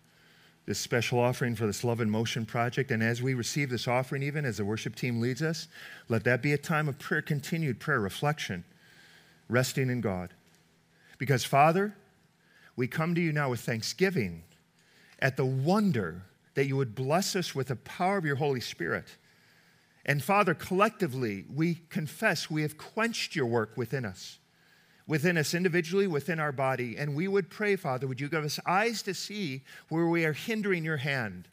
this 0.65 0.79
special 0.79 1.19
offering 1.19 1.55
for 1.55 1.67
this 1.67 1.83
Love 1.83 2.01
in 2.01 2.09
Motion 2.09 2.43
project. 2.43 2.89
And 2.89 3.03
as 3.03 3.21
we 3.21 3.35
receive 3.35 3.69
this 3.69 3.87
offering, 3.87 4.23
even 4.23 4.45
as 4.45 4.57
the 4.57 4.65
worship 4.65 4.95
team 4.95 5.21
leads 5.21 5.43
us, 5.43 5.67
let 6.09 6.23
that 6.23 6.41
be 6.41 6.53
a 6.53 6.57
time 6.57 6.89
of 6.89 6.97
prayer, 6.97 7.21
continued 7.21 7.79
prayer, 7.79 7.99
reflection, 7.99 8.63
resting 9.47 9.91
in 9.91 10.01
God. 10.01 10.33
Because, 11.19 11.43
Father, 11.43 11.95
we 12.75 12.87
come 12.87 13.13
to 13.13 13.21
you 13.21 13.31
now 13.31 13.51
with 13.51 13.59
thanksgiving 13.59 14.41
at 15.19 15.37
the 15.37 15.45
wonder 15.45 16.23
that 16.55 16.65
you 16.65 16.75
would 16.77 16.95
bless 16.95 17.35
us 17.35 17.53
with 17.53 17.67
the 17.67 17.75
power 17.75 18.17
of 18.17 18.25
your 18.25 18.37
Holy 18.37 18.59
Spirit. 18.59 19.17
And 20.03 20.23
Father, 20.23 20.55
collectively, 20.55 21.45
we 21.53 21.81
confess 21.91 22.49
we 22.49 22.63
have 22.63 22.79
quenched 22.79 23.35
your 23.35 23.45
work 23.45 23.77
within 23.77 24.03
us. 24.03 24.39
Within 25.11 25.37
us 25.37 25.53
individually, 25.53 26.07
within 26.07 26.39
our 26.39 26.53
body. 26.53 26.95
And 26.97 27.13
we 27.13 27.27
would 27.27 27.49
pray, 27.49 27.75
Father, 27.75 28.07
would 28.07 28.21
you 28.21 28.29
give 28.29 28.45
us 28.45 28.61
eyes 28.65 29.01
to 29.01 29.13
see 29.13 29.61
where 29.89 30.07
we 30.07 30.23
are 30.23 30.31
hindering 30.31 30.85
your 30.85 30.95
hand? 30.95 31.49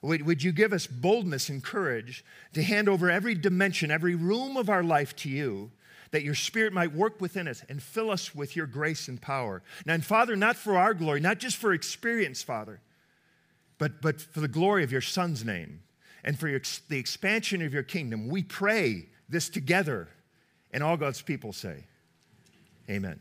Would, 0.00 0.24
would 0.24 0.42
you 0.42 0.50
give 0.50 0.72
us 0.72 0.86
boldness 0.86 1.50
and 1.50 1.62
courage 1.62 2.24
to 2.54 2.62
hand 2.62 2.88
over 2.88 3.10
every 3.10 3.34
dimension, 3.34 3.90
every 3.90 4.14
room 4.14 4.56
of 4.56 4.70
our 4.70 4.82
life 4.82 5.14
to 5.16 5.28
you, 5.28 5.70
that 6.12 6.22
your 6.22 6.34
Spirit 6.34 6.72
might 6.72 6.94
work 6.94 7.20
within 7.20 7.48
us 7.48 7.62
and 7.68 7.82
fill 7.82 8.10
us 8.10 8.34
with 8.34 8.56
your 8.56 8.66
grace 8.66 9.08
and 9.08 9.20
power? 9.20 9.62
Now, 9.84 9.92
and 9.92 10.02
Father, 10.02 10.34
not 10.34 10.56
for 10.56 10.78
our 10.78 10.94
glory, 10.94 11.20
not 11.20 11.36
just 11.36 11.58
for 11.58 11.74
experience, 11.74 12.42
Father, 12.42 12.80
but, 13.76 14.00
but 14.00 14.22
for 14.22 14.40
the 14.40 14.48
glory 14.48 14.84
of 14.84 14.90
your 14.90 15.02
Son's 15.02 15.44
name 15.44 15.82
and 16.24 16.38
for 16.38 16.48
your, 16.48 16.62
the 16.88 16.98
expansion 16.98 17.60
of 17.60 17.74
your 17.74 17.82
kingdom. 17.82 18.28
We 18.28 18.42
pray 18.42 19.10
this 19.28 19.50
together. 19.50 20.08
And 20.72 20.82
all 20.82 20.96
God's 20.96 21.20
people 21.20 21.52
say, 21.52 21.84
Amen. 22.90 23.20